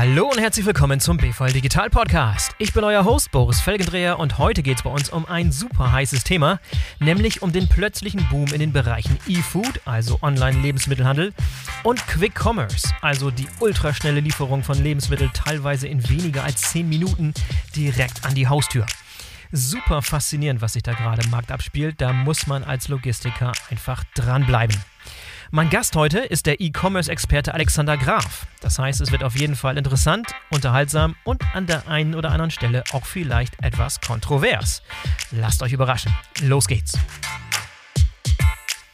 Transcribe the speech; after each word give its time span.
Hallo 0.00 0.30
und 0.30 0.38
herzlich 0.40 0.64
willkommen 0.64 0.98
zum 0.98 1.18
BVL 1.18 1.52
Digital 1.52 1.90
Podcast. 1.90 2.52
Ich 2.56 2.72
bin 2.72 2.84
euer 2.84 3.04
Host 3.04 3.30
Boris 3.32 3.60
Felgendreher 3.60 4.18
und 4.18 4.38
heute 4.38 4.62
geht 4.62 4.78
es 4.78 4.82
bei 4.82 4.88
uns 4.88 5.10
um 5.10 5.26
ein 5.26 5.52
super 5.52 5.92
heißes 5.92 6.24
Thema, 6.24 6.58
nämlich 7.00 7.42
um 7.42 7.52
den 7.52 7.68
plötzlichen 7.68 8.26
Boom 8.30 8.46
in 8.46 8.60
den 8.60 8.72
Bereichen 8.72 9.18
E-Food, 9.28 9.82
also 9.84 10.18
Online-Lebensmittelhandel, 10.22 11.34
und 11.84 12.06
Quick 12.06 12.32
Commerce, 12.34 12.88
also 13.02 13.30
die 13.30 13.46
ultraschnelle 13.60 14.20
Lieferung 14.20 14.64
von 14.64 14.82
Lebensmitteln 14.82 15.32
teilweise 15.34 15.86
in 15.86 16.08
weniger 16.08 16.44
als 16.44 16.62
10 16.72 16.88
Minuten 16.88 17.34
direkt 17.76 18.24
an 18.24 18.34
die 18.34 18.48
Haustür. 18.48 18.86
Super 19.52 20.00
faszinierend, 20.00 20.62
was 20.62 20.72
sich 20.72 20.82
da 20.82 20.94
gerade 20.94 21.20
im 21.24 21.30
Markt 21.30 21.52
abspielt. 21.52 22.00
Da 22.00 22.14
muss 22.14 22.46
man 22.46 22.64
als 22.64 22.88
Logistiker 22.88 23.52
einfach 23.68 24.02
dranbleiben. 24.14 24.82
Mein 25.52 25.68
Gast 25.68 25.96
heute 25.96 26.20
ist 26.20 26.46
der 26.46 26.60
E-Commerce-Experte 26.60 27.52
Alexander 27.54 27.96
Graf. 27.96 28.46
Das 28.60 28.78
heißt, 28.78 29.00
es 29.00 29.10
wird 29.10 29.24
auf 29.24 29.34
jeden 29.34 29.56
Fall 29.56 29.78
interessant, 29.78 30.28
unterhaltsam 30.52 31.16
und 31.24 31.42
an 31.56 31.66
der 31.66 31.88
einen 31.88 32.14
oder 32.14 32.30
anderen 32.30 32.52
Stelle 32.52 32.84
auch 32.92 33.04
vielleicht 33.04 33.60
etwas 33.60 34.00
kontrovers. 34.00 34.80
Lasst 35.32 35.60
euch 35.64 35.72
überraschen. 35.72 36.14
Los 36.42 36.68
geht's. 36.68 36.96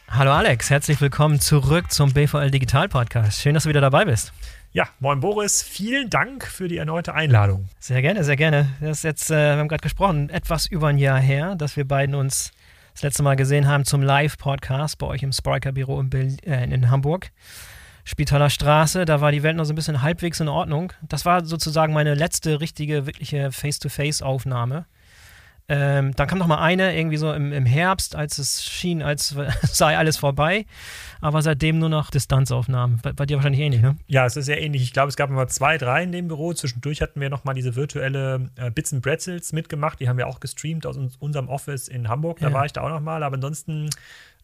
Hallo 0.09 0.33
Alex, 0.33 0.70
herzlich 0.70 0.98
willkommen 0.98 1.41
zurück 1.41 1.92
zum 1.92 2.14
BVL 2.14 2.50
Digital 2.50 2.88
Podcast. 2.88 3.42
Schön, 3.42 3.52
dass 3.52 3.64
du 3.64 3.69
wieder 3.69 3.83
dabei 3.83 4.06
bist. 4.06 4.33
Ja, 4.73 4.88
moin 4.98 5.20
Boris, 5.20 5.62
vielen 5.62 6.09
Dank 6.09 6.47
für 6.47 6.69
die 6.69 6.78
erneute 6.78 7.12
Einladung. 7.12 7.69
Sehr 7.80 8.00
gerne, 8.00 8.25
sehr 8.25 8.36
gerne. 8.36 8.70
Das 8.80 8.98
ist 8.98 9.05
jetzt, 9.05 9.30
äh, 9.30 9.34
wir 9.34 9.59
haben 9.59 9.69
gerade 9.69 9.83
gesprochen, 9.83 10.30
etwas 10.30 10.66
über 10.66 10.88
ein 10.88 10.97
Jahr 10.97 11.20
her, 11.20 11.55
dass 11.55 11.77
wir 11.77 11.86
beiden 11.86 12.14
uns 12.14 12.52
das 12.96 13.02
letzte 13.02 13.23
Mal 13.23 13.36
gesehen 13.36 13.68
haben 13.68 13.84
zum 13.84 14.00
Live-Podcast 14.00 14.96
bei 14.96 15.06
euch 15.06 15.23
im 15.23 15.30
Spriker-Büro 15.30 16.00
in, 16.00 16.11
äh, 16.11 16.64
in 16.64 16.91
Hamburg. 16.91 17.30
Spitaler 18.06 18.48
Straße, 18.48 19.05
da 19.05 19.20
war 19.20 19.33
die 19.33 19.42
Welt 19.42 19.58
noch 19.58 19.66
so 19.66 19.75
ein 19.75 19.77
bisschen 19.77 20.00
halbwegs 20.00 20.41
in 20.41 20.48
Ordnung. 20.48 20.94
Das 21.02 21.27
war 21.27 21.44
sozusagen 21.44 21.92
meine 21.92 22.14
letzte 22.14 22.58
richtige, 22.58 23.05
wirkliche 23.05 23.52
Face-to-Face-Aufnahme. 23.52 24.86
Ähm, 25.69 26.14
dann 26.14 26.28
kam 26.28 26.39
noch 26.39 26.47
mal 26.47 26.61
eine, 26.61 26.97
irgendwie 26.97 27.17
so 27.17 27.33
im, 27.33 27.53
im 27.53 27.67
Herbst, 27.67 28.14
als 28.14 28.39
es 28.39 28.64
schien, 28.64 29.03
als 29.03 29.34
sei 29.62 29.97
alles 29.98 30.17
vorbei. 30.17 30.64
Aber 31.20 31.42
seitdem 31.42 31.78
nur 31.78 31.89
noch 31.89 32.11
Distanzaufnahmen. 32.11 33.00
Bei, 33.03 33.12
bei, 33.12 33.27
dir 33.27 33.36
wahrscheinlich 33.36 33.62
ähnlich, 33.62 33.83
ne? 33.83 33.97
Ja, 34.06 34.27
es 34.27 34.36
ist 34.36 34.47
sehr 34.47 34.62
ähnlich. 34.62 34.83
Ich 34.83 34.92
glaube, 34.92 35.08
es 35.08 35.17
gab 35.17 35.31
immer 35.31 35.48
zwei, 35.48 35.77
drei 35.77 36.05
in 36.05 36.12
dem 36.12 36.28
Büro. 36.28 36.53
Zwischendurch 36.53 37.03
hatten 37.03 37.20
wir 37.20 37.31
noch 37.31 37.45
mal 37.45 37.55
diese 37.55 37.75
virtuelle 37.75 38.50
äh, 38.56 38.70
Bits 38.70 38.92
and 38.92 39.03
Bretzels 39.03 39.53
mitgemacht. 39.53 39.98
Die 39.98 40.08
haben 40.08 40.19
wir 40.19 40.28
auch 40.28 40.39
gestreamt 40.39 40.86
aus 40.86 40.97
uns, 40.97 41.17
unserem 41.17 41.48
Office 41.48 41.89
in 41.89 42.08
Hamburg. 42.08 42.39
Da 42.39 42.48
ja. 42.48 42.55
war 42.55 42.64
ich 42.64 42.73
da 42.73 42.83
auch 42.83 42.91
noch 42.91 43.01
mal. 43.01 43.25
Aber 43.25 43.34
ansonsten 43.34 43.91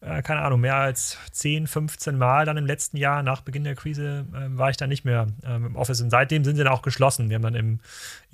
äh, 0.05 0.21
keine 0.21 0.41
Ahnung, 0.41 0.59
mehr 0.59 0.75
als 0.75 1.17
10, 1.31 1.67
15 1.67 2.17
Mal 2.17 2.45
dann 2.45 2.57
im 2.57 2.65
letzten 2.65 2.97
Jahr 2.97 3.23
nach 3.23 3.41
Beginn 3.41 3.63
der 3.63 3.75
Krise 3.75 4.25
äh, 4.33 4.57
war 4.57 4.69
ich 4.69 4.77
dann 4.77 4.89
nicht 4.89 5.05
mehr 5.05 5.27
ähm, 5.45 5.67
im 5.67 5.75
Office. 5.75 6.01
Und 6.01 6.09
seitdem 6.09 6.43
sind 6.43 6.57
sie 6.57 6.63
dann 6.63 6.73
auch 6.73 6.81
geschlossen. 6.81 7.29
Wir 7.29 7.35
haben 7.35 7.43
dann 7.43 7.55
im, 7.55 7.79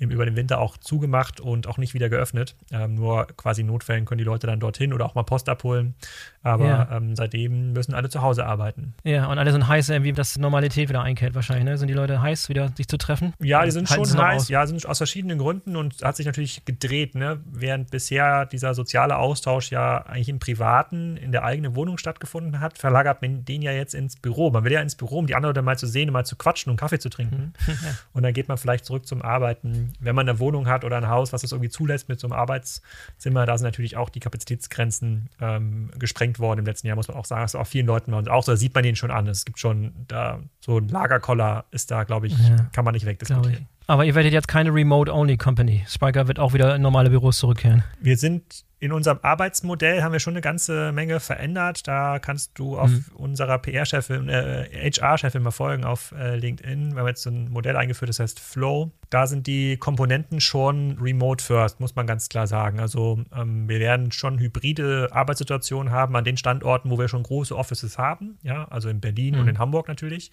im, 0.00 0.10
über 0.10 0.24
den 0.24 0.34
Winter 0.34 0.58
auch 0.58 0.78
zugemacht 0.78 1.40
und 1.40 1.68
auch 1.68 1.78
nicht 1.78 1.94
wieder 1.94 2.08
geöffnet. 2.08 2.56
Ähm, 2.72 2.94
nur 2.94 3.26
quasi 3.36 3.60
in 3.60 3.68
Notfällen 3.68 4.06
können 4.06 4.18
die 4.18 4.24
Leute 4.24 4.46
dann 4.46 4.58
dorthin 4.58 4.92
oder 4.92 5.04
auch 5.04 5.14
mal 5.14 5.22
Post 5.22 5.48
abholen. 5.48 5.94
Aber 6.42 6.66
ja. 6.66 6.88
ähm, 6.96 7.14
seitdem 7.14 7.74
müssen 7.74 7.94
alle 7.94 8.08
zu 8.08 8.22
Hause 8.22 8.46
arbeiten. 8.46 8.94
Ja, 9.04 9.26
und 9.26 9.38
alle 9.38 9.52
sind 9.52 9.68
heiß, 9.68 9.90
wie 10.02 10.12
das 10.12 10.38
Normalität 10.38 10.88
wieder 10.88 11.02
einkehrt 11.02 11.34
wahrscheinlich. 11.34 11.66
Ne? 11.66 11.76
Sind 11.76 11.88
die 11.88 11.94
Leute 11.94 12.22
heiß, 12.22 12.48
wieder 12.48 12.70
sich 12.74 12.88
zu 12.88 12.96
treffen? 12.96 13.34
Ja, 13.40 13.62
die 13.64 13.70
sind 13.70 13.88
schon 13.88 14.06
heiß. 14.10 14.48
Ja, 14.48 14.66
sind 14.66 14.84
aus 14.86 14.96
verschiedenen 14.96 15.38
Gründen 15.38 15.76
und 15.76 16.02
hat 16.02 16.16
sich 16.16 16.24
natürlich 16.24 16.64
gedreht. 16.64 17.14
Ne? 17.14 17.40
Während 17.44 17.90
bisher 17.90 18.46
dieser 18.46 18.72
soziale 18.72 19.18
Austausch 19.18 19.70
ja 19.70 19.98
eigentlich 20.06 20.30
im 20.30 20.38
Privaten, 20.38 21.18
in 21.18 21.30
der 21.30 21.44
eigenen 21.44 21.76
Wohnung 21.76 21.98
stattgefunden 21.98 22.60
hat, 22.60 22.78
verlagert 22.78 23.20
man 23.20 23.44
den 23.44 23.60
ja 23.60 23.72
jetzt 23.72 23.94
ins 23.94 24.16
Büro. 24.16 24.50
Man 24.50 24.64
will 24.64 24.72
ja 24.72 24.80
ins 24.80 24.94
Büro, 24.94 25.18
um 25.18 25.26
die 25.26 25.34
anderen 25.34 25.62
mal 25.62 25.76
zu 25.76 25.86
sehen, 25.86 26.10
mal 26.10 26.24
zu 26.24 26.36
quatschen 26.36 26.70
und 26.70 26.78
Kaffee 26.78 26.98
zu 26.98 27.10
trinken. 27.10 27.52
Mhm. 27.66 27.78
und 28.14 28.22
dann 28.22 28.32
geht 28.32 28.48
man 28.48 28.56
vielleicht 28.56 28.86
zurück 28.86 29.06
zum 29.06 29.20
Arbeiten. 29.20 29.89
Wenn 29.98 30.14
man 30.14 30.28
eine 30.28 30.38
Wohnung 30.38 30.68
hat 30.68 30.84
oder 30.84 30.96
ein 30.96 31.08
Haus, 31.08 31.32
was 31.32 31.42
das 31.42 31.52
irgendwie 31.52 31.70
zulässt 31.70 32.08
mit 32.08 32.20
so 32.20 32.28
einem 32.28 32.34
Arbeitszimmer, 32.34 33.46
da 33.46 33.58
sind 33.58 33.64
natürlich 33.64 33.96
auch 33.96 34.10
die 34.10 34.20
Kapazitätsgrenzen 34.20 35.28
ähm, 35.40 35.90
gesprengt 35.98 36.20
gesprengt 36.20 36.38
worden 36.38 36.60
im 36.60 36.66
letzten 36.66 36.86
Jahr, 36.86 36.96
muss 36.96 37.08
man 37.08 37.16
auch 37.16 37.24
sagen. 37.24 37.42
Das 37.42 37.54
ist 37.54 37.60
auch 37.60 37.66
vielen 37.66 37.86
Leuten 37.86 38.14
und 38.14 38.28
auch 38.28 38.42
so, 38.42 38.52
da 38.52 38.56
sieht 38.56 38.74
man 38.74 38.84
den 38.84 38.96
schon 38.96 39.10
an. 39.10 39.26
Es 39.26 39.44
gibt 39.44 39.58
schon 39.58 39.92
da 40.08 40.40
so 40.60 40.78
ein 40.78 40.88
Lagerkoller 40.88 41.64
ist 41.70 41.90
da, 41.90 42.04
glaube 42.04 42.26
ich, 42.26 42.38
ja, 42.38 42.56
kann 42.72 42.84
man 42.84 42.94
nicht 42.94 43.06
wegdiskutieren. 43.06 43.66
Aber 43.86 44.04
ihr 44.04 44.14
werdet 44.14 44.32
jetzt 44.32 44.48
keine 44.48 44.72
Remote-Only-Company. 44.72 45.84
Spiker 45.88 46.28
wird 46.28 46.38
auch 46.38 46.52
wieder 46.52 46.76
in 46.76 46.82
normale 46.82 47.10
Büros 47.10 47.38
zurückkehren. 47.38 47.82
Wir 48.00 48.16
sind 48.16 48.64
in 48.80 48.92
unserem 48.92 49.18
Arbeitsmodell 49.20 50.02
haben 50.02 50.12
wir 50.12 50.20
schon 50.20 50.32
eine 50.32 50.40
ganze 50.40 50.90
Menge 50.92 51.20
verändert. 51.20 51.86
Da 51.86 52.18
kannst 52.18 52.58
du 52.58 52.78
auf 52.78 52.88
mhm. 52.88 53.04
unserer 53.12 53.58
PR-Chefin, 53.58 54.30
äh, 54.30 54.90
HR-Chefin 54.90 55.42
mal 55.42 55.50
folgen 55.50 55.84
auf 55.84 56.12
äh, 56.18 56.36
LinkedIn. 56.36 56.94
Wir 56.94 57.00
haben 57.00 57.06
jetzt 57.06 57.22
so 57.22 57.28
ein 57.28 57.50
Modell 57.50 57.76
eingeführt, 57.76 58.08
das 58.08 58.20
heißt 58.20 58.40
Flow. 58.40 58.90
Da 59.10 59.26
sind 59.26 59.46
die 59.46 59.76
Komponenten 59.76 60.40
schon 60.40 60.96
remote 60.98 61.44
first, 61.44 61.78
muss 61.78 61.94
man 61.94 62.06
ganz 62.06 62.30
klar 62.30 62.46
sagen. 62.46 62.80
Also 62.80 63.22
ähm, 63.36 63.68
wir 63.68 63.80
werden 63.80 64.12
schon 64.12 64.38
hybride 64.38 65.08
Arbeitssituationen 65.12 65.92
haben 65.92 66.16
an 66.16 66.24
den 66.24 66.38
Standorten, 66.38 66.90
wo 66.90 66.98
wir 66.98 67.08
schon 67.08 67.22
große 67.22 67.54
Offices 67.54 67.98
haben. 67.98 68.38
Ja, 68.42 68.66
also 68.68 68.88
in 68.88 69.00
Berlin 69.00 69.34
mhm. 69.34 69.40
und 69.42 69.48
in 69.48 69.58
Hamburg 69.58 69.88
natürlich. 69.88 70.30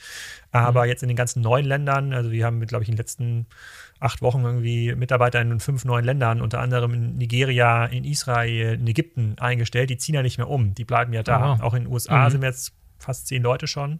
Aber 0.51 0.83
mhm. 0.83 0.89
jetzt 0.89 1.03
in 1.03 1.09
den 1.09 1.17
ganzen 1.17 1.41
neuen 1.41 1.65
Ländern, 1.65 2.13
also 2.13 2.31
wir 2.31 2.45
haben, 2.45 2.65
glaube 2.65 2.83
ich, 2.83 2.89
in 2.89 2.95
den 2.95 2.99
letzten 2.99 3.47
acht 3.99 4.21
Wochen 4.21 4.43
irgendwie 4.43 4.93
Mitarbeiter 4.95 5.41
in 5.41 5.59
fünf 5.59 5.85
neuen 5.85 6.05
Ländern, 6.05 6.41
unter 6.41 6.59
anderem 6.59 6.93
in 6.93 7.17
Nigeria, 7.17 7.85
in 7.85 8.03
Israel, 8.03 8.75
in 8.75 8.87
Ägypten 8.87 9.35
eingestellt. 9.39 9.89
Die 9.89 9.97
ziehen 9.97 10.15
ja 10.15 10.21
nicht 10.21 10.37
mehr 10.37 10.49
um, 10.49 10.73
die 10.73 10.85
bleiben 10.85 11.13
ja 11.13 11.23
da. 11.23 11.37
Aha. 11.37 11.63
Auch 11.63 11.73
in 11.73 11.83
den 11.83 11.91
USA 11.91 12.25
mhm. 12.25 12.31
sind 12.31 12.41
wir 12.41 12.49
jetzt 12.49 12.73
fast 12.99 13.27
zehn 13.27 13.43
Leute 13.43 13.67
schon, 13.67 13.99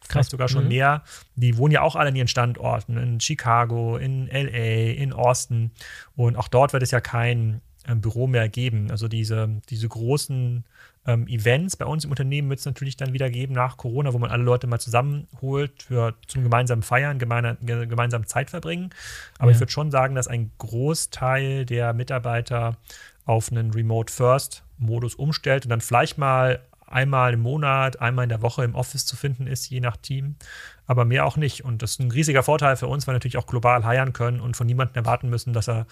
vielleicht 0.00 0.30
sogar 0.30 0.48
schon 0.48 0.64
mhm. 0.64 0.68
mehr. 0.68 1.02
Die 1.34 1.56
wohnen 1.56 1.72
ja 1.72 1.82
auch 1.82 1.96
alle 1.96 2.10
in 2.10 2.16
ihren 2.16 2.28
Standorten, 2.28 2.96
in 2.96 3.20
Chicago, 3.20 3.96
in 3.96 4.26
LA, 4.26 4.92
in 4.92 5.12
Austin. 5.12 5.72
Und 6.16 6.36
auch 6.36 6.48
dort 6.48 6.72
wird 6.72 6.82
es 6.82 6.90
ja 6.90 7.00
kein 7.00 7.60
ähm, 7.86 8.00
Büro 8.00 8.26
mehr 8.26 8.48
geben. 8.48 8.90
Also 8.90 9.08
diese, 9.08 9.60
diese 9.68 9.88
großen 9.88 10.64
ähm, 11.06 11.26
Events 11.28 11.76
bei 11.76 11.84
uns 11.86 12.04
im 12.04 12.10
Unternehmen 12.10 12.48
wird 12.48 12.60
es 12.60 12.66
natürlich 12.66 12.96
dann 12.96 13.12
wieder 13.12 13.30
geben 13.30 13.54
nach 13.54 13.76
Corona, 13.76 14.12
wo 14.12 14.18
man 14.18 14.30
alle 14.30 14.42
Leute 14.42 14.66
mal 14.66 14.78
zusammenholt 14.78 15.84
für 15.84 16.14
zum 16.26 16.42
gemeinsamen 16.42 16.82
Feiern, 16.82 17.18
gemeine, 17.18 17.56
gemeinsam 17.60 18.26
Zeit 18.26 18.50
verbringen. 18.50 18.90
Aber 19.38 19.50
ja. 19.50 19.54
ich 19.54 19.60
würde 19.60 19.72
schon 19.72 19.90
sagen, 19.90 20.14
dass 20.14 20.28
ein 20.28 20.50
Großteil 20.58 21.66
der 21.66 21.92
Mitarbeiter 21.92 22.76
auf 23.26 23.50
einen 23.50 23.70
Remote 23.72 24.12
First 24.12 24.64
Modus 24.78 25.14
umstellt 25.14 25.64
und 25.64 25.70
dann 25.70 25.80
vielleicht 25.80 26.18
mal 26.18 26.60
einmal 26.86 27.34
im 27.34 27.40
Monat, 27.40 28.00
einmal 28.00 28.24
in 28.24 28.28
der 28.28 28.42
Woche 28.42 28.64
im 28.64 28.74
Office 28.74 29.06
zu 29.06 29.16
finden 29.16 29.46
ist, 29.46 29.68
je 29.68 29.80
nach 29.80 29.96
Team, 29.96 30.36
aber 30.86 31.04
mehr 31.04 31.26
auch 31.26 31.36
nicht. 31.36 31.64
Und 31.64 31.82
das 31.82 31.92
ist 31.92 32.00
ein 32.00 32.10
riesiger 32.10 32.42
Vorteil 32.42 32.76
für 32.76 32.86
uns, 32.86 33.06
weil 33.06 33.12
wir 33.12 33.16
natürlich 33.16 33.36
auch 33.36 33.46
global 33.46 33.84
heiern 33.84 34.12
können 34.12 34.40
und 34.40 34.56
von 34.56 34.66
niemandem 34.66 34.96
erwarten 34.96 35.28
müssen, 35.28 35.52
dass 35.52 35.68
er 35.68 35.86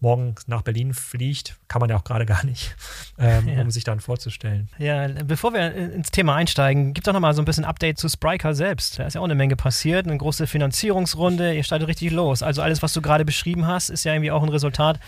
morgen 0.00 0.34
nach 0.46 0.62
Berlin 0.62 0.94
fliegt, 0.94 1.56
kann 1.68 1.80
man 1.80 1.90
ja 1.90 1.96
auch 1.96 2.04
gerade 2.04 2.26
gar 2.26 2.44
nicht, 2.44 2.74
ähm, 3.18 3.48
ja. 3.48 3.60
um 3.60 3.70
sich 3.70 3.84
dann 3.84 4.00
vorzustellen. 4.00 4.68
Ja, 4.78 5.08
bevor 5.24 5.52
wir 5.52 5.74
ins 5.74 6.10
Thema 6.10 6.34
einsteigen, 6.34 6.94
gibt 6.94 7.06
doch 7.06 7.12
noch 7.12 7.20
mal 7.20 7.34
so 7.34 7.42
ein 7.42 7.44
bisschen 7.44 7.64
Update 7.64 7.98
zu 7.98 8.08
Spryker 8.08 8.54
selbst. 8.54 8.98
Da 8.98 9.06
ist 9.06 9.14
ja 9.14 9.20
auch 9.20 9.26
eine 9.26 9.34
Menge 9.34 9.56
passiert, 9.56 10.06
eine 10.06 10.16
große 10.16 10.46
Finanzierungsrunde, 10.46 11.54
ihr 11.54 11.64
startet 11.64 11.88
richtig 11.88 12.10
los. 12.12 12.42
Also 12.42 12.62
alles, 12.62 12.82
was 12.82 12.92
du 12.92 13.02
gerade 13.02 13.24
beschrieben 13.24 13.66
hast, 13.66 13.90
ist 13.90 14.04
ja 14.04 14.14
irgendwie 14.14 14.30
auch 14.30 14.42
ein 14.42 14.48
Resultat 14.48 14.98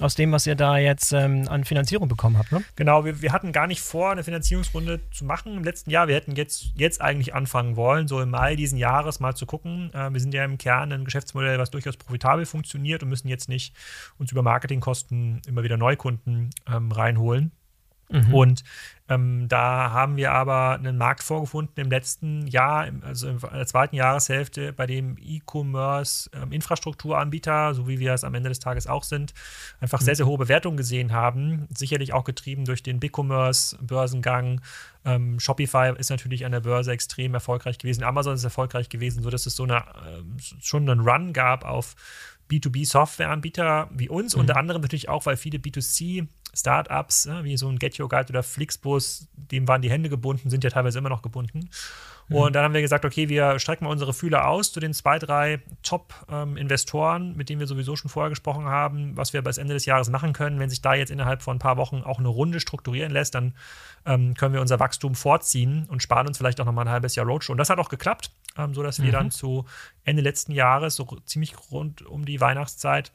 aus 0.00 0.14
dem, 0.14 0.32
was 0.32 0.46
ihr 0.46 0.54
da 0.54 0.78
jetzt 0.78 1.12
ähm, 1.12 1.46
an 1.48 1.64
Finanzierung 1.64 2.08
bekommen 2.08 2.38
habt, 2.38 2.52
ne? 2.52 2.62
Genau, 2.76 3.04
wir, 3.04 3.22
wir 3.22 3.32
hatten 3.32 3.52
gar 3.52 3.66
nicht 3.66 3.80
vor, 3.80 4.10
eine 4.10 4.24
Finanzierungsrunde 4.24 5.00
zu 5.10 5.24
machen 5.24 5.56
im 5.56 5.64
letzten 5.64 5.90
Jahr. 5.90 6.08
Wir 6.08 6.14
hätten 6.14 6.34
jetzt, 6.36 6.72
jetzt 6.74 7.00
eigentlich 7.00 7.34
anfangen 7.34 7.76
wollen, 7.76 8.08
so 8.08 8.20
im 8.20 8.30
Mai 8.30 8.56
diesen 8.56 8.78
Jahres 8.78 9.20
mal 9.20 9.34
zu 9.34 9.46
gucken. 9.46 9.90
Äh, 9.94 10.12
wir 10.12 10.20
sind 10.20 10.34
ja 10.34 10.44
im 10.44 10.58
Kern 10.58 10.92
ein 10.92 11.04
Geschäftsmodell, 11.04 11.58
was 11.58 11.70
durchaus 11.70 11.96
profitabel 11.96 12.46
funktioniert 12.46 13.02
und 13.02 13.08
müssen 13.08 13.28
jetzt 13.28 13.48
nicht 13.48 13.74
uns 14.18 14.32
über 14.32 14.41
Marketingkosten 14.42 15.42
immer 15.46 15.62
wieder 15.62 15.76
Neukunden 15.76 16.50
ähm, 16.66 16.92
reinholen. 16.92 17.52
Mhm. 18.12 18.34
Und 18.34 18.62
ähm, 19.08 19.48
da 19.48 19.90
haben 19.90 20.16
wir 20.16 20.30
aber 20.32 20.74
einen 20.74 20.96
Markt 20.96 21.22
vorgefunden 21.22 21.82
im 21.82 21.90
letzten 21.90 22.46
Jahr, 22.46 22.88
also 23.02 23.28
in 23.28 23.38
der 23.38 23.66
zweiten 23.66 23.96
Jahreshälfte, 23.96 24.72
bei 24.72 24.86
dem 24.86 25.16
E-Commerce-Infrastrukturanbieter, 25.20 27.68
ähm, 27.68 27.74
so 27.74 27.88
wie 27.88 27.98
wir 27.98 28.12
es 28.12 28.22
am 28.24 28.34
Ende 28.34 28.50
des 28.50 28.60
Tages 28.60 28.86
auch 28.86 29.04
sind, 29.04 29.32
einfach 29.80 30.00
mhm. 30.00 30.04
sehr, 30.04 30.16
sehr 30.16 30.26
hohe 30.26 30.38
Bewertungen 30.38 30.76
gesehen 30.76 31.12
haben. 31.12 31.68
Sicherlich 31.76 32.12
auch 32.12 32.24
getrieben 32.24 32.64
durch 32.64 32.82
den 32.82 32.98
BigCommerce-Börsengang. 33.00 34.60
Ähm, 35.04 35.40
Shopify 35.40 35.92
ist 35.96 36.10
natürlich 36.10 36.44
an 36.44 36.52
der 36.52 36.60
Börse 36.60 36.92
extrem 36.92 37.34
erfolgreich 37.34 37.78
gewesen. 37.78 38.04
Amazon 38.04 38.34
ist 38.34 38.44
erfolgreich 38.44 38.88
gewesen, 38.88 39.20
sodass 39.22 39.46
es 39.46 39.56
so 39.56 39.64
eine, 39.64 39.78
äh, 39.78 40.22
schon 40.60 40.88
einen 40.88 41.00
Run 41.00 41.32
gab 41.32 41.64
auf 41.64 41.96
B2B-Softwareanbieter 42.50 43.88
wie 43.92 44.08
uns, 44.08 44.34
mhm. 44.34 44.42
unter 44.42 44.56
anderem 44.56 44.82
natürlich 44.82 45.08
auch, 45.08 45.26
weil 45.26 45.36
viele 45.36 45.58
B2C 45.58 46.26
Startups, 46.54 47.26
ne, 47.26 47.44
wie 47.44 47.56
so 47.56 47.68
ein 47.68 47.78
Get 47.78 47.98
Your 47.98 48.08
Guide 48.08 48.28
oder 48.28 48.42
Flixbus, 48.42 49.28
dem 49.34 49.66
waren 49.68 49.80
die 49.80 49.90
Hände 49.90 50.10
gebunden, 50.10 50.50
sind 50.50 50.64
ja 50.64 50.70
teilweise 50.70 50.98
immer 50.98 51.08
noch 51.08 51.22
gebunden. 51.22 51.70
Mhm. 52.28 52.36
Und 52.36 52.52
dann 52.54 52.64
haben 52.64 52.74
wir 52.74 52.82
gesagt, 52.82 53.04
okay, 53.04 53.28
wir 53.28 53.58
strecken 53.58 53.84
mal 53.84 53.90
unsere 53.90 54.12
Fühler 54.12 54.48
aus 54.48 54.72
zu 54.72 54.80
den 54.80 54.92
zwei, 54.92 55.18
drei 55.18 55.62
Top-Investoren, 55.82 57.30
ähm, 57.30 57.36
mit 57.36 57.48
denen 57.48 57.60
wir 57.60 57.66
sowieso 57.66 57.96
schon 57.96 58.10
vorher 58.10 58.30
gesprochen 58.30 58.66
haben, 58.66 59.16
was 59.16 59.32
wir 59.32 59.42
bis 59.42 59.58
Ende 59.58 59.74
des 59.74 59.86
Jahres 59.86 60.10
machen 60.10 60.32
können. 60.32 60.58
Wenn 60.58 60.70
sich 60.70 60.82
da 60.82 60.94
jetzt 60.94 61.10
innerhalb 61.10 61.42
von 61.42 61.56
ein 61.56 61.60
paar 61.60 61.76
Wochen 61.76 62.02
auch 62.02 62.18
eine 62.18 62.28
Runde 62.28 62.60
strukturieren 62.60 63.12
lässt, 63.12 63.34
dann 63.34 63.54
ähm, 64.04 64.34
können 64.34 64.52
wir 64.52 64.60
unser 64.60 64.78
Wachstum 64.78 65.14
vorziehen 65.14 65.86
und 65.88 66.02
sparen 66.02 66.26
uns 66.26 66.38
vielleicht 66.38 66.60
auch 66.60 66.66
nochmal 66.66 66.86
ein 66.86 66.92
halbes 66.92 67.14
Jahr 67.14 67.26
Roadshow. 67.26 67.52
Und 67.52 67.58
das 67.58 67.70
hat 67.70 67.78
auch 67.78 67.88
geklappt. 67.88 68.30
Ähm, 68.56 68.74
sodass 68.74 69.00
wir 69.00 69.08
mhm. 69.08 69.12
dann 69.12 69.30
zu 69.30 69.64
Ende 70.04 70.22
letzten 70.22 70.52
Jahres, 70.52 70.96
so 70.96 71.04
ziemlich 71.24 71.54
rund 71.70 72.02
um 72.02 72.24
die 72.24 72.40
Weihnachtszeit, 72.40 73.12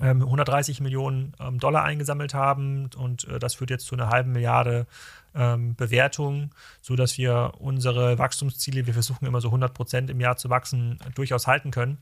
130 0.00 0.78
ähm, 0.78 0.84
Millionen 0.84 1.32
ähm, 1.40 1.58
Dollar 1.58 1.84
eingesammelt 1.84 2.32
haben 2.32 2.88
und 2.96 3.24
äh, 3.24 3.38
das 3.38 3.56
führt 3.56 3.70
jetzt 3.70 3.86
zu 3.86 3.94
einer 3.94 4.08
halben 4.08 4.32
Milliarde 4.32 4.86
ähm, 5.34 5.74
Bewertung, 5.74 6.50
sodass 6.80 7.18
wir 7.18 7.52
unsere 7.58 8.18
Wachstumsziele, 8.18 8.86
wir 8.86 8.94
versuchen 8.94 9.26
immer 9.26 9.40
so 9.40 9.48
100 9.48 9.74
Prozent 9.74 10.10
im 10.10 10.20
Jahr 10.20 10.36
zu 10.36 10.48
wachsen, 10.48 10.98
durchaus 11.14 11.46
halten 11.46 11.70
können. 11.70 11.98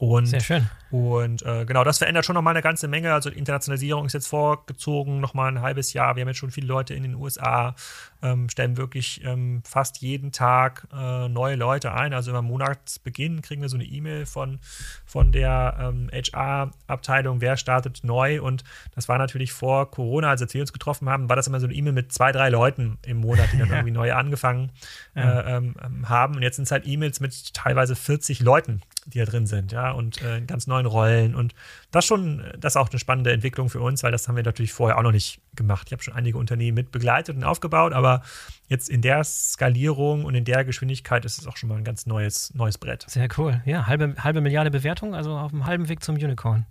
Und, 0.00 0.24
Sehr 0.24 0.40
schön. 0.40 0.66
Und 0.90 1.42
äh, 1.42 1.66
genau, 1.66 1.84
das 1.84 1.98
verändert 1.98 2.24
schon 2.24 2.32
nochmal 2.32 2.54
eine 2.54 2.62
ganze 2.62 2.88
Menge. 2.88 3.12
Also 3.12 3.28
Internationalisierung 3.28 4.06
ist 4.06 4.14
jetzt 4.14 4.28
vorgezogen, 4.28 5.20
nochmal 5.20 5.52
ein 5.52 5.60
halbes 5.60 5.92
Jahr. 5.92 6.16
Wir 6.16 6.22
haben 6.22 6.28
jetzt 6.28 6.38
schon 6.38 6.50
viele 6.50 6.66
Leute 6.66 6.94
in 6.94 7.02
den 7.02 7.14
USA, 7.14 7.74
ähm, 8.22 8.48
stellen 8.48 8.78
wirklich 8.78 9.22
ähm, 9.24 9.62
fast 9.62 9.98
jeden 9.98 10.32
Tag 10.32 10.88
äh, 10.90 11.28
neue 11.28 11.54
Leute 11.54 11.92
ein. 11.92 12.14
Also 12.14 12.30
immer 12.30 12.40
Monatsbeginn 12.40 13.42
kriegen 13.42 13.60
wir 13.60 13.68
so 13.68 13.76
eine 13.76 13.84
E-Mail 13.84 14.24
von, 14.24 14.58
von 15.04 15.32
der 15.32 15.76
ähm, 15.78 16.10
HR-Abteilung, 16.14 17.42
wer 17.42 17.58
startet 17.58 18.02
neu. 18.02 18.40
Und 18.40 18.64
das 18.94 19.06
war 19.06 19.18
natürlich 19.18 19.52
vor 19.52 19.90
Corona, 19.90 20.30
als 20.30 20.54
wir 20.54 20.62
uns 20.62 20.72
getroffen 20.72 21.10
haben, 21.10 21.28
war 21.28 21.36
das 21.36 21.46
immer 21.46 21.60
so 21.60 21.66
eine 21.66 21.74
E-Mail 21.74 21.92
mit 21.92 22.10
zwei, 22.10 22.32
drei 22.32 22.48
Leuten 22.48 22.98
im 23.04 23.18
Monat, 23.18 23.52
die 23.52 23.58
dann 23.58 23.68
ja. 23.70 23.74
irgendwie 23.74 23.92
neu 23.92 24.14
angefangen 24.14 24.72
ja. 25.14 25.40
äh, 25.40 25.56
ähm, 25.58 25.74
haben. 26.08 26.36
Und 26.36 26.42
jetzt 26.42 26.56
sind 26.56 26.64
es 26.64 26.70
halt 26.70 26.86
E-Mails 26.86 27.20
mit 27.20 27.52
teilweise 27.52 27.94
40 27.94 28.40
Leuten, 28.40 28.80
die 29.10 29.18
da 29.18 29.24
drin 29.24 29.46
sind, 29.46 29.72
ja, 29.72 29.90
und 29.92 30.22
äh, 30.22 30.40
ganz 30.40 30.66
neuen 30.66 30.86
Rollen. 30.86 31.34
Und 31.34 31.54
das 31.90 32.04
schon, 32.04 32.42
das 32.58 32.72
ist 32.72 32.76
auch 32.76 32.90
eine 32.90 32.98
spannende 32.98 33.32
Entwicklung 33.32 33.68
für 33.68 33.80
uns, 33.80 34.02
weil 34.02 34.12
das 34.12 34.28
haben 34.28 34.36
wir 34.36 34.42
natürlich 34.42 34.72
vorher 34.72 34.98
auch 34.98 35.02
noch 35.02 35.12
nicht 35.12 35.40
gemacht. 35.54 35.88
Ich 35.88 35.92
habe 35.92 36.02
schon 36.02 36.14
einige 36.14 36.38
Unternehmen 36.38 36.74
mit 36.74 36.92
begleitet 36.92 37.36
und 37.36 37.44
aufgebaut, 37.44 37.92
aber 37.92 38.22
jetzt 38.68 38.88
in 38.88 39.02
der 39.02 39.22
Skalierung 39.24 40.24
und 40.24 40.34
in 40.34 40.44
der 40.44 40.64
Geschwindigkeit 40.64 41.24
ist 41.24 41.38
es 41.38 41.46
auch 41.46 41.56
schon 41.56 41.68
mal 41.68 41.76
ein 41.76 41.84
ganz 41.84 42.06
neues, 42.06 42.54
neues 42.54 42.78
Brett. 42.78 43.04
Sehr 43.08 43.28
cool. 43.36 43.60
Ja, 43.64 43.86
halbe, 43.86 44.14
halbe 44.18 44.40
Milliarde 44.40 44.70
Bewertung, 44.70 45.14
also 45.14 45.36
auf 45.36 45.50
dem 45.50 45.66
halben 45.66 45.88
Weg 45.88 46.02
zum 46.02 46.14
Unicorn. 46.16 46.66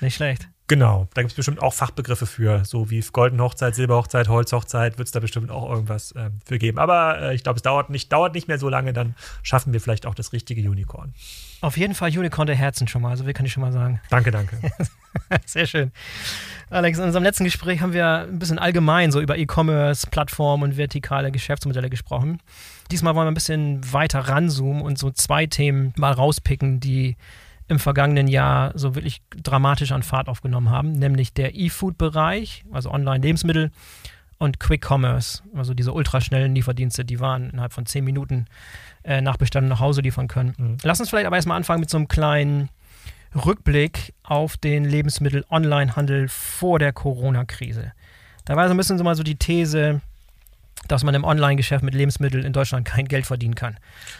Nicht 0.00 0.16
schlecht. 0.16 0.48
Genau, 0.68 1.08
da 1.14 1.22
gibt 1.22 1.32
es 1.32 1.36
bestimmt 1.36 1.62
auch 1.62 1.72
Fachbegriffe 1.72 2.26
für, 2.26 2.62
so 2.66 2.90
wie 2.90 3.00
Golden 3.00 3.40
Hochzeit, 3.40 3.74
Silberhochzeit, 3.74 4.28
Holzhochzeit, 4.28 4.98
wird 4.98 5.08
es 5.08 5.12
da 5.12 5.20
bestimmt 5.20 5.50
auch 5.50 5.70
irgendwas 5.70 6.12
äh, 6.12 6.28
für 6.44 6.58
geben. 6.58 6.78
Aber 6.78 7.18
äh, 7.22 7.34
ich 7.34 7.42
glaube, 7.42 7.56
es 7.56 7.62
dauert 7.62 7.88
nicht, 7.88 8.12
dauert 8.12 8.34
nicht 8.34 8.48
mehr 8.48 8.58
so 8.58 8.68
lange, 8.68 8.92
dann 8.92 9.14
schaffen 9.42 9.72
wir 9.72 9.80
vielleicht 9.80 10.04
auch 10.04 10.14
das 10.14 10.34
richtige 10.34 10.68
Unicorn. 10.68 11.14
Auf 11.62 11.78
jeden 11.78 11.94
Fall 11.94 12.10
Unicorn 12.10 12.46
der 12.46 12.54
Herzen 12.54 12.86
schon 12.86 13.00
mal, 13.00 13.10
also 13.10 13.26
wie 13.26 13.32
kann 13.32 13.46
ich 13.46 13.52
schon 13.54 13.62
mal 13.62 13.72
sagen. 13.72 14.02
Danke, 14.10 14.30
danke. 14.30 14.60
Sehr 15.46 15.66
schön. 15.66 15.90
Alex, 16.68 16.98
in 16.98 17.04
unserem 17.04 17.24
letzten 17.24 17.44
Gespräch 17.44 17.80
haben 17.80 17.94
wir 17.94 18.26
ein 18.28 18.38
bisschen 18.38 18.58
allgemein 18.58 19.10
so 19.10 19.22
über 19.22 19.38
E-Commerce, 19.38 20.06
Plattformen 20.10 20.64
und 20.64 20.76
vertikale 20.76 21.32
Geschäftsmodelle 21.32 21.88
gesprochen. 21.88 22.42
Diesmal 22.90 23.14
wollen 23.14 23.24
wir 23.24 23.30
ein 23.30 23.34
bisschen 23.34 23.90
weiter 23.90 24.20
ranzoomen 24.20 24.82
und 24.82 24.98
so 24.98 25.10
zwei 25.10 25.46
Themen 25.46 25.94
mal 25.96 26.12
rauspicken, 26.12 26.78
die 26.78 27.16
im 27.68 27.78
vergangenen 27.78 28.28
Jahr 28.28 28.72
so 28.76 28.94
wirklich 28.94 29.22
dramatisch 29.30 29.92
an 29.92 30.02
Fahrt 30.02 30.28
aufgenommen 30.28 30.70
haben, 30.70 30.92
nämlich 30.92 31.32
der 31.34 31.54
E-Food-Bereich, 31.54 32.64
also 32.72 32.90
Online-Lebensmittel 32.90 33.70
und 34.38 34.58
Quick 34.58 34.88
Commerce, 34.88 35.42
also 35.54 35.74
diese 35.74 35.92
ultraschnellen 35.92 36.54
Lieferdienste, 36.54 37.04
die 37.04 37.20
waren 37.20 37.50
innerhalb 37.50 37.72
von 37.72 37.86
zehn 37.86 38.04
Minuten 38.04 38.46
äh, 39.04 39.20
nach 39.20 39.36
Bestand 39.36 39.68
nach 39.68 39.80
Hause 39.80 40.00
liefern 40.00 40.28
können. 40.28 40.54
Mhm. 40.56 40.76
Lass 40.82 41.00
uns 41.00 41.10
vielleicht 41.10 41.26
aber 41.26 41.36
erstmal 41.36 41.56
anfangen 41.56 41.80
mit 41.80 41.90
so 41.90 41.98
einem 41.98 42.08
kleinen 42.08 42.70
Rückblick 43.34 44.14
auf 44.22 44.56
den 44.56 44.84
Lebensmittel-Online-Handel 44.84 46.28
vor 46.28 46.78
der 46.78 46.92
Corona-Krise. 46.92 47.92
Da 48.46 48.56
war 48.56 48.66
so 48.68 48.74
ein 48.74 48.78
bisschen 48.78 48.96
so 48.96 49.04
mal 49.04 49.14
so 49.14 49.22
die 49.22 49.36
These, 49.36 50.00
dass 50.88 51.04
man 51.04 51.14
im 51.14 51.24
Online-Geschäft 51.24 51.84
mit 51.84 51.94
Lebensmitteln 51.94 52.44
in 52.44 52.52
Deutschland 52.52 52.86
kein 52.86 53.06
Geld 53.06 53.26
verdienen 53.26 53.54
kann. 53.54 53.76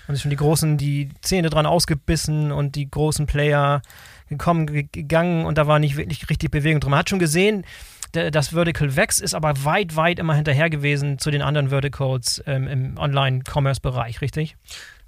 Und 0.07 0.15
es 0.15 0.23
schon 0.23 0.31
die 0.31 0.37
Großen 0.37 0.77
die 0.77 1.11
Zähne 1.21 1.51
dran 1.51 1.67
ausgebissen 1.67 2.53
und 2.53 2.77
die 2.77 2.91
großen 2.91 3.27
Player 3.27 3.83
gekommen, 4.29 4.67
gegangen 4.67 5.47
und 5.47 5.59
da 5.59 5.67
war 5.67 5.79
nicht 5.79 5.97
wirklich 5.97 6.29
richtig 6.29 6.51
Bewegung 6.51 6.81
drin. 6.81 6.91
Man 6.91 7.01
hat 7.01 7.11
schon 7.11 7.19
gesehen, 7.19 7.65
das 8.13 8.49
Vertical 8.49 8.97
wächst, 8.97 9.21
ist 9.21 9.35
aber 9.35 9.65
weit, 9.65 9.97
weit 9.97 10.19
immer 10.19 10.35
hinterher 10.35 10.71
gewesen 10.71 11.19
zu 11.19 11.31
den 11.31 11.43
anderen 11.43 11.69
Verticals 11.69 12.43
ähm, 12.47 12.67
im 12.67 12.99
Online-Commerce-Bereich, 12.99 14.21
richtig? 14.21 14.57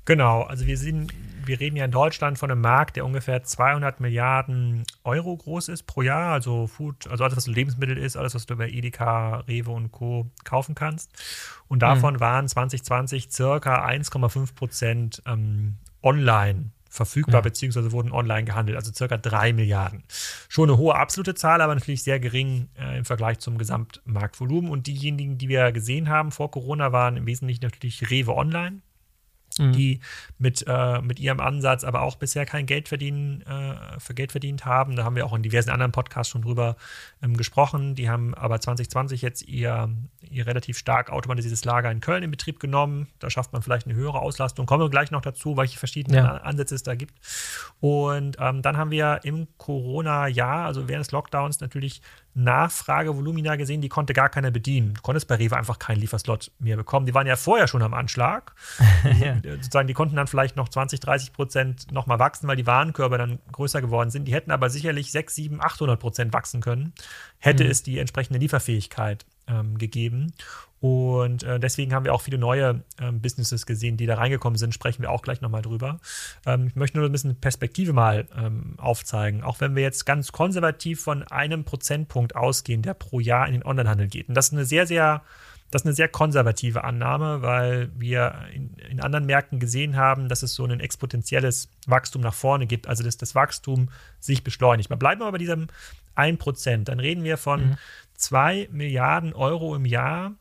Genau, 0.05 0.43
also 0.43 0.67
wir 0.67 0.79
sind, 0.79 1.13
wir 1.45 1.61
reden 1.61 1.77
ja 1.77 1.85
in 1.85 1.91
Deutschland 1.91 2.39
von 2.39 2.51
einem 2.51 2.61
Markt, 2.61 2.97
der 2.97 3.05
ungefähr 3.05 3.43
200 3.43 4.01
Milliarden 4.01 4.85
Euro 5.05 5.37
groß 5.37 5.69
ist 5.69 5.85
pro 5.85 6.03
Jahr, 6.03 6.33
also 6.33 6.67
Food, 6.67 7.07
also 7.09 7.25
alles, 7.25 7.37
was 7.37 7.47
Lebensmittel 7.47 7.97
ist, 7.97 8.17
alles, 8.17 8.35
was 8.35 8.47
du 8.47 8.57
bei 8.57 8.69
Edeka, 8.69 9.41
Rewe 9.41 9.71
und 9.71 9.93
Co. 9.93 10.31
kaufen 10.45 10.75
kannst. 10.75 11.13
Und 11.69 11.83
davon 11.83 12.15
mhm. 12.15 12.21
waren 12.21 12.49
2020 12.49 13.31
circa 13.31 13.87
1,5 13.87 14.55
Prozent 14.55 15.23
ähm, 15.27 15.77
online 16.03 16.71
verfügbar, 16.89 17.37
ja. 17.37 17.41
beziehungsweise 17.43 17.93
wurden 17.93 18.11
online 18.11 18.45
gehandelt, 18.45 18.77
also 18.77 18.93
circa 18.93 19.17
3 19.17 19.53
Milliarden. 19.53 20.03
Schon 20.49 20.69
eine 20.69 20.79
hohe 20.79 20.97
absolute 20.97 21.37
Zahl, 21.37 21.61
aber 21.61 21.75
natürlich 21.75 22.03
sehr 22.03 22.19
gering 22.19 22.69
äh, 22.77 22.99
im 22.99 23.05
Vergleich 23.05 23.39
zum 23.39 23.59
Gesamtmarktvolumen. 23.59 24.71
Und 24.71 24.89
diejenigen, 24.89 25.39
die 25.39 25.49
wir 25.49 25.71
gesehen 25.71 26.09
haben 26.09 26.33
vor 26.33 26.51
Corona, 26.51 26.91
waren 26.91 27.17
im 27.17 27.27
Wesentlichen 27.27 27.63
natürlich 27.63 28.11
Rewe 28.11 28.35
Online 28.35 28.81
mhm. 29.61 29.73
die 29.73 30.01
mit, 30.39 30.65
äh, 30.67 31.01
mit 31.01 31.21
ihrem 31.21 31.41
Ansatz 31.41 31.85
aber 31.85 32.03
auch 32.03 32.17
bisher 32.17 32.47
kein 32.47 32.67
Geld 32.67 32.89
verdienen, 32.89 33.43
äh, 33.43 34.01
für 34.01 34.15
Geld 34.15 34.33
verdient 34.33 34.65
haben. 34.65 34.97
Da 34.97 35.05
haben 35.05 35.17
wir 35.17 35.27
auch 35.27 35.35
in 35.35 35.43
diversen 35.43 35.71
anderen 35.71 35.93
Podcasts 35.93 36.31
schon 36.31 36.43
drüber 36.43 36.77
ähm, 37.23 37.37
gesprochen. 37.37 37.95
Die 37.95 38.09
haben 38.09 38.35
aber 38.35 38.61
2020 38.61 39.23
jetzt 39.23 39.43
ihr, 39.43 39.91
ihr 40.31 40.47
relativ 40.47 40.79
stark 40.79 41.11
automatisiertes 41.11 41.65
Lager 41.65 41.91
in 41.91 42.01
Köln 42.01 42.23
in 42.23 42.31
Betrieb 42.31 42.61
genommen. 42.61 43.09
Da 43.19 43.31
schafft 43.31 43.53
man 43.53 43.63
vielleicht 43.63 43.87
eine 43.87 43.95
höhere 43.95 44.21
Auslastung. 44.21 44.67
Kommen 44.67 44.83
wir 44.83 44.91
gleich 44.91 45.11
noch 45.11 45.23
dazu, 45.23 45.57
welche 45.57 45.79
verschiedene 45.79 46.17
ja. 46.17 46.37
Ansätze 46.39 46.75
es 46.75 46.83
da 46.83 46.95
gibt. 46.95 47.15
Und 47.81 48.37
ähm, 48.41 48.63
dann 48.63 48.77
haben 48.77 48.91
wir 48.91 49.21
im 49.25 49.49
Corona-Jahr, 49.59 50.67
also 50.67 50.89
während 50.89 51.07
des 51.07 51.13
Lockdowns, 51.13 51.61
natürlich 51.61 52.03
Nachfragevolumina 52.35 53.57
gesehen, 53.57 53.81
die 53.81 53.89
konnte 53.89 54.13
gar 54.13 54.29
keiner 54.29 54.51
bedienen. 54.51 54.95
Du 54.95 55.03
konntest 55.03 55.27
bei 55.27 55.35
Rewe 55.35 55.57
einfach 55.57 55.79
keinen 55.79 55.99
Lieferslot 55.99 56.53
mehr 56.59 56.77
bekommen. 56.77 57.07
Die 57.07 57.15
waren 57.15 57.27
ja 57.27 57.37
vorher 57.37 57.67
schon 57.67 57.83
am 57.83 57.93
Anschlag. 57.93 58.55
ja. 59.21 59.37
Sozusagen, 59.43 59.89
die 59.89 59.95
konnten 59.95 60.17
dann 60.17 60.27
vielleicht 60.27 60.57
noch 60.57 60.69
20, 60.69 61.01
30 61.01 61.33
Prozent 61.33 61.93
nochmal 61.93 62.19
wachsen, 62.19 62.47
weil 62.47 62.57
die 62.57 62.67
Warenkörbe 62.67 63.19
dann 63.19 63.41
größer 63.53 63.81
geworden 63.81 64.11
sind. 64.11 64.27
Die 64.27 64.35
hätten 64.35 64.51
aber 64.53 64.71
sicherlich 64.71 65.11
6, 65.11 65.35
7, 65.35 65.61
800 65.63 65.99
Prozent 65.99 66.33
wachsen 66.33 66.61
können, 66.61 66.93
hätte 67.39 67.65
mhm. 67.65 67.71
es 67.71 67.83
die 67.83 67.99
entsprechende 67.99 68.39
Lieferfähigkeit 68.39 69.27
ähm, 69.49 69.79
gegeben. 69.79 70.33
Und 70.81 71.43
äh, 71.43 71.61
deswegen 71.61 71.93
haben 71.93 72.05
wir 72.05 72.15
auch 72.15 72.23
viele 72.23 72.39
neue 72.39 72.83
ähm, 72.99 73.21
Businesses 73.21 73.67
gesehen, 73.67 73.99
die 73.99 74.07
da 74.07 74.15
reingekommen 74.15 74.57
sind. 74.57 74.73
Sprechen 74.73 75.03
wir 75.03 75.11
auch 75.11 75.21
gleich 75.21 75.43
nochmal 75.43 75.61
drüber. 75.61 76.01
Ähm, 76.47 76.69
ich 76.69 76.77
möchte 76.77 76.99
nur 76.99 77.09
ein 77.09 77.13
bisschen 77.13 77.37
Perspektive 77.37 77.93
mal 77.93 78.27
ähm, 78.37 78.75
aufzeigen. 78.79 79.43
Auch 79.43 79.61
wenn 79.61 79.75
wir 79.77 79.83
jetzt 79.83 80.07
ganz 80.07 80.33
konservativ 80.33 81.01
von 81.01 81.23
einem 81.25 81.65
Prozentpunkt 81.65 82.37
ausgehen, 82.37 82.83
der 82.83 82.95
pro 82.95 83.21
Jahr 83.21 83.47
in 83.47 83.53
den 83.53 83.65
Onlinehandel 83.65 84.09
geht. 84.09 84.29
Und 84.29 84.35
das 84.35 84.49
ist 84.49 84.53
eine 84.53 84.65
sehr, 84.65 84.87
sehr 84.87 85.23
das 85.71 85.83
ist 85.83 85.87
eine 85.87 85.95
sehr 85.95 86.09
konservative 86.09 86.83
Annahme, 86.83 87.43
weil 87.43 87.91
wir 87.97 88.35
in, 88.53 88.75
in, 88.91 89.01
anderen 89.01 89.27
Märkten 89.27 89.61
gesehen 89.61 89.97
haben, 89.97 90.29
dass 90.29 90.43
es 90.43 90.55
so 90.55 90.65
ein 90.65 90.81
exponentielles 90.81 91.69
Wachstum 91.87 92.23
nach 92.23 92.35
vorne 92.35 92.67
gibt, 92.67 92.89
also 92.89 93.05
dass 93.05 93.17
das 93.17 93.37
Wachstum 93.37 93.89
sich 94.19 94.43
beschleunigt. 94.43 94.91
Wir 94.91 94.97
bleiben 94.97 95.23
aber 95.23 95.33
bei 95.33 95.39
diesem 95.39 95.69
1%. 96.17 96.85
Dann 96.85 96.99
reden 96.99 97.23
wir 97.23 97.37
von 97.37 97.71
mhm. 97.71 97.77
2 98.15 98.69
Milliarden 98.73 99.33
Euro 99.33 99.77
im 99.77 99.85
Jahr, 99.85 100.33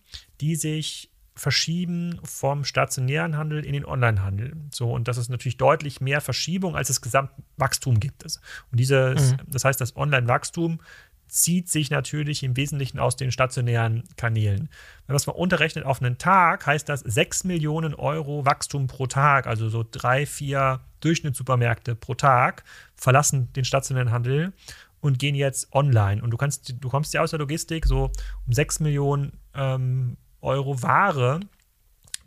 die 0.41 0.55
sich 0.55 1.08
verschieben 1.39 2.19
vom 2.23 2.65
stationären 2.65 3.37
Handel 3.37 3.65
in 3.65 3.73
den 3.73 3.85
Onlinehandel. 3.85 4.57
So, 4.71 4.91
und 4.91 5.07
das 5.07 5.17
ist 5.17 5.29
natürlich 5.29 5.57
deutlich 5.57 6.01
mehr 6.01 6.19
Verschiebung, 6.19 6.75
als 6.75 6.89
es 6.89 7.01
Gesamtwachstum 7.01 7.99
gibt. 7.99 8.23
Und 8.23 8.79
dieses, 8.79 9.31
mhm. 9.31 9.37
das 9.47 9.63
heißt, 9.63 9.79
das 9.79 9.95
Online-Wachstum 9.95 10.81
zieht 11.29 11.69
sich 11.69 11.91
natürlich 11.91 12.43
im 12.43 12.57
Wesentlichen 12.57 12.99
aus 12.99 13.15
den 13.15 13.31
stationären 13.31 14.03
Kanälen. 14.17 14.67
Wenn 15.05 15.13
man 15.13 15.15
es 15.15 15.27
mal 15.27 15.33
unterrechnet 15.33 15.85
auf 15.85 16.01
einen 16.01 16.17
Tag, 16.17 16.65
heißt 16.65 16.89
das 16.89 17.01
6 17.01 17.45
Millionen 17.45 17.93
Euro 17.93 18.45
Wachstum 18.45 18.87
pro 18.87 19.07
Tag, 19.07 19.47
also 19.47 19.69
so 19.69 19.85
drei, 19.89 20.25
vier 20.25 20.81
Durchschnittssupermärkte 20.99 21.95
pro 21.95 22.15
Tag 22.15 22.63
verlassen 22.95 23.53
den 23.53 23.63
stationären 23.63 24.11
Handel 24.11 24.53
und 24.99 25.19
gehen 25.19 25.35
jetzt 25.35 25.71
online. 25.73 26.21
Und 26.21 26.31
du 26.31 26.37
kannst, 26.37 26.75
du 26.81 26.89
kommst 26.89 27.13
ja 27.13 27.21
aus 27.21 27.29
der 27.29 27.39
Logistik 27.39 27.85
so 27.85 28.11
um 28.45 28.53
6 28.53 28.81
Millionen 28.81 29.39
ähm, 29.53 30.17
Euro 30.41 30.81
Ware 30.81 31.39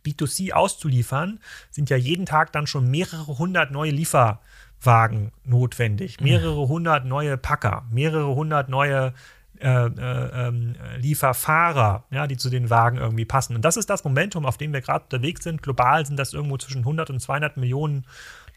B2C 0.05 0.53
auszuliefern, 0.53 1.39
sind 1.71 1.91
ja 1.91 1.97
jeden 1.97 2.27
Tag 2.27 2.53
dann 2.53 2.67
schon 2.67 2.91
mehrere 2.91 3.39
hundert 3.39 3.71
neue 3.71 3.93
Lieferwagen 3.93 5.33
notwendig, 5.45 6.21
mehrere 6.21 6.69
hundert 6.69 7.05
neue 7.05 7.37
Packer, 7.37 7.85
mehrere 7.91 8.35
hundert 8.35 8.69
neue 8.69 9.15
äh, 9.61 9.87
äh, 9.87 10.49
ähm, 10.49 10.75
Lieferfahrer, 10.99 12.05
ja, 12.11 12.27
die 12.27 12.37
zu 12.37 12.51
den 12.51 12.69
Wagen 12.69 12.99
irgendwie 12.99 13.25
passen. 13.25 13.55
Und 13.55 13.65
das 13.65 13.77
ist 13.77 13.89
das 13.91 14.03
Momentum, 14.03 14.45
auf 14.45 14.59
dem 14.59 14.73
wir 14.73 14.81
gerade 14.81 15.05
unterwegs 15.05 15.45
sind. 15.45 15.63
Global 15.63 16.05
sind 16.05 16.19
das 16.19 16.33
irgendwo 16.33 16.57
zwischen 16.57 16.81
100 16.81 17.11
und 17.11 17.21
200 17.21 17.57
Millionen 17.59 18.05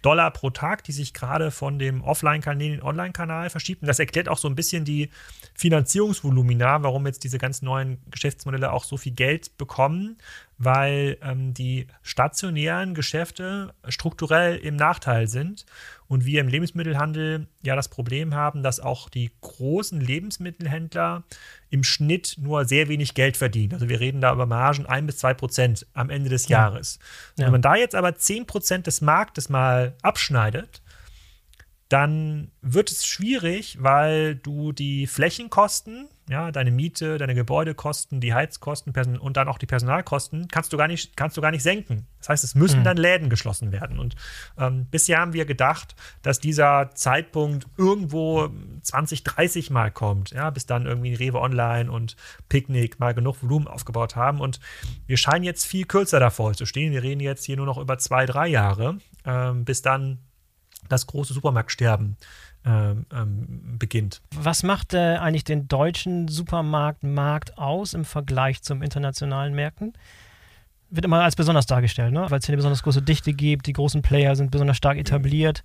Dollar 0.06 0.30
pro 0.32 0.52
Tag, 0.52 0.84
die 0.84 0.92
sich 0.92 1.14
gerade 1.14 1.50
von 1.50 1.80
dem 1.80 2.04
Offline-Kanal 2.04 2.62
in 2.62 2.72
den 2.74 2.84
Online-Kanal 2.84 3.50
verschiebt. 3.50 3.82
Und 3.82 3.88
das 3.88 3.98
erklärt 3.98 4.30
auch 4.30 4.38
so 4.38 4.48
ein 4.48 4.56
bisschen 4.56 4.86
die 4.86 5.10
Finanzierungsvolumina, 5.56 6.84
warum 6.84 7.08
jetzt 7.08 7.24
diese 7.24 7.40
ganz 7.40 7.62
neuen 7.64 7.98
Geschäftsmodelle 8.12 8.72
auch 8.72 8.84
so 8.84 8.98
viel 8.98 9.14
Geld 9.14 9.58
bekommen. 9.58 10.18
weil 10.58 11.18
ähm, 11.22 11.54
die 11.54 11.88
stationären 12.02 12.94
Geschäfte 12.94 13.74
strukturell 13.88 14.56
im 14.58 14.76
Nachteil 14.76 15.28
sind 15.28 15.66
und 16.08 16.26
wir 16.26 16.42
im 16.42 16.48
Lebensmittelhandel 16.48 17.48
ja 17.64 17.76
das 17.76 17.90
Problem 17.90 18.34
haben, 18.36 18.64
dass 18.64 18.80
auch 18.80 19.10
die 19.10 19.32
großen 19.42 20.00
Lebensmittelhändler 20.00 21.24
im 21.70 21.84
Schnitt 21.84 22.36
nur 22.40 22.66
sehr 22.66 22.88
wenig 22.88 23.14
Geld 23.14 23.38
verdienen. 23.38 23.74
Also 23.74 23.90
wir 23.90 24.00
reden 24.00 24.22
da 24.22 24.32
über 24.32 24.46
Margen 24.46 24.86
1 24.86 25.08
bis 25.08 25.18
2 25.18 25.34
Prozent 25.34 25.88
am 25.94 26.10
Ende 26.10 26.30
des 26.30 26.48
ja. 26.48 26.60
Jahres. 26.60 27.00
Ja. 27.38 27.46
Wenn 27.46 27.54
man 27.54 27.62
da 27.62 27.76
jetzt 27.76 27.96
aber 27.96 28.16
10 28.16 28.46
Prozent 28.46 28.88
des 28.88 29.02
Marktes 29.02 29.50
mal 29.50 29.96
abschneidet, 30.02 30.82
dann 31.96 32.52
wird 32.62 32.92
es 32.92 33.06
schwierig, 33.06 33.78
weil 33.80 34.36
du 34.36 34.74
die 34.74 35.08
Flächenkosten, 35.08 36.10
ja, 36.30 36.52
deine 36.52 36.70
Miete, 36.70 37.18
deine 37.18 37.36
Gebäudekosten, 37.36 38.20
die 38.20 38.34
Heizkosten 38.34 38.92
und 39.18 39.38
dann 39.38 39.48
auch 39.48 39.58
die 39.58 39.66
Personalkosten 39.66 40.50
kannst 40.50 40.74
du 40.74 40.78
gar 40.78 40.90
nicht, 40.90 41.16
kannst 41.16 41.38
du 41.38 41.42
gar 41.42 41.52
nicht 41.52 41.64
senken. 41.64 42.06
Das 42.20 42.28
heißt, 42.28 42.44
es 42.44 42.54
müssen 42.54 42.82
mhm. 42.82 42.84
dann 42.84 42.98
Läden 42.98 43.30
geschlossen 43.30 43.72
werden. 43.72 43.98
Und 43.98 44.18
ähm, 44.58 44.88
bisher 44.92 45.20
haben 45.20 45.32
wir 45.32 45.46
gedacht, 45.46 45.96
dass 46.22 46.42
dieser 46.42 46.92
Zeitpunkt 46.96 47.66
irgendwo 47.78 48.50
20, 48.82 49.24
30 49.24 49.70
Mal 49.70 49.90
kommt, 49.90 50.32
ja, 50.32 50.50
bis 50.50 50.66
dann 50.66 50.88
irgendwie 50.88 51.14
Rewe 51.14 51.40
Online 51.40 51.90
und 51.90 52.18
Picknick 52.50 53.00
mal 53.00 53.14
genug 53.14 53.42
Volumen 53.42 53.70
aufgebaut 53.70 54.18
haben. 54.18 54.42
Und 54.42 54.60
wir 55.08 55.16
scheinen 55.16 55.46
jetzt 55.46 55.64
viel 55.64 55.86
kürzer 55.86 56.20
davor 56.20 56.56
zu 56.56 56.66
stehen. 56.66 56.92
Wir 56.92 57.04
reden 57.04 57.22
jetzt 57.22 57.46
hier 57.46 57.56
nur 57.56 57.68
noch 57.68 57.78
über 57.78 57.98
zwei, 58.00 58.26
drei 58.26 58.48
Jahre, 58.50 58.98
ähm, 59.24 59.64
bis 59.64 59.82
dann 59.82 60.20
das 60.90 61.08
große 61.08 61.34
Supermarktsterben 61.34 62.18
ähm, 62.66 63.06
ähm, 63.14 63.78
beginnt. 63.78 64.22
Was 64.36 64.64
macht 64.64 64.94
äh, 64.94 65.18
eigentlich 65.18 65.44
den 65.44 65.68
deutschen 65.68 66.28
Supermarktmarkt 66.28 67.58
aus 67.58 67.94
im 67.94 68.06
Vergleich 68.06 68.62
zum 68.64 68.82
internationalen 68.82 69.54
Märkten? 69.54 69.94
Wird 70.90 71.06
immer 71.06 71.24
als 71.24 71.36
besonders 71.36 71.66
dargestellt, 71.66 72.14
ne? 72.14 72.26
weil 72.30 72.40
es 72.40 72.46
hier 72.46 72.54
eine 72.54 72.58
besonders 72.58 72.84
große 72.84 73.02
Dichte 73.02 73.34
gibt, 73.34 73.68
die 73.68 73.74
großen 73.74 74.02
Player 74.02 74.36
sind 74.36 74.52
besonders 74.52 74.78
stark 74.78 74.98
etabliert. 74.98 75.64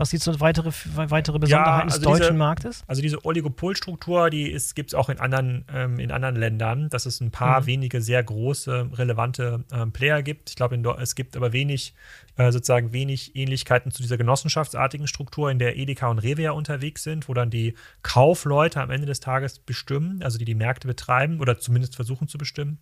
Was 0.00 0.08
sind 0.08 0.22
so 0.22 0.40
weitere, 0.40 0.70
weitere 0.94 1.38
Besonderheiten 1.38 1.88
ja, 1.90 1.94
also 1.94 1.98
des 1.98 2.04
deutschen 2.04 2.20
diese, 2.20 2.32
Marktes? 2.32 2.84
Also 2.86 3.02
diese 3.02 3.22
Oligopolstruktur, 3.22 4.30
die 4.30 4.58
gibt 4.74 4.92
es 4.92 4.94
auch 4.94 5.10
in 5.10 5.20
anderen, 5.20 5.66
ähm, 5.70 5.98
in 5.98 6.10
anderen 6.10 6.36
Ländern, 6.36 6.88
dass 6.88 7.04
es 7.04 7.20
ein 7.20 7.30
paar 7.30 7.60
mhm. 7.60 7.66
wenige 7.66 8.00
sehr 8.00 8.22
große, 8.22 8.92
relevante 8.94 9.62
ähm, 9.70 9.92
Player 9.92 10.22
gibt. 10.22 10.48
Ich 10.48 10.56
glaube, 10.56 10.82
es 11.02 11.14
gibt 11.14 11.36
aber 11.36 11.52
wenig, 11.52 11.92
äh, 12.38 12.50
sozusagen 12.50 12.94
wenig 12.94 13.36
Ähnlichkeiten 13.36 13.92
zu 13.92 14.00
dieser 14.00 14.16
genossenschaftsartigen 14.16 15.06
Struktur, 15.06 15.50
in 15.50 15.58
der 15.58 15.76
Edeka 15.76 16.08
und 16.08 16.20
Rewe 16.20 16.40
ja 16.40 16.52
unterwegs 16.52 17.02
sind, 17.02 17.28
wo 17.28 17.34
dann 17.34 17.50
die 17.50 17.74
Kaufleute 18.02 18.80
am 18.80 18.90
Ende 18.90 19.06
des 19.06 19.20
Tages 19.20 19.58
bestimmen, 19.58 20.22
also 20.22 20.38
die 20.38 20.46
die 20.46 20.54
Märkte 20.54 20.88
betreiben 20.88 21.40
oder 21.40 21.58
zumindest 21.58 21.94
versuchen 21.94 22.26
zu 22.26 22.38
bestimmen. 22.38 22.78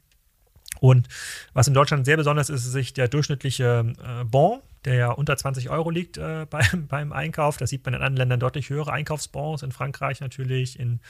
Und 0.78 1.08
was 1.52 1.66
in 1.66 1.74
Deutschland 1.74 2.04
sehr 2.04 2.16
besonders 2.16 2.48
ist, 2.48 2.64
ist 2.64 2.70
sich 2.70 2.92
der 2.92 3.08
durchschnittliche 3.08 3.92
äh, 3.98 4.24
Bon, 4.24 4.60
der 4.88 4.94
ja 4.96 5.10
unter 5.10 5.36
20 5.36 5.70
Euro 5.70 5.90
liegt 5.90 6.16
äh, 6.16 6.46
beim, 6.50 6.88
beim 6.88 7.12
Einkauf. 7.12 7.58
Das 7.58 7.70
sieht 7.70 7.84
man 7.84 7.94
in 7.94 8.00
anderen 8.00 8.16
Ländern 8.16 8.40
deutlich 8.40 8.70
höhere 8.70 8.92
Einkaufsbons, 8.92 9.62
in 9.62 9.70
Frankreich 9.70 10.20
natürlich, 10.20 10.80
in, 10.80 11.00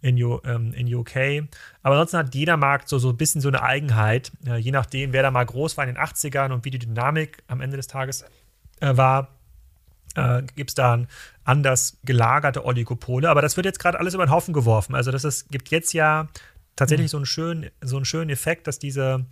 in, 0.00 0.16
ähm, 0.16 0.72
in 0.72 0.92
UK. 0.92 1.44
Aber 1.82 1.94
ansonsten 1.94 2.18
hat 2.18 2.34
jeder 2.34 2.56
Markt 2.56 2.88
so, 2.88 2.98
so 2.98 3.10
ein 3.10 3.16
bisschen 3.16 3.40
so 3.40 3.48
eine 3.48 3.62
Eigenheit, 3.62 4.32
äh, 4.46 4.56
je 4.56 4.72
nachdem, 4.72 5.12
wer 5.12 5.22
da 5.22 5.30
mal 5.30 5.44
groß 5.44 5.76
war 5.76 5.86
in 5.86 5.94
den 5.94 6.02
80ern 6.02 6.52
und 6.52 6.64
wie 6.64 6.70
die 6.70 6.78
Dynamik 6.78 7.42
am 7.46 7.60
Ende 7.60 7.76
des 7.76 7.86
Tages 7.86 8.24
äh, 8.80 8.96
war. 8.96 9.28
Äh, 10.14 10.44
gibt 10.54 10.70
es 10.70 10.74
da 10.74 11.04
anders 11.44 11.98
gelagerte 12.04 12.64
Oligopole. 12.64 13.28
Aber 13.28 13.42
das 13.42 13.56
wird 13.56 13.66
jetzt 13.66 13.78
gerade 13.78 14.00
alles 14.00 14.14
über 14.14 14.24
den 14.24 14.30
Haufen 14.30 14.54
geworfen. 14.54 14.94
Also 14.94 15.10
das 15.10 15.24
ist, 15.24 15.50
gibt 15.50 15.68
jetzt 15.70 15.92
ja 15.92 16.28
tatsächlich 16.74 17.08
mhm. 17.08 17.10
so, 17.10 17.16
einen 17.18 17.26
schönen, 17.26 17.70
so 17.82 17.96
einen 17.96 18.06
schönen 18.06 18.30
Effekt, 18.30 18.66
dass 18.66 18.78
diese 18.78 19.26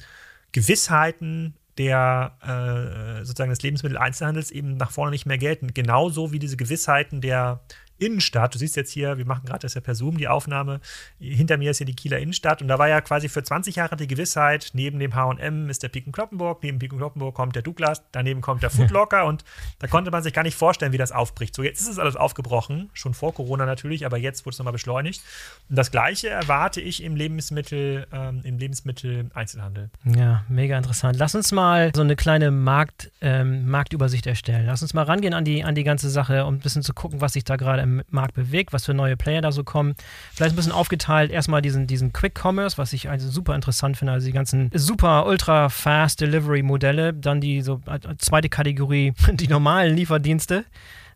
Gewissheiten 0.52 1.54
der 1.78 2.37
äh, 2.43 3.25
sozusagen 3.25 3.50
des 3.50 3.62
Lebensmitteleinzelhandels 3.62 4.50
eben 4.50 4.76
nach 4.76 4.90
vorne 4.90 5.11
nicht 5.11 5.26
mehr 5.26 5.38
gelten. 5.38 5.75
Genauso 5.75 6.33
wie 6.33 6.38
diese 6.38 6.57
Gewissheiten 6.57 7.21
der 7.21 7.61
Innenstadt. 7.98 8.54
Du 8.54 8.58
siehst 8.58 8.76
jetzt 8.76 8.90
hier, 8.90 9.18
wir 9.18 9.26
machen 9.26 9.46
gerade 9.46 9.60
das 9.60 9.74
ja 9.74 9.80
per 9.80 9.94
Zoom 9.94 10.18
die 10.18 10.28
Aufnahme. 10.28 10.80
Hinter 11.18 11.56
mir 11.56 11.70
ist 11.70 11.78
hier 11.78 11.86
die 11.86 11.94
Kieler 11.94 12.18
Innenstadt 12.18 12.62
und 12.62 12.68
da 12.68 12.78
war 12.78 12.88
ja 12.88 13.00
quasi 13.00 13.28
für 13.28 13.42
20 13.42 13.76
Jahre 13.76 13.96
die 13.96 14.06
Gewissheit, 14.06 14.70
neben 14.74 14.98
dem 14.98 15.14
HM 15.14 15.70
ist 15.70 15.82
der 15.82 15.88
Piken 15.88 16.12
Kloppenburg, 16.12 16.62
neben 16.62 16.78
Piken 16.78 16.98
Kloppenburg 16.98 17.34
kommt 17.34 17.54
der 17.54 17.62
Douglas, 17.62 18.02
daneben 18.12 18.40
kommt 18.40 18.62
der 18.62 18.70
Footlocker 18.74 19.26
und 19.26 19.44
da 19.78 19.86
konnte 19.86 20.10
man 20.10 20.22
sich 20.22 20.32
gar 20.32 20.42
nicht 20.42 20.56
vorstellen, 20.56 20.92
wie 20.92 20.98
das 20.98 21.12
aufbricht. 21.12 21.54
So, 21.54 21.62
jetzt 21.62 21.80
ist 21.80 21.88
es 21.88 21.98
alles 21.98 22.16
aufgebrochen, 22.16 22.90
schon 22.94 23.14
vor 23.14 23.34
Corona 23.34 23.66
natürlich, 23.66 24.06
aber 24.06 24.18
jetzt 24.18 24.44
wurde 24.44 24.54
es 24.54 24.58
nochmal 24.58 24.72
beschleunigt. 24.72 25.22
Und 25.68 25.76
das 25.76 25.90
Gleiche 25.90 26.28
erwarte 26.28 26.80
ich 26.80 27.02
im 27.02 27.16
Lebensmittel, 27.16 28.06
ähm, 28.12 28.40
im 28.44 28.58
Lebensmittel-Einzelhandel. 28.58 29.90
Ja, 30.04 30.44
mega 30.48 30.76
interessant. 30.76 31.16
Lass 31.18 31.34
uns 31.34 31.52
mal 31.52 31.92
so 31.94 32.02
eine 32.02 32.16
kleine 32.16 32.50
Markt, 32.50 33.12
ähm, 33.20 33.68
Marktübersicht 33.68 34.26
erstellen. 34.26 34.66
Lass 34.66 34.82
uns 34.82 34.94
mal 34.94 35.04
rangehen 35.04 35.34
an 35.34 35.44
die, 35.44 35.62
an 35.64 35.74
die 35.74 35.84
ganze 35.84 36.10
Sache, 36.10 36.44
um 36.44 36.54
ein 36.54 36.60
bisschen 36.60 36.82
zu 36.82 36.92
gucken, 36.94 37.20
was 37.20 37.34
sich 37.34 37.44
da 37.44 37.56
gerade 37.56 37.84
im 37.85 38.03
Markt 38.11 38.35
bewegt, 38.35 38.73
was 38.73 38.85
für 38.85 38.95
neue 38.95 39.17
Player 39.17 39.41
da 39.41 39.53
so 39.53 39.62
kommen. 39.62 39.95
Vielleicht 40.33 40.55
ein 40.55 40.57
bisschen 40.57 40.73
aufgeteilt, 40.73 41.31
erstmal 41.31 41.62
diesen, 41.62 41.87
diesen 41.87 42.12
Quick 42.12 42.38
Commerce, 42.43 42.76
was 42.79 42.93
ich 42.93 43.09
also 43.09 43.31
super 43.31 43.55
interessant 43.55 43.97
finde, 43.97 44.12
also 44.12 44.26
die 44.26 44.33
ganzen 44.33 44.71
super 44.75 45.26
ultra 45.26 45.69
fast 45.69 46.21
Delivery 46.21 46.62
Modelle, 46.62 47.14
dann 47.14 47.41
die 47.41 47.62
so 47.62 47.81
äh, 47.87 48.00
zweite 48.19 48.49
Kategorie, 48.49 49.12
die 49.33 49.49
normalen 49.49 49.95
Lieferdienste 49.95 50.64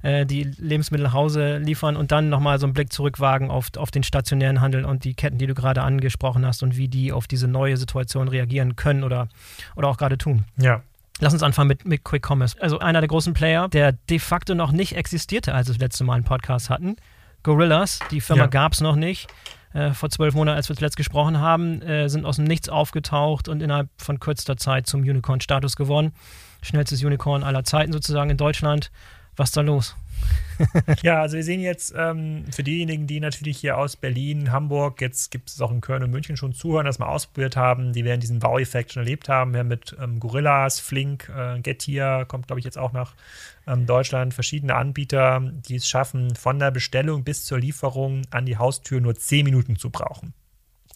äh, 0.02 0.26
die 0.26 0.44
Lebensmittel 0.44 1.04
nach 1.04 1.12
Hause 1.12 1.58
liefern 1.58 1.96
und 1.96 2.12
dann 2.12 2.28
nochmal 2.28 2.58
so 2.58 2.66
einen 2.66 2.74
Blick 2.74 2.92
zurückwagen 2.92 3.50
auf, 3.50 3.68
auf 3.76 3.90
den 3.90 4.02
stationären 4.02 4.60
Handel 4.60 4.84
und 4.84 5.04
die 5.04 5.14
Ketten, 5.14 5.38
die 5.38 5.46
du 5.46 5.54
gerade 5.54 5.82
angesprochen 5.82 6.46
hast 6.46 6.62
und 6.62 6.76
wie 6.76 6.88
die 6.88 7.12
auf 7.12 7.26
diese 7.26 7.48
neue 7.48 7.76
Situation 7.76 8.28
reagieren 8.28 8.76
können 8.76 9.04
oder, 9.04 9.28
oder 9.76 9.88
auch 9.88 9.96
gerade 9.96 10.18
tun. 10.18 10.44
Ja. 10.56 10.82
Lass 11.20 11.32
uns 11.32 11.42
anfangen 11.42 11.68
mit, 11.68 11.84
mit 11.84 12.04
Quick 12.04 12.28
Commerce. 12.28 12.60
Also 12.60 12.78
einer 12.78 13.00
der 13.00 13.08
großen 13.08 13.34
Player, 13.34 13.68
der 13.68 13.92
de 13.92 14.18
facto 14.18 14.54
noch 14.54 14.72
nicht 14.72 14.94
existierte, 14.94 15.54
als 15.54 15.68
wir 15.68 15.74
das 15.74 15.80
letzte 15.80 16.04
Mal 16.04 16.14
einen 16.14 16.24
Podcast 16.24 16.70
hatten. 16.70 16.96
Gorillas, 17.42 17.98
die 18.10 18.20
Firma 18.20 18.44
ja. 18.44 18.48
gab 18.48 18.72
es 18.72 18.80
noch 18.80 18.96
nicht. 18.96 19.28
Äh, 19.72 19.92
vor 19.92 20.10
zwölf 20.10 20.34
Monaten, 20.34 20.56
als 20.56 20.68
wir 20.68 20.76
zuletzt 20.76 20.96
gesprochen 20.96 21.40
haben, 21.40 21.82
äh, 21.82 22.08
sind 22.08 22.24
aus 22.24 22.36
dem 22.36 22.44
Nichts 22.44 22.68
aufgetaucht 22.68 23.48
und 23.48 23.62
innerhalb 23.62 23.88
von 23.98 24.18
kürzester 24.18 24.56
Zeit 24.56 24.86
zum 24.86 25.02
Unicorn-Status 25.02 25.76
geworden. 25.76 26.12
Schnellstes 26.62 27.02
Unicorn 27.02 27.42
aller 27.42 27.64
Zeiten 27.64 27.92
sozusagen 27.92 28.30
in 28.30 28.36
Deutschland. 28.36 28.90
Was 29.38 29.50
ist 29.50 29.56
da 29.56 29.60
los? 29.60 29.96
ja, 31.02 31.20
also 31.20 31.36
wir 31.36 31.44
sehen 31.44 31.60
jetzt 31.60 31.94
ähm, 31.96 32.44
für 32.50 32.64
diejenigen, 32.64 33.06
die 33.06 33.20
natürlich 33.20 33.58
hier 33.58 33.78
aus 33.78 33.94
Berlin, 33.94 34.50
Hamburg, 34.50 35.00
jetzt 35.00 35.30
gibt 35.30 35.48
es 35.48 35.60
auch 35.60 35.70
in 35.70 35.80
Köln 35.80 36.02
und 36.02 36.10
München 36.10 36.36
schon 36.36 36.52
zuhören, 36.52 36.86
das 36.86 36.98
mal 36.98 37.06
ausprobiert 37.06 37.56
haben, 37.56 37.92
die 37.92 38.04
werden 38.04 38.20
diesen 38.20 38.42
Wow-Effekt 38.42 38.92
schon 38.92 39.04
erlebt 39.04 39.28
haben. 39.28 39.52
Wir 39.52 39.60
haben 39.60 39.68
mit 39.68 39.96
ähm, 40.00 40.18
Gorillas, 40.18 40.80
Flink, 40.80 41.30
äh, 41.34 41.60
Getir, 41.60 42.24
kommt 42.26 42.48
glaube 42.48 42.58
ich 42.58 42.64
jetzt 42.64 42.78
auch 42.78 42.92
nach 42.92 43.14
ähm, 43.68 43.86
Deutschland, 43.86 44.34
verschiedene 44.34 44.74
Anbieter, 44.74 45.40
die 45.40 45.76
es 45.76 45.88
schaffen, 45.88 46.34
von 46.34 46.58
der 46.58 46.72
Bestellung 46.72 47.22
bis 47.22 47.44
zur 47.44 47.60
Lieferung 47.60 48.22
an 48.30 48.44
die 48.44 48.56
Haustür 48.56 49.00
nur 49.00 49.14
10 49.14 49.44
Minuten 49.44 49.76
zu 49.76 49.90
brauchen. 49.90 50.34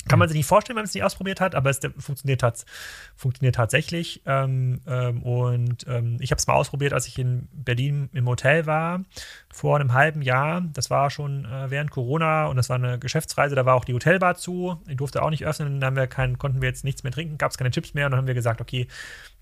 Kann 0.09 0.18
man 0.18 0.28
sich 0.28 0.37
nicht 0.37 0.47
vorstellen, 0.47 0.76
wenn 0.76 0.82
man 0.82 0.88
es 0.88 0.94
nicht 0.94 1.04
ausprobiert 1.04 1.40
hat, 1.40 1.54
aber 1.54 1.71
es 1.71 1.80
funktioniert, 1.99 2.40
tats 2.40 2.66
funktioniert 3.14 3.54
tatsächlich. 3.54 4.23
Ähm, 4.26 4.80
ähm, 4.87 5.23
und 5.23 5.87
ähm, 5.87 6.16
ich 6.21 6.32
habe 6.32 6.38
es 6.38 6.47
mal 6.47 6.54
ausprobiert, 6.54 6.92
als 6.92 7.06
ich 7.06 7.18
in 7.18 7.49
Berlin 7.52 8.09
im 8.12 8.26
Hotel 8.26 8.66
war, 8.66 9.02
vor 9.52 9.76
einem 9.76 9.92
halben 9.92 10.23
Jahr. 10.23 10.62
Das 10.73 10.90
war 10.90 11.11
schon 11.11 11.44
äh, 11.44 11.71
während 11.71 11.90
Corona 11.90 12.47
und 12.47 12.56
das 12.56 12.68
war 12.68 12.76
eine 12.76 12.99
Geschäftsreise, 12.99 13.54
da 13.54 13.64
war 13.64 13.75
auch 13.75 13.85
die 13.85 13.94
Hotelbar 13.94 14.35
zu. 14.35 14.76
Die 14.88 14.97
durfte 14.97 15.23
auch 15.23 15.30
nicht 15.30 15.47
öffnen, 15.47 15.80
dann 15.80 15.87
haben 15.87 15.97
wir 15.97 16.09
kein, 16.09 16.37
konnten 16.37 16.61
wir 16.61 16.68
jetzt 16.68 16.85
nichts 16.85 17.04
mehr 17.04 17.12
trinken, 17.12 17.38
gab 17.38 17.52
es 17.52 17.59
keine 17.59 17.71
Chips 17.71 17.94
mehr 17.94 18.06
und 18.06 18.12
dann 18.12 18.18
haben 18.18 18.26
wir 18.26 18.35
gesagt, 18.35 18.61
okay, 18.61 18.88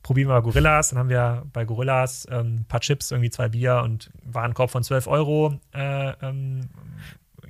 probieren 0.03 0.29
wir 0.29 0.35
mal 0.35 0.43
Gorillas. 0.43 0.91
Dann 0.91 0.99
haben 0.99 1.09
wir 1.09 1.47
bei 1.53 1.65
Gorillas 1.65 2.27
ähm, 2.31 2.61
ein 2.61 2.65
paar 2.69 2.81
Chips, 2.81 3.11
irgendwie 3.11 3.31
zwei 3.31 3.49
Bier 3.49 3.81
und 3.83 4.11
Warenkorb 4.25 4.71
von 4.71 4.83
12 4.83 5.07
Euro 5.07 5.59
äh, 5.73 6.11
ähm, 6.23 6.69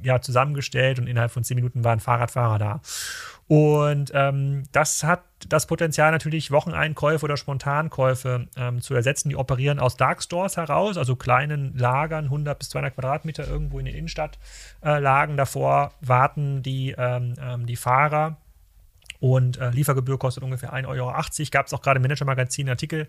ja, 0.02 0.20
zusammengestellt 0.20 0.98
und 0.98 1.06
innerhalb 1.06 1.30
von 1.30 1.44
zehn 1.44 1.56
Minuten 1.56 1.84
waren 1.84 2.00
Fahrradfahrer 2.00 2.58
da. 2.58 2.80
Und 3.50 4.12
ähm, 4.14 4.62
das 4.70 5.02
hat 5.02 5.24
das 5.48 5.66
Potenzial 5.66 6.12
natürlich 6.12 6.52
Wocheneinkäufe 6.52 7.24
oder 7.24 7.36
Spontankäufe 7.36 8.46
ähm, 8.56 8.80
zu 8.80 8.94
ersetzen. 8.94 9.28
Die 9.28 9.34
operieren 9.34 9.80
aus 9.80 9.96
Dark 9.96 10.22
Stores 10.22 10.56
heraus, 10.56 10.96
also 10.96 11.16
kleinen 11.16 11.76
Lagern, 11.76 12.26
100 12.26 12.56
bis 12.56 12.68
200 12.68 12.94
Quadratmeter 12.94 13.48
irgendwo 13.48 13.80
in 13.80 13.86
den 13.86 13.96
Innenstadtlagen. 13.96 15.34
Äh, 15.34 15.36
Davor 15.36 15.94
warten 16.00 16.62
die, 16.62 16.94
ähm, 16.96 17.34
ähm 17.40 17.66
die 17.66 17.74
Fahrer 17.74 18.36
und 19.20 19.58
äh, 19.58 19.70
Liefergebühr 19.70 20.18
kostet 20.18 20.42
ungefähr 20.42 20.72
1,80 20.72 20.88
Euro. 20.88 21.12
Gab 21.50 21.66
es 21.66 21.74
auch 21.74 21.82
gerade 21.82 21.98
im 21.98 22.02
Manager-Magazin 22.02 22.66
einen 22.66 22.70
Artikel 22.70 23.08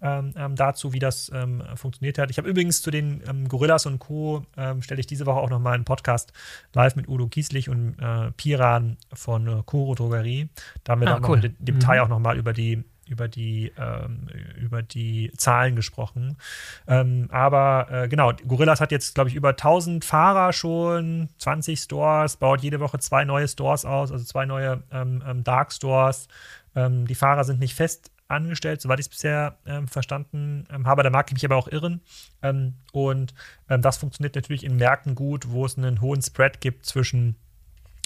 ähm, 0.00 0.34
ähm, 0.36 0.56
dazu, 0.56 0.92
wie 0.92 0.98
das 0.98 1.30
ähm, 1.32 1.62
funktioniert 1.76 2.18
hat. 2.18 2.30
Ich 2.30 2.38
habe 2.38 2.48
übrigens 2.48 2.82
zu 2.82 2.90
den 2.90 3.22
ähm, 3.28 3.48
Gorillas 3.48 3.86
und 3.86 4.00
Co. 4.00 4.44
Ähm, 4.56 4.82
stelle 4.82 5.00
ich 5.00 5.06
diese 5.06 5.24
Woche 5.24 5.38
auch 5.38 5.50
nochmal 5.50 5.74
einen 5.74 5.84
Podcast 5.84 6.32
live 6.74 6.96
mit 6.96 7.08
Udo 7.08 7.28
Kieslich 7.28 7.68
und 7.68 7.96
äh, 8.00 8.32
Piran 8.32 8.96
von 9.12 9.46
äh, 9.46 9.62
Koro 9.64 9.94
Drogerie. 9.94 10.48
Da 10.84 10.92
haben 10.92 11.00
wir 11.00 11.08
ah, 11.08 11.14
dann 11.14 11.24
cool. 11.30 11.36
noch 11.36 11.44
im 11.44 11.56
Detail 11.60 11.98
mhm. 11.98 12.02
auch 12.02 12.08
nochmal 12.08 12.36
über 12.36 12.52
die 12.52 12.82
über 13.12 13.28
die, 13.28 13.72
ähm, 13.78 14.26
über 14.58 14.82
die 14.82 15.30
Zahlen 15.36 15.76
gesprochen. 15.76 16.36
Ähm, 16.88 17.28
aber 17.30 17.86
äh, 17.90 18.08
genau, 18.08 18.32
Gorillas 18.32 18.80
hat 18.80 18.90
jetzt, 18.90 19.14
glaube 19.14 19.30
ich, 19.30 19.36
über 19.36 19.50
1000 19.50 20.04
Fahrer 20.04 20.52
schon, 20.52 21.28
20 21.38 21.78
Stores, 21.78 22.36
baut 22.36 22.62
jede 22.62 22.80
Woche 22.80 22.98
zwei 22.98 23.24
neue 23.24 23.46
Stores 23.46 23.84
aus, 23.84 24.10
also 24.10 24.24
zwei 24.24 24.46
neue 24.46 24.82
ähm, 24.90 25.22
ähm, 25.26 25.44
Dark 25.44 25.72
Stores. 25.72 26.26
Ähm, 26.74 27.06
die 27.06 27.14
Fahrer 27.14 27.44
sind 27.44 27.60
nicht 27.60 27.74
fest 27.74 28.10
angestellt, 28.28 28.80
soweit 28.80 28.98
ich 28.98 29.06
es 29.06 29.10
bisher 29.10 29.58
ähm, 29.66 29.86
verstanden 29.86 30.64
ähm, 30.72 30.86
habe. 30.86 31.02
Da 31.02 31.10
mag 31.10 31.28
ich 31.28 31.34
mich 31.34 31.44
aber 31.44 31.56
auch 31.56 31.68
irren. 31.68 32.00
Ähm, 32.42 32.74
und 32.92 33.34
ähm, 33.68 33.82
das 33.82 33.98
funktioniert 33.98 34.34
natürlich 34.34 34.64
in 34.64 34.76
Märkten 34.76 35.14
gut, 35.14 35.50
wo 35.50 35.66
es 35.66 35.76
einen 35.76 36.00
hohen 36.00 36.22
Spread 36.22 36.60
gibt 36.60 36.86
zwischen 36.86 37.36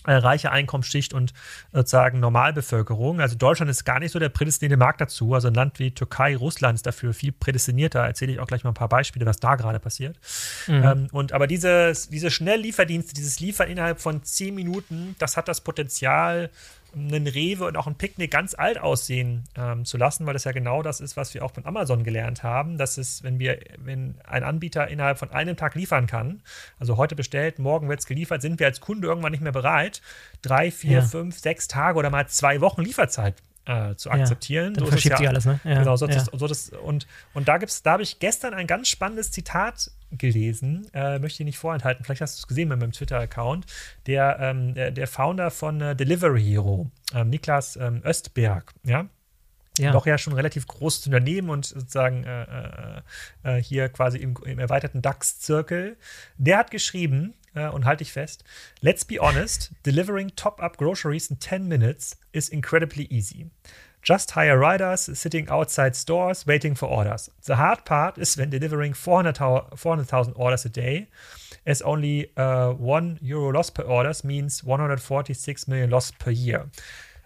äh, 0.07 0.15
reicher 0.15 0.53
Einkommensschicht 0.53 1.13
und 1.13 1.33
sozusagen 1.73 2.21
Normalbevölkerung. 2.21 3.21
Also 3.21 3.37
Deutschland 3.37 3.71
ist 3.71 3.85
gar 3.85 4.01
nicht 4.01 4.13
so 4.13 4.19
der 4.19 4.29
prädestinierte 4.29 4.77
Markt 4.77 5.01
dazu. 5.01 5.35
Also 5.35 5.49
ein 5.49 5.55
Land 5.55 5.79
wie 5.79 5.91
Türkei, 5.91 6.37
Russland 6.37 6.77
ist 6.77 6.87
dafür 6.87 7.13
viel 7.13 7.33
prädestinierter. 7.33 8.01
Erzähle 8.01 8.33
ich 8.33 8.41
auch 8.41 8.47
gleich 8.47 8.65
mal 8.65 8.71
ein 8.71 8.75
paar 8.75 8.89
Beispiele, 8.89 9.27
was 9.27 9.39
da 9.39 9.57
gerade 9.57 9.81
passiert. 9.81 10.19
Mhm. 10.67 10.85
Ähm, 10.85 11.09
und 11.13 11.33
aber 11.33 11.47
dieses, 11.47 12.09
diese 12.09 12.31
Schnelllieferdienste, 12.31 13.15
dieses 13.15 13.41
Liefern 13.41 13.69
innerhalb 13.69 14.01
von 14.01 14.23
zehn 14.23 14.55
Minuten, 14.55 15.17
das 15.19 15.37
hat 15.37 15.49
das 15.49 15.61
Potenzial, 15.61 16.51
einen 16.97 17.27
Rewe 17.27 17.67
und 17.67 17.77
auch 17.77 17.87
ein 17.87 17.95
Picknick 17.95 18.31
ganz 18.31 18.55
alt 18.55 18.79
aussehen 18.79 19.45
ähm, 19.55 19.85
zu 19.85 19.99
lassen, 19.99 20.27
weil 20.27 20.33
das 20.33 20.45
ja 20.45 20.53
genau 20.53 20.83
das 20.83 21.01
ist, 21.01 21.17
was 21.17 21.35
wir 21.35 21.45
auch 21.45 21.53
von 21.53 21.67
Amazon 21.67 22.05
gelernt 22.05 22.43
haben. 22.43 22.79
dass 22.79 22.97
es, 22.99 23.23
wenn 23.23 23.39
wir, 23.39 23.59
wenn 23.79 24.15
ein 24.25 24.43
Anbieter 24.43 24.89
innerhalb 24.89 25.19
von 25.19 25.31
einem 25.31 25.57
Tag 25.57 25.75
liefern 25.75 26.07
kann, 26.07 26.43
also 26.79 26.97
heute 26.97 27.15
bestellt, 27.15 27.59
morgen 27.59 27.89
wird 27.89 28.01
es 28.01 28.07
geliefert, 28.07 28.43
sind 28.43 28.59
wir 28.59 28.67
als 28.67 28.81
Kunde 28.81 29.09
irgendwann 29.09 29.33
nicht 29.33 29.43
mehr 29.43 29.53
bereit, 29.53 30.01
drei, 30.43 30.71
vier, 30.71 30.99
ja. 30.99 31.03
fünf, 31.03 31.39
sechs 31.39 31.69
Tage 31.69 31.99
oder 31.99 32.11
mal 32.11 32.27
zwei 32.29 32.61
Wochen 32.61 32.83
Lieferzeit 32.83 33.35
äh, 33.67 33.95
zu 33.97 34.11
akzeptieren. 34.11 34.67
Ja, 34.67 34.71
dann 34.73 34.85
so 34.85 34.91
verschiebt 34.91 35.13
ja, 35.13 35.19
sich 35.19 35.29
alles, 35.29 35.45
ne? 35.45 35.61
Ja, 35.65 35.81
genau, 35.81 35.97
so, 35.97 36.07
ja. 36.07 36.25
so 36.33 36.47
das, 36.47 36.71
und, 36.71 37.07
und 37.35 37.49
da 37.49 37.59
gibt's, 37.59 37.83
da 37.83 37.93
habe 37.93 38.03
ich 38.03 38.19
gestern 38.19 38.55
ein 38.55 38.67
ganz 38.67 38.89
spannendes 38.89 39.31
Zitat 39.31 39.91
gelesen, 40.13 40.89
äh, 40.95 41.19
möchte 41.19 41.43
ich 41.43 41.47
nicht 41.47 41.59
vorenthalten, 41.59 42.05
vielleicht 42.05 42.21
hast 42.21 42.39
du 42.39 42.41
es 42.41 42.47
gesehen 42.47 42.69
mit 42.69 42.79
meinem 42.79 42.93
Twitter-Account, 42.93 43.67
der, 44.07 44.39
ähm, 44.41 44.75
der, 44.75 44.93
der, 44.93 45.09
Founder 45.09 45.51
von 45.51 45.81
äh, 45.81 45.97
Delivery 45.97 46.43
Hero, 46.43 46.91
ähm, 47.13 47.31
Niklas 47.31 47.77
ähm, 47.77 48.03
Östberg, 48.05 48.73
ja, 48.85 49.07
ja. 49.79 49.93
Doch 49.93 50.07
ja 50.07 50.17
schon 50.17 50.33
ein 50.33 50.37
relativ 50.37 50.67
großes 50.67 51.07
Unternehmen 51.07 51.51
und 51.51 51.67
sozusagen 51.67 52.25
äh, 52.25 52.45
äh, 52.45 53.59
äh, 53.59 53.63
hier 53.63 53.91
quasi 53.91 54.17
im, 54.17 54.35
im 54.47 54.59
erweiterten 54.59 55.03
DAX-Zirkel. 55.03 55.99
Der 56.39 56.57
hat 56.57 56.71
geschrieben, 56.71 57.35
äh, 57.57 57.69
und 57.69 57.85
halte 57.85 58.03
ich 58.03 58.13
fest, 58.13 58.45
let's 58.81 59.05
be 59.05 59.21
honest, 59.21 59.73
delivering 59.85 60.37
top-up 60.37 60.77
groceries 60.77 61.31
in 61.31 61.41
10 61.41 61.67
minutes 61.67 62.17
is 62.33 62.49
incredibly 62.49 63.07
easy. 63.11 63.51
Just 64.03 64.37
hire 64.37 64.57
riders 64.57 65.11
sitting 65.15 65.49
outside 65.49 65.97
stores 65.97 66.47
waiting 66.47 66.77
for 66.77 66.89
orders. 66.89 67.29
The 67.45 67.57
hard 67.57 67.85
part 67.85 68.19
is 68.19 68.39
when 68.39 68.51
delivering 68.51 68.95
400,000 68.95 69.77
400, 69.77 70.37
orders 70.37 70.65
a 70.65 70.69
day, 70.69 71.09
as 71.67 71.83
only 71.83 72.31
uh, 72.37 72.71
one 72.75 73.19
euro 73.21 73.51
loss 73.51 73.71
per 73.71 73.83
orders 73.83 74.23
means 74.23 74.63
146 74.63 75.67
million 75.67 75.91
loss 75.91 76.13
per 76.13 76.31
year. 76.31 76.71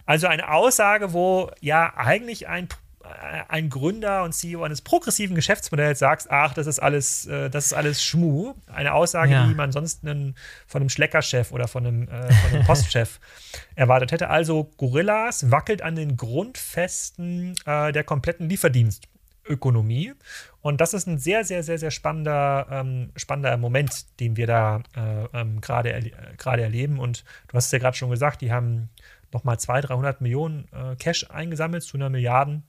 Also 0.07 0.27
eine 0.27 0.49
Aussage, 0.49 1.13
wo 1.13 1.51
ja 1.61 1.93
eigentlich 1.95 2.47
ein 2.47 2.67
ein 3.03 3.69
Gründer 3.69 4.23
und 4.23 4.33
CEO 4.33 4.63
eines 4.63 4.81
progressiven 4.81 5.35
Geschäftsmodells 5.35 5.99
sagst, 5.99 6.29
ach, 6.29 6.53
das 6.53 6.67
ist 6.67 6.79
alles, 6.79 7.25
äh, 7.27 7.49
das 7.49 7.67
ist 7.67 7.73
alles 7.73 8.03
Schmu. 8.03 8.53
Eine 8.67 8.93
Aussage, 8.93 9.33
ja. 9.33 9.47
die 9.47 9.53
man 9.53 9.71
sonst 9.71 10.05
einen, 10.05 10.35
von 10.67 10.81
einem 10.81 10.89
Schleckerchef 10.89 11.51
oder 11.51 11.67
von 11.67 11.85
einem, 11.85 12.03
äh, 12.07 12.31
von 12.31 12.53
einem 12.53 12.65
Postchef 12.65 13.19
erwartet 13.75 14.11
hätte. 14.11 14.29
Also 14.29 14.71
Gorillas 14.77 15.51
wackelt 15.51 15.81
an 15.81 15.95
den 15.95 16.17
Grundfesten 16.17 17.55
äh, 17.65 17.91
der 17.91 18.03
kompletten 18.03 18.49
Lieferdienstökonomie. 18.49 20.13
Und 20.61 20.81
das 20.81 20.93
ist 20.93 21.07
ein 21.07 21.17
sehr, 21.17 21.43
sehr, 21.43 21.63
sehr, 21.63 21.77
sehr 21.77 21.91
spannender, 21.91 22.67
ähm, 22.71 23.11
spannender 23.15 23.57
Moment, 23.57 24.19
den 24.19 24.37
wir 24.37 24.47
da 24.47 24.83
äh, 24.95 25.39
ähm, 25.39 25.61
gerade 25.61 25.91
erle 25.91 26.61
erleben. 26.61 26.99
Und 26.99 27.23
du 27.47 27.55
hast 27.55 27.65
es 27.67 27.71
ja 27.71 27.79
gerade 27.79 27.97
schon 27.97 28.09
gesagt, 28.09 28.41
die 28.41 28.51
haben 28.51 28.89
nochmal 29.33 29.59
200, 29.59 29.89
300 29.89 30.21
Millionen 30.21 30.67
äh, 30.71 30.95
Cash 30.97 31.29
eingesammelt 31.29 31.83
zu 31.83 31.97
einer 31.97 32.09
Milliarden 32.09 32.63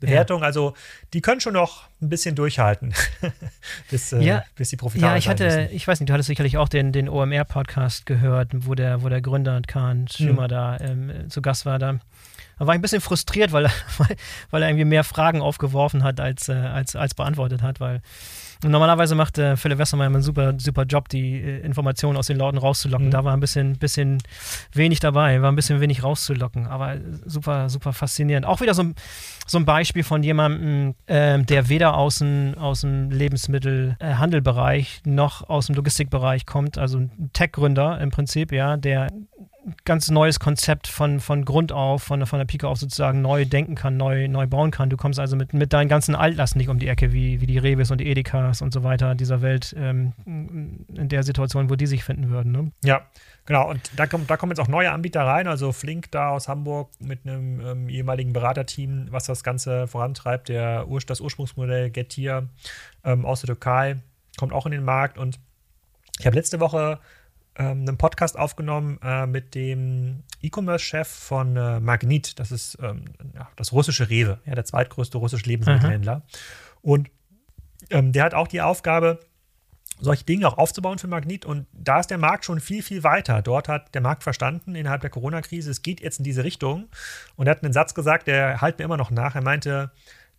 Bewertung. 0.00 0.40
Ja. 0.40 0.46
Also 0.46 0.74
die 1.12 1.20
können 1.20 1.40
schon 1.40 1.54
noch 1.54 1.88
ein 2.00 2.08
bisschen 2.08 2.34
durchhalten, 2.34 2.94
bis, 3.90 4.12
äh, 4.12 4.20
ja. 4.20 4.44
bis 4.54 4.70
die 4.70 4.76
profitabel 4.76 5.10
Ja, 5.10 5.16
ich 5.16 5.28
hatte, 5.28 5.44
müssen. 5.44 5.74
ich 5.74 5.86
weiß 5.86 6.00
nicht, 6.00 6.08
du 6.08 6.12
hattest 6.12 6.28
sicherlich 6.28 6.56
auch 6.56 6.68
den, 6.68 6.92
den 6.92 7.08
OMR-Podcast 7.08 8.06
gehört, 8.06 8.50
wo 8.52 8.74
der, 8.74 9.02
wo 9.02 9.08
der 9.08 9.20
Gründer 9.20 9.60
Kahn 9.66 10.06
Schimmer 10.08 10.42
hm. 10.42 10.48
da 10.48 10.76
ähm, 10.80 11.30
zu 11.30 11.42
Gast 11.42 11.66
war. 11.66 11.78
Da 11.78 11.98
da 12.58 12.66
war 12.66 12.74
ich 12.74 12.78
ein 12.78 12.82
bisschen 12.82 13.00
frustriert, 13.00 13.52
weil, 13.52 13.64
weil, 13.98 14.16
weil 14.50 14.62
er 14.62 14.68
irgendwie 14.68 14.84
mehr 14.84 15.04
Fragen 15.04 15.40
aufgeworfen 15.40 16.02
hat, 16.02 16.20
als, 16.20 16.48
äh, 16.48 16.54
als, 16.54 16.96
als 16.96 17.14
beantwortet 17.14 17.62
hat, 17.62 17.80
weil 17.80 18.02
normalerweise 18.64 19.14
macht 19.14 19.38
äh, 19.38 19.56
Philipp 19.56 19.78
Westermeier 19.78 20.08
einen 20.08 20.22
super, 20.22 20.54
super 20.58 20.84
Job, 20.84 21.08
die 21.08 21.40
äh, 21.40 21.60
Informationen 21.60 22.16
aus 22.16 22.26
den 22.26 22.36
Leuten 22.36 22.58
rauszulocken. 22.58 23.06
Mhm. 23.06 23.10
Da 23.10 23.24
war 23.24 23.32
ein 23.32 23.40
bisschen, 23.40 23.78
bisschen 23.78 24.18
wenig 24.72 25.00
dabei, 25.00 25.40
war 25.42 25.52
ein 25.52 25.56
bisschen 25.56 25.80
wenig 25.80 26.02
rauszulocken, 26.02 26.66
aber 26.66 26.96
super, 27.24 27.68
super 27.68 27.92
faszinierend. 27.92 28.46
Auch 28.46 28.60
wieder 28.60 28.74
so, 28.74 28.84
so 29.46 29.58
ein 29.58 29.64
Beispiel 29.64 30.02
von 30.02 30.22
jemandem, 30.22 30.94
äh, 31.06 31.42
der 31.42 31.68
weder 31.68 31.96
aus 31.96 32.18
dem, 32.18 32.54
aus 32.58 32.82
dem 32.82 33.10
Lebensmittelhandelbereich 33.10 35.02
noch 35.04 35.48
aus 35.48 35.66
dem 35.66 35.76
Logistikbereich 35.76 36.46
kommt, 36.46 36.78
also 36.78 36.98
ein 36.98 37.30
Tech-Gründer 37.32 38.00
im 38.00 38.10
Prinzip, 38.10 38.52
ja, 38.52 38.76
der 38.76 39.08
ganz 39.84 40.10
neues 40.10 40.40
Konzept 40.40 40.86
von, 40.86 41.20
von 41.20 41.44
Grund 41.44 41.72
auf, 41.72 42.02
von, 42.02 42.24
von 42.26 42.38
der 42.38 42.46
Pike 42.46 42.66
auf 42.66 42.78
sozusagen 42.78 43.22
neu 43.22 43.44
denken 43.44 43.74
kann, 43.74 43.96
neu, 43.96 44.28
neu 44.28 44.46
bauen 44.46 44.70
kann. 44.70 44.90
Du 44.90 44.96
kommst 44.96 45.18
also 45.18 45.36
mit, 45.36 45.52
mit 45.52 45.72
deinen 45.72 45.88
ganzen 45.88 46.14
Altlasten 46.14 46.58
nicht 46.58 46.68
um 46.68 46.78
die 46.78 46.88
Ecke, 46.88 47.12
wie, 47.12 47.40
wie 47.40 47.46
die 47.46 47.58
Reves 47.58 47.90
und 47.90 47.98
die 48.00 48.06
Edekas 48.06 48.62
und 48.62 48.72
so 48.72 48.84
weiter 48.84 49.14
dieser 49.14 49.42
Welt 49.42 49.74
ähm, 49.78 50.12
in 50.26 51.08
der 51.08 51.22
Situation, 51.22 51.70
wo 51.70 51.76
die 51.76 51.86
sich 51.86 52.04
finden 52.04 52.30
würden. 52.30 52.52
Ne? 52.52 52.72
Ja, 52.84 53.02
genau. 53.46 53.68
Und 53.70 53.90
da, 53.96 54.06
kommt, 54.06 54.30
da 54.30 54.36
kommen 54.36 54.52
jetzt 54.52 54.60
auch 54.60 54.68
neue 54.68 54.92
Anbieter 54.92 55.22
rein. 55.22 55.46
Also 55.46 55.72
Flink 55.72 56.10
da 56.10 56.30
aus 56.30 56.48
Hamburg 56.48 56.90
mit 57.00 57.26
einem 57.26 57.60
ähm, 57.60 57.88
ehemaligen 57.88 58.32
Beraterteam, 58.32 59.08
was 59.10 59.24
das 59.24 59.42
Ganze 59.42 59.86
vorantreibt. 59.86 60.48
Der, 60.48 60.86
das 61.06 61.20
Ursprungsmodell 61.20 61.90
Getir 61.90 62.48
ähm, 63.04 63.24
aus 63.24 63.40
der 63.40 63.48
Türkei 63.48 63.96
kommt 64.38 64.52
auch 64.52 64.66
in 64.66 64.72
den 64.72 64.84
Markt. 64.84 65.18
Und 65.18 65.38
ich 66.18 66.26
habe 66.26 66.36
letzte 66.36 66.60
Woche 66.60 66.98
ähm, 67.58 67.80
einen 67.80 67.98
Podcast 67.98 68.38
aufgenommen 68.38 68.98
äh, 69.02 69.26
mit 69.26 69.54
dem 69.54 70.22
E-Commerce-Chef 70.42 71.08
von 71.08 71.56
äh, 71.56 71.80
Magnit. 71.80 72.38
Das 72.38 72.52
ist 72.52 72.78
ähm, 72.80 73.04
ja, 73.34 73.48
das 73.56 73.72
russische 73.72 74.08
Rewe, 74.08 74.40
ja, 74.46 74.54
der 74.54 74.64
zweitgrößte 74.64 75.18
russische 75.18 75.46
Lebensmittelhändler. 75.46 76.16
Mhm. 76.16 76.22
Und 76.82 77.10
ähm, 77.90 78.12
der 78.12 78.24
hat 78.24 78.34
auch 78.34 78.48
die 78.48 78.60
Aufgabe, 78.60 79.20
solche 80.00 80.24
Dinge 80.24 80.46
auch 80.46 80.58
aufzubauen 80.58 80.98
für 80.98 81.08
Magnit. 81.08 81.44
Und 81.44 81.66
da 81.72 82.00
ist 82.00 82.10
der 82.10 82.18
Markt 82.18 82.44
schon 82.44 82.60
viel, 82.60 82.82
viel 82.82 83.02
weiter. 83.02 83.42
Dort 83.42 83.68
hat 83.68 83.94
der 83.94 84.00
Markt 84.00 84.22
verstanden, 84.22 84.74
innerhalb 84.74 85.00
der 85.00 85.10
Corona-Krise, 85.10 85.70
es 85.70 85.82
geht 85.82 86.00
jetzt 86.00 86.18
in 86.18 86.24
diese 86.24 86.44
Richtung. 86.44 86.88
Und 87.36 87.48
er 87.48 87.52
hat 87.52 87.64
einen 87.64 87.72
Satz 87.72 87.94
gesagt, 87.94 88.28
der 88.28 88.60
halt 88.60 88.78
mir 88.78 88.84
immer 88.84 88.96
noch 88.96 89.10
nach. 89.10 89.34
Er 89.34 89.42
meinte, 89.42 89.90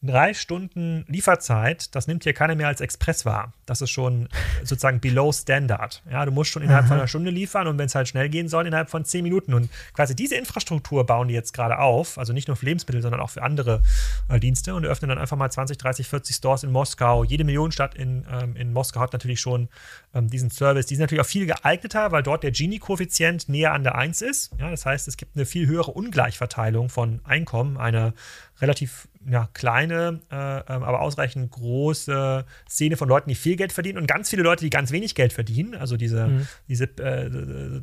drei 0.01 0.33
Stunden 0.33 1.03
Lieferzeit, 1.07 1.93
das 1.93 2.07
nimmt 2.07 2.23
hier 2.23 2.33
keiner 2.33 2.55
mehr 2.55 2.67
als 2.67 2.81
Express 2.81 3.25
wahr. 3.25 3.53
Das 3.65 3.81
ist 3.81 3.89
schon 3.89 4.29
sozusagen 4.63 4.99
below 4.99 5.31
standard. 5.31 6.01
Ja, 6.09 6.25
du 6.25 6.31
musst 6.31 6.51
schon 6.51 6.62
innerhalb 6.62 6.83
Aha. 6.83 6.88
von 6.88 6.97
einer 6.97 7.07
Stunde 7.07 7.31
liefern 7.31 7.67
und 7.67 7.77
wenn 7.77 7.88
es 7.88 7.95
halt 7.95 8.07
schnell 8.07 8.29
gehen 8.29 8.47
soll, 8.47 8.65
innerhalb 8.65 8.89
von 8.89 9.03
zehn 9.03 9.23
Minuten. 9.23 9.53
Und 9.53 9.69
quasi 9.93 10.15
diese 10.15 10.35
Infrastruktur 10.35 11.05
bauen 11.05 11.27
die 11.27 11.33
jetzt 11.33 11.53
gerade 11.53 11.79
auf, 11.79 12.17
also 12.17 12.33
nicht 12.33 12.47
nur 12.47 12.55
für 12.55 12.65
Lebensmittel, 12.65 13.01
sondern 13.01 13.19
auch 13.19 13.29
für 13.29 13.43
andere 13.43 13.81
äh, 14.29 14.39
Dienste 14.39 14.73
und 14.73 14.85
öffnen 14.85 15.09
dann 15.09 15.17
einfach 15.17 15.38
mal 15.38 15.51
20, 15.51 15.77
30, 15.77 16.07
40 16.07 16.35
Stores 16.35 16.63
in 16.63 16.71
Moskau. 16.71 17.23
Jede 17.23 17.43
Millionenstadt 17.43 17.95
in, 17.95 18.25
ähm, 18.31 18.55
in 18.55 18.71
Moskau 18.71 19.01
hat 19.01 19.13
natürlich 19.13 19.41
schon 19.41 19.67
ähm, 20.13 20.30
diesen 20.30 20.50
Service. 20.50 20.86
Die 20.88 20.95
sind 20.95 21.04
natürlich 21.04 21.22
auch 21.22 21.30
viel 21.30 21.45
geeigneter, 21.45 22.12
weil 22.12 22.24
dort 22.24 22.43
der 22.43 22.52
Gini-Koeffizient 22.52 23.50
näher 23.50 23.74
an 23.74 23.84
der 23.84 23.95
1 23.95 24.22
ist. 24.22 24.52
Ja, 24.60 24.72
das 24.72 24.86
heißt, 24.86 25.08
es 25.08 25.17
gibt 25.17 25.36
eine 25.36 25.45
viel 25.45 25.67
höhere 25.67 25.91
Ungleichverteilung 25.91 26.89
von 26.89 27.22
Einkommen, 27.24 27.78
eine 27.78 28.13
relativ 28.62 29.08
ja, 29.28 29.50
kleine, 29.54 30.22
äh, 30.32 30.36
ähm, 30.36 30.84
aber 30.84 31.02
ausreichend 31.02 31.52
große 31.52 32.45
Szene 32.69 32.95
von 32.98 33.10
Leuten, 33.10 33.30
die 33.30 33.36
viel 33.36 33.58
Geld 33.58 33.74
verdienen 33.74 33.98
und 33.98 34.08
ganz 34.08 34.30
viele 34.30 34.43
Leute, 34.43 34.63
die 34.63 34.69
ganz 34.69 34.91
wenig 34.91 35.13
Geld 35.13 35.34
verdienen. 35.34 35.76
Also 35.76 35.98
diese, 35.98 36.28
mhm. 36.28 36.48
diese 36.67 36.86
äh, 36.86 37.30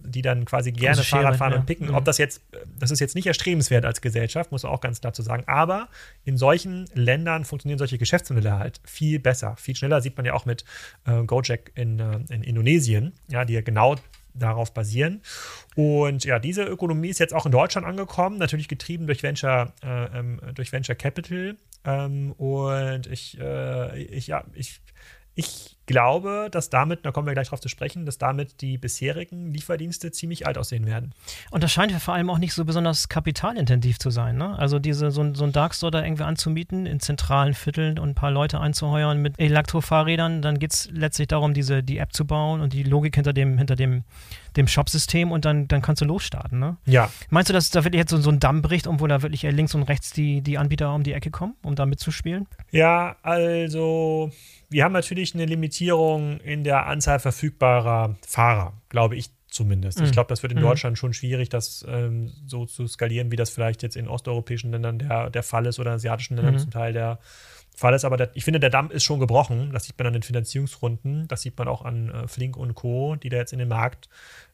die 0.05 0.23
dann 0.23 0.45
quasi 0.47 0.73
gerne 0.73 0.97
Große 0.97 1.09
Fahrrad 1.09 1.37
fahren 1.37 1.53
ja. 1.53 1.59
und 1.59 1.67
picken. 1.67 1.89
Mhm. 1.89 1.95
Ob 1.95 2.05
das 2.05 2.19
jetzt, 2.19 2.43
das 2.79 2.91
ist 2.91 3.01
jetzt 3.01 3.15
nicht 3.15 3.27
erstrebenswert 3.27 3.85
als 3.85 4.01
Gesellschaft, 4.01 4.51
muss 4.51 4.63
man 4.63 4.73
auch 4.73 4.81
ganz 4.81 5.01
klar 5.01 5.13
zu 5.13 5.23
sagen. 5.23 5.45
Aber 5.47 5.89
in 6.25 6.39
solchen 6.39 6.87
Ländern 6.95 7.45
funktionieren 7.45 7.79
solche 7.79 7.99
Geschäftsmodelle 7.99 8.59
halt 8.59 8.81
viel 8.85 9.19
besser, 9.19 9.57
viel 9.57 9.77
schneller. 9.77 10.01
Sieht 10.01 10.17
man 10.17 10.25
ja 10.25 10.33
auch 10.33 10.47
mit 10.47 10.65
äh, 11.07 11.23
Gojek 11.23 11.73
in, 11.75 12.01
äh, 12.01 12.16
in 12.29 12.43
Indonesien, 12.43 13.13
ja, 13.29 13.45
die 13.45 13.55
ja 13.55 13.61
genau 13.61 13.97
darauf 14.35 14.73
basieren. 14.75 15.23
Und 15.75 16.25
ja, 16.25 16.39
diese 16.39 16.65
Ökonomie 16.65 17.09
ist 17.09 17.19
jetzt 17.19 17.35
auch 17.35 17.47
in 17.47 17.53
Deutschland 17.53 17.87
angekommen, 17.87 18.39
natürlich 18.39 18.69
getrieben 18.69 19.07
durch 19.07 19.23
Venture, 19.23 19.73
äh, 19.83 20.19
ähm, 20.19 20.41
durch 20.55 20.73
Venture 20.73 20.95
Capital. 20.95 21.57
Ähm, 21.85 22.33
und 22.33 23.07
ich, 23.07 23.39
äh, 23.41 24.03
ich, 24.03 24.27
ja, 24.27 24.45
ich, 24.55 24.81
ich 25.35 25.76
glaube, 25.87 26.49
dass 26.51 26.69
damit, 26.69 27.07
da 27.07 27.13
kommen 27.13 27.27
wir 27.27 27.35
gleich 27.35 27.49
drauf 27.49 27.61
zu 27.61 27.69
sprechen, 27.69 28.05
dass 28.05 28.19
damit 28.19 28.61
die 28.61 28.77
bisherigen 28.77 29.53
Lieferdienste 29.53 30.11
ziemlich 30.11 30.47
alt 30.47 30.59
aussehen 30.59 30.87
werden. 30.87 31.13
Und 31.51 31.63
das 31.63 31.73
scheint 31.73 31.93
ja 31.93 31.99
vor 31.99 32.15
allem 32.15 32.29
auch 32.29 32.39
nicht 32.39 32.53
so 32.53 32.65
besonders 32.65 33.09
kapitalintensiv 33.09 33.99
zu 33.99 34.11
sein. 34.11 34.37
Ne? 34.37 34.59
Also 34.59 34.79
diese, 34.79 35.11
so, 35.11 35.35
so 35.35 35.45
ein 35.45 35.53
Darkstore 35.53 35.93
da 35.93 36.05
irgendwie 36.05 36.25
anzumieten 36.25 36.87
in 36.87 37.01
zentralen 37.01 37.55
Vierteln 37.55 37.99
und 37.99 38.11
ein 38.11 38.15
paar 38.15 38.31
Leute 38.31 38.61
einzuheuern 38.61 39.23
mit 39.23 39.39
Elektrofahrrädern, 39.39 40.43
dann 40.43 40.59
geht 40.59 40.73
es 40.75 40.89
letztlich 40.93 41.29
darum, 41.29 41.55
diese, 41.55 41.83
die 41.83 41.99
App 41.99 42.13
zu 42.13 42.27
bauen 42.27 42.61
und 42.61 42.73
die 42.73 42.83
Logik 42.83 43.15
hinter 43.15 43.33
dem, 43.33 43.57
hinter 43.57 43.77
dem, 43.77 44.03
dem 44.57 44.67
Shop-System 44.67 45.31
und 45.31 45.45
dann, 45.45 45.69
dann 45.69 45.83
kannst 45.83 46.03
du 46.03 46.07
losstarten. 46.07 46.59
Ne? 46.59 46.77
Ja. 46.87 47.11
Meinst 47.31 47.49
du, 47.49 47.53
dass 47.53 47.71
da 47.71 47.85
wirklich 47.85 48.01
jetzt 48.01 48.11
so, 48.11 48.19
so 48.19 48.31
ein 48.31 48.41
Damm 48.41 48.63
bricht, 48.63 48.87
um 48.87 49.01
wo 49.01 49.07
da 49.07 49.23
wirklich 49.23 49.43
links 49.43 49.75
und 49.75 49.85
rechts 49.85 50.13
die, 50.13 50.43
die 50.43 50.59
Anbieter 50.59 50.95
um 50.95 51.03
die 51.03 51.13
Ecke 51.13 51.31
kommen, 51.31 51.55
um 51.63 51.77
da 51.77 51.87
mitzuspielen? 51.87 52.47
Ja, 52.73 53.17
also 53.23 54.33
wir 54.69 54.85
haben 54.85 54.93
natürlich 54.93 55.35
eine 55.35 55.45
Limitierung 55.45 55.76
in 55.81 56.65
der 56.65 56.87
Anzahl 56.87 57.19
verfügbarer 57.19 58.17
Fahrer, 58.27 58.75
glaube 58.89 59.17
ich 59.17 59.31
zumindest. 59.49 59.99
Mhm. 59.99 60.07
Ich 60.07 60.13
glaube, 60.13 60.29
das 60.29 60.43
wird 60.43 60.53
in 60.53 60.59
mhm. 60.59 60.65
Deutschland 60.65 60.99
schon 60.99 61.13
schwierig, 61.13 61.49
das 61.49 61.85
ähm, 61.89 62.33
so 62.47 62.67
zu 62.67 62.87
skalieren, 62.87 63.31
wie 63.33 63.37
das 63.37 63.51
vielleicht 63.51 63.83
jetzt 63.83 63.97
in 63.97 64.09
osteuropäischen 64.09 64.71
Ländern 64.71 64.99
der, 64.99 65.31
der 65.31 65.43
Fall 65.43 65.67
ist 65.67 65.79
oder 65.79 65.91
in 65.91 65.97
asiatischen 65.97 66.37
Ländern 66.37 66.55
mhm. 66.55 66.59
zum 66.59 66.71
Teil 66.71 66.93
der 66.93 67.19
Fall 67.75 67.95
ist. 67.95 68.05
Aber 68.05 68.17
der, 68.17 68.31
ich 68.35 68.45
finde, 68.45 68.61
der 68.61 68.71
Damm 68.71 68.91
ist 68.91 69.05
schon 69.05 69.21
gebrochen. 69.21 69.71
Das 69.73 69.85
sieht 69.85 69.99
man 69.99 70.09
an 70.09 70.13
den 70.15 70.23
Finanzierungsrunden. 70.23 71.29
Das 71.29 71.43
sieht 71.43 71.59
man 71.59 71.69
auch 71.69 71.85
an 71.85 72.11
äh, 72.11 72.29
Flink 72.29 72.57
und 72.57 72.75
Co., 72.75 73.17
die 73.17 73.29
da 73.29 73.37
jetzt 73.37 73.53
in 73.53 73.59
den 73.59 73.69
Markt 73.69 74.09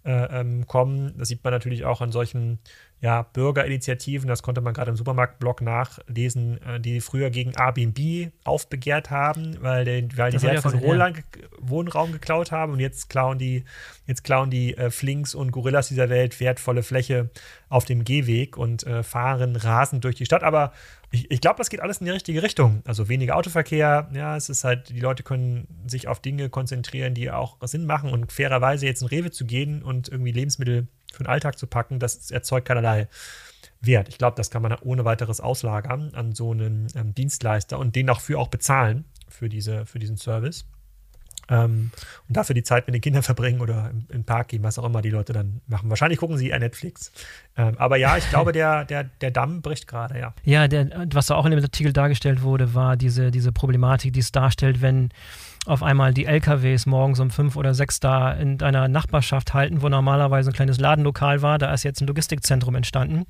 äh, 0.04 0.40
ähm, 0.40 0.66
kommen. 0.66 1.14
Das 1.18 1.28
sieht 1.28 1.44
man 1.44 1.52
natürlich 1.52 1.84
auch 1.84 2.00
an 2.00 2.12
solchen 2.12 2.58
ja, 3.02 3.22
Bürgerinitiativen, 3.22 4.28
das 4.28 4.44
konnte 4.44 4.60
man 4.60 4.74
gerade 4.74 4.92
im 4.92 4.96
Supermarktblog 4.96 5.60
nachlesen, 5.60 6.62
äh, 6.62 6.78
die 6.78 7.00
früher 7.00 7.30
gegen 7.30 7.50
Airbnb 7.50 8.30
aufbegehrt 8.44 9.10
haben, 9.10 9.56
weil, 9.60 9.84
den, 9.84 10.16
weil 10.16 10.30
die 10.30 10.40
wertvollen 10.40 10.80
Wohnraum, 10.80 11.14
Wohnraum 11.58 12.12
geklaut 12.12 12.52
haben 12.52 12.74
und 12.74 12.78
jetzt 12.78 13.10
klauen 13.10 13.38
die, 13.38 13.64
jetzt 14.06 14.22
klauen 14.22 14.50
die 14.50 14.76
äh, 14.76 14.90
Flinks 14.90 15.34
und 15.34 15.50
Gorillas 15.50 15.88
dieser 15.88 16.10
Welt 16.10 16.38
wertvolle 16.38 16.84
Fläche 16.84 17.30
auf 17.68 17.84
dem 17.84 18.04
Gehweg 18.04 18.56
und 18.56 18.86
äh, 18.86 19.02
fahren 19.02 19.56
rasend 19.56 20.04
durch 20.04 20.14
die 20.14 20.24
Stadt. 20.24 20.44
Aber 20.44 20.72
ich, 21.10 21.28
ich 21.28 21.40
glaube, 21.40 21.58
das 21.58 21.70
geht 21.70 21.80
alles 21.80 21.98
in 21.98 22.04
die 22.04 22.12
richtige 22.12 22.44
Richtung. 22.44 22.82
Also 22.84 23.08
weniger 23.08 23.34
Autoverkehr, 23.34 24.10
ja, 24.14 24.36
es 24.36 24.48
ist 24.48 24.62
halt, 24.62 24.90
die 24.90 25.00
Leute 25.00 25.24
können 25.24 25.66
sich 25.88 26.06
auf 26.06 26.20
Dinge 26.20 26.50
konzentrieren, 26.50 27.14
die 27.14 27.32
auch 27.32 27.56
Sinn 27.62 27.84
machen 27.84 28.10
und 28.10 28.30
fairerweise 28.30 28.86
jetzt 28.86 29.02
in 29.02 29.08
Rewe 29.08 29.32
zu 29.32 29.44
gehen 29.44 29.82
und 29.82 30.08
irgendwie 30.08 30.30
Lebensmittel 30.30 30.86
für 31.12 31.24
den 31.24 31.28
Alltag 31.28 31.58
zu 31.58 31.66
packen, 31.66 31.98
das 31.98 32.30
erzeugt 32.30 32.68
keinerlei 32.68 33.08
Wert. 33.80 34.08
Ich 34.08 34.18
glaube, 34.18 34.36
das 34.36 34.50
kann 34.50 34.62
man 34.62 34.74
ohne 34.82 35.04
weiteres 35.04 35.40
auslagern 35.40 36.12
an 36.14 36.34
so 36.34 36.52
einen 36.52 36.86
ähm, 36.94 37.14
Dienstleister 37.14 37.78
und 37.78 37.96
den 37.96 38.06
dafür 38.06 38.38
auch 38.38 38.48
bezahlen 38.48 39.04
für, 39.28 39.48
diese, 39.48 39.86
für 39.86 39.98
diesen 39.98 40.16
Service. 40.16 40.64
Ähm, 41.48 41.90
und 42.28 42.36
dafür 42.36 42.54
die 42.54 42.62
Zeit 42.62 42.86
mit 42.86 42.94
den 42.94 43.00
Kindern 43.00 43.22
verbringen 43.24 43.60
oder 43.60 43.90
im, 43.90 44.06
im, 44.08 44.24
Park 44.24 44.48
gehen, 44.48 44.62
was 44.62 44.78
auch 44.78 44.84
immer 44.84 45.02
die 45.02 45.10
Leute 45.10 45.32
dann 45.32 45.60
machen. 45.66 45.90
Wahrscheinlich 45.90 46.18
gucken 46.18 46.38
sie 46.38 46.52
ein 46.52 46.60
Netflix. 46.60 47.12
Ähm, 47.56 47.76
aber 47.78 47.96
ja, 47.96 48.16
ich 48.16 48.28
glaube, 48.30 48.52
der, 48.52 48.84
der, 48.84 49.04
der 49.04 49.30
Damm 49.32 49.62
bricht 49.62 49.88
gerade, 49.88 50.18
ja. 50.18 50.34
Ja, 50.44 50.68
der, 50.68 51.08
was 51.12 51.30
auch 51.30 51.44
in 51.44 51.50
dem 51.50 51.60
Artikel 51.62 51.92
dargestellt 51.92 52.42
wurde, 52.42 52.74
war 52.74 52.96
diese, 52.96 53.30
diese 53.30 53.50
Problematik, 53.52 54.12
die 54.12 54.20
es 54.20 54.30
darstellt, 54.30 54.80
wenn 54.80 55.10
auf 55.66 55.82
einmal 55.82 56.12
die 56.12 56.26
LKWs 56.26 56.86
morgens 56.86 57.20
um 57.20 57.30
fünf 57.30 57.56
oder 57.56 57.72
sechs 57.72 58.00
da 58.00 58.32
in 58.32 58.58
deiner 58.58 58.88
Nachbarschaft 58.88 59.54
halten, 59.54 59.80
wo 59.80 59.88
normalerweise 59.88 60.50
ein 60.50 60.54
kleines 60.54 60.80
Ladenlokal 60.80 61.40
war. 61.40 61.58
Da 61.58 61.72
ist 61.72 61.84
jetzt 61.84 62.00
ein 62.00 62.08
Logistikzentrum 62.08 62.74
entstanden. 62.74 63.26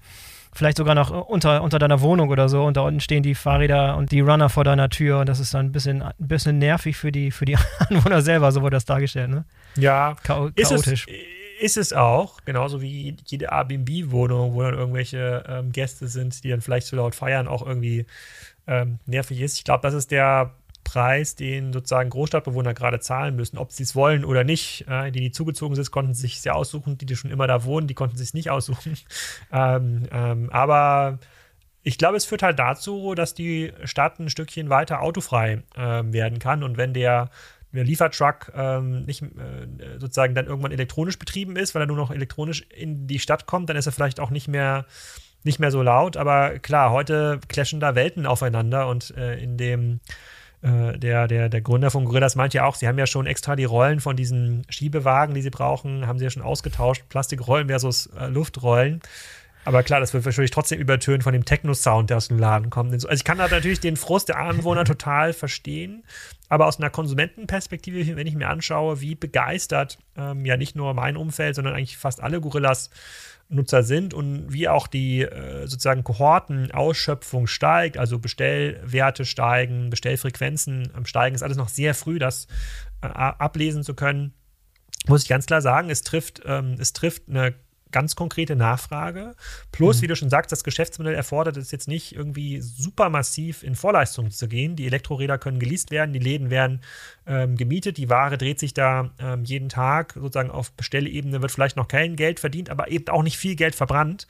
Vielleicht 0.54 0.76
sogar 0.76 0.94
noch 0.94 1.10
unter, 1.10 1.62
unter 1.62 1.78
deiner 1.78 2.00
Wohnung 2.00 2.30
oder 2.30 2.48
so. 2.48 2.64
Und 2.64 2.76
da 2.76 2.82
unten 2.82 3.00
stehen 3.00 3.22
die 3.22 3.34
Fahrräder 3.34 3.96
und 3.96 4.12
die 4.12 4.20
Runner 4.20 4.48
vor 4.48 4.64
deiner 4.64 4.88
Tür. 4.88 5.20
Und 5.20 5.28
das 5.28 5.40
ist 5.40 5.52
dann 5.52 5.66
ein 5.66 5.72
bisschen, 5.72 6.02
ein 6.02 6.12
bisschen 6.18 6.58
nervig 6.58 6.96
für 6.96 7.12
die, 7.12 7.30
für 7.30 7.44
die 7.44 7.56
Anwohner 7.78 8.22
selber, 8.22 8.50
so 8.52 8.62
wurde 8.62 8.76
das 8.76 8.84
dargestellt. 8.84 9.30
Ne? 9.30 9.44
Ja, 9.76 10.16
Chao 10.24 10.50
chaotisch. 10.54 11.06
Ist 11.06 11.06
es, 11.06 11.06
ist 11.62 11.76
es 11.76 11.92
auch, 11.92 12.40
genauso 12.44 12.82
wie 12.82 13.16
jede 13.26 13.46
Airbnb-Wohnung, 13.46 14.54
wo 14.54 14.62
dann 14.62 14.74
irgendwelche 14.74 15.44
ähm, 15.48 15.72
Gäste 15.72 16.08
sind, 16.08 16.44
die 16.44 16.50
dann 16.50 16.60
vielleicht 16.60 16.86
zu 16.86 16.96
laut 16.96 17.14
feiern, 17.14 17.46
auch 17.46 17.64
irgendwie 17.64 18.06
ähm, 18.66 18.98
nervig 19.06 19.40
ist. 19.40 19.58
Ich 19.58 19.64
glaube, 19.64 19.82
das 19.82 19.94
ist 19.94 20.10
der 20.10 20.52
Preis, 20.84 21.36
den 21.36 21.72
sozusagen 21.72 22.10
Großstadtbewohner 22.10 22.74
gerade 22.74 23.00
zahlen 23.00 23.36
müssen, 23.36 23.58
ob 23.58 23.72
sie 23.72 23.82
es 23.82 23.94
wollen 23.94 24.24
oder 24.24 24.44
nicht. 24.44 24.86
Äh, 24.88 25.10
die, 25.10 25.20
die 25.20 25.30
zugezogen 25.32 25.74
sind, 25.74 25.90
konnten 25.90 26.14
sich 26.14 26.40
sehr 26.40 26.56
aussuchen. 26.56 26.98
Die, 26.98 27.06
die 27.06 27.16
schon 27.16 27.30
immer 27.30 27.46
da 27.46 27.64
wohnen, 27.64 27.86
die 27.86 27.94
konnten 27.94 28.16
sich 28.16 28.34
nicht 28.34 28.50
aussuchen. 28.50 28.96
ähm, 29.52 30.08
ähm, 30.10 30.50
aber 30.50 31.18
ich 31.82 31.98
glaube, 31.98 32.16
es 32.16 32.24
führt 32.24 32.42
halt 32.42 32.58
dazu, 32.58 33.14
dass 33.14 33.34
die 33.34 33.72
Stadt 33.84 34.18
ein 34.18 34.30
Stückchen 34.30 34.70
weiter 34.70 35.02
autofrei 35.02 35.62
äh, 35.76 36.02
werden 36.04 36.38
kann. 36.38 36.62
Und 36.62 36.76
wenn 36.76 36.94
der, 36.94 37.30
der 37.72 37.84
Liefertruck 37.84 38.52
ähm, 38.54 39.04
nicht 39.04 39.22
äh, 39.22 39.98
sozusagen 39.98 40.34
dann 40.34 40.46
irgendwann 40.46 40.72
elektronisch 40.72 41.18
betrieben 41.18 41.56
ist, 41.56 41.74
weil 41.74 41.82
er 41.82 41.86
nur 41.86 41.96
noch 41.96 42.10
elektronisch 42.10 42.62
in 42.70 43.06
die 43.06 43.18
Stadt 43.18 43.46
kommt, 43.46 43.68
dann 43.68 43.76
ist 43.76 43.86
er 43.86 43.92
vielleicht 43.92 44.20
auch 44.20 44.30
nicht 44.30 44.48
mehr 44.48 44.86
nicht 45.44 45.58
mehr 45.58 45.70
so 45.70 45.82
laut, 45.82 46.16
aber 46.16 46.58
klar, 46.60 46.92
heute 46.92 47.40
clashen 47.48 47.80
da 47.80 47.94
Welten 47.94 48.26
aufeinander 48.26 48.86
und 48.88 49.16
äh, 49.16 49.38
in 49.38 49.56
dem 49.56 50.00
äh, 50.62 50.98
der, 50.98 51.28
der, 51.28 51.48
der 51.48 51.60
Gründer 51.60 51.90
von 51.90 52.04
Gorillas 52.04 52.36
meint 52.36 52.54
ja 52.54 52.64
auch, 52.64 52.76
sie 52.76 52.88
haben 52.88 52.98
ja 52.98 53.06
schon 53.06 53.26
extra 53.26 53.56
die 53.56 53.64
Rollen 53.64 54.00
von 54.00 54.16
diesen 54.16 54.64
Schiebewagen, 54.68 55.34
die 55.34 55.42
sie 55.42 55.50
brauchen, 55.50 56.06
haben 56.06 56.18
sie 56.18 56.24
ja 56.24 56.30
schon 56.30 56.42
ausgetauscht. 56.42 57.04
Plastikrollen 57.08 57.68
versus 57.68 58.06
äh, 58.18 58.28
Luftrollen. 58.28 59.00
Aber 59.64 59.82
klar, 59.82 60.00
das 60.00 60.12
wird 60.12 60.24
wahrscheinlich 60.24 60.50
trotzdem 60.50 60.80
übertönt 60.80 61.22
von 61.22 61.32
dem 61.32 61.44
Techno-Sound, 61.44 62.10
der 62.10 62.16
aus 62.16 62.28
dem 62.28 62.38
Laden 62.38 62.70
kommt. 62.70 62.92
Also 62.92 63.08
ich 63.10 63.22
kann 63.22 63.38
da 63.38 63.46
natürlich 63.46 63.78
den 63.78 63.96
Frust 63.96 64.28
der 64.28 64.38
Anwohner 64.38 64.84
total 64.84 65.32
verstehen. 65.32 66.02
Aber 66.48 66.66
aus 66.66 66.78
einer 66.78 66.90
Konsumentenperspektive, 66.90 68.16
wenn 68.16 68.26
ich 68.26 68.34
mir 68.34 68.48
anschaue, 68.48 69.00
wie 69.00 69.14
begeistert 69.14 69.98
ähm, 70.16 70.44
ja 70.44 70.56
nicht 70.56 70.74
nur 70.74 70.94
mein 70.94 71.16
Umfeld, 71.16 71.54
sondern 71.54 71.74
eigentlich 71.74 71.96
fast 71.96 72.20
alle 72.20 72.40
Gorillas 72.40 72.90
Nutzer 73.52 73.82
sind 73.82 74.14
und 74.14 74.52
wie 74.52 74.68
auch 74.68 74.86
die 74.86 75.22
äh, 75.22 75.66
sozusagen 75.66 76.04
Kohortenausschöpfung 76.04 77.46
steigt, 77.46 77.98
also 77.98 78.18
Bestellwerte 78.18 79.24
steigen, 79.24 79.90
Bestellfrequenzen 79.90 80.90
steigen, 81.04 81.34
ist 81.34 81.42
alles 81.42 81.56
noch 81.56 81.68
sehr 81.68 81.94
früh, 81.94 82.18
das 82.18 82.46
äh, 83.02 83.06
ablesen 83.06 83.82
zu 83.82 83.94
können. 83.94 84.32
Muss 85.06 85.22
ich 85.22 85.28
ganz 85.28 85.46
klar 85.46 85.60
sagen, 85.60 85.90
es 85.90 86.02
trifft, 86.02 86.42
ähm, 86.46 86.76
es 86.78 86.92
trifft 86.92 87.28
eine 87.28 87.54
ganz 87.92 88.16
konkrete 88.16 88.56
Nachfrage. 88.56 89.34
Plus, 89.70 89.98
mhm. 89.98 90.02
wie 90.02 90.06
du 90.08 90.16
schon 90.16 90.30
sagst, 90.30 90.50
das 90.50 90.64
Geschäftsmodell 90.64 91.14
erfordert 91.14 91.56
es 91.56 91.70
jetzt 91.70 91.88
nicht 91.88 92.14
irgendwie 92.14 92.60
super 92.60 93.10
massiv 93.10 93.62
in 93.62 93.74
Vorleistung 93.74 94.30
zu 94.30 94.48
gehen. 94.48 94.76
Die 94.76 94.86
Elektroräder 94.86 95.38
können 95.38 95.58
geleast 95.58 95.90
werden, 95.90 96.12
die 96.12 96.18
Läden 96.18 96.50
werden 96.50 96.80
ähm, 97.26 97.56
gemietet, 97.56 97.98
die 97.98 98.10
Ware 98.10 98.36
dreht 98.36 98.58
sich 98.58 98.74
da 98.74 99.10
ähm, 99.20 99.44
jeden 99.44 99.68
Tag 99.68 100.14
sozusagen 100.14 100.50
auf 100.50 100.72
Bestellebene, 100.72 101.40
wird 101.40 101.52
vielleicht 101.52 101.76
noch 101.76 101.88
kein 101.88 102.16
Geld 102.16 102.40
verdient, 102.40 102.70
aber 102.70 102.90
eben 102.90 103.08
auch 103.08 103.22
nicht 103.22 103.36
viel 103.36 103.54
Geld 103.54 103.74
verbrannt, 103.74 104.26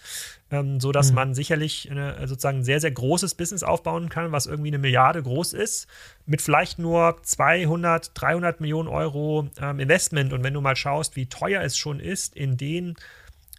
ähm, 0.51 0.79
sodass 0.79 1.11
mhm. 1.11 1.15
man 1.15 1.35
sicherlich 1.35 1.91
eine, 1.91 2.29
sozusagen 2.29 2.59
ein 2.59 2.65
sehr, 2.65 2.81
sehr 2.81 2.91
großes 2.91 3.35
Business 3.35 3.63
aufbauen 3.63 4.11
kann, 4.11 4.33
was 4.33 4.47
irgendwie 4.47 4.69
eine 4.69 4.79
Milliarde 4.79 5.23
groß 5.23 5.55
ist, 5.55 5.87
mit 6.27 6.43
vielleicht 6.43 6.79
nur 6.79 7.17
200, 7.23 8.11
300 8.15 8.61
Millionen 8.61 8.89
Euro 8.89 9.49
ähm, 9.61 9.81
Investment. 9.81 10.33
Und 10.33 10.43
wenn 10.43 10.55
du 10.55 10.61
mal 10.61 10.77
schaust, 10.77 11.17
wie 11.17 11.27
teuer 11.27 11.63
es 11.63 11.79
schon 11.79 11.99
ist, 11.99 12.37
in 12.37 12.57
den 12.59 12.97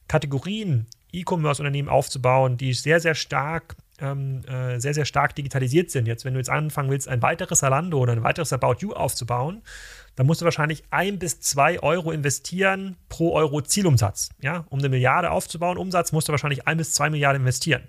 Kategorien 0.08 0.88
E-Commerce-Unternehmen 1.12 1.89
aufzubauen, 1.89 2.58
die 2.58 2.74
sehr, 2.74 3.00
sehr 3.00 3.16
stark 3.16 3.76
ähm, 4.00 4.42
äh, 4.48 4.80
sehr, 4.80 4.94
sehr 4.94 5.06
stark 5.06 5.36
digitalisiert 5.36 5.92
sind. 5.92 6.08
Jetzt, 6.08 6.26
wenn 6.26 6.34
du 6.34 6.39
jetzt 6.39 6.50
anfangen 6.50 6.89
willst, 6.89 7.08
ein 7.08 7.22
weiteres 7.22 7.60
Zalando 7.60 8.00
oder 8.00 8.13
ein 8.13 8.24
weiteres 8.24 8.52
About 8.52 8.78
You 8.80 8.94
aufzubauen, 8.94 9.62
dann 10.15 10.28
musst 10.28 10.41
du 10.41 10.45
wahrscheinlich 10.45 10.84
ein 10.91 11.19
bis 11.19 11.39
zwei 11.39 11.80
Euro 11.82 12.12
investieren 12.12 12.97
pro 13.10 13.34
Euro 13.34 13.62
Zielumsatz. 13.62 14.30
Ja? 14.41 14.65
Um 14.69 14.80
eine 14.80 14.89
Milliarde 14.89 15.32
aufzubauen, 15.32 15.78
Umsatz 15.78 16.12
musst 16.12 16.28
du 16.28 16.32
wahrscheinlich 16.32 16.67
ein 16.67 16.78
bis 16.78 16.93
zwei 16.93 17.10
Milliarden 17.10 17.41
investieren. 17.41 17.84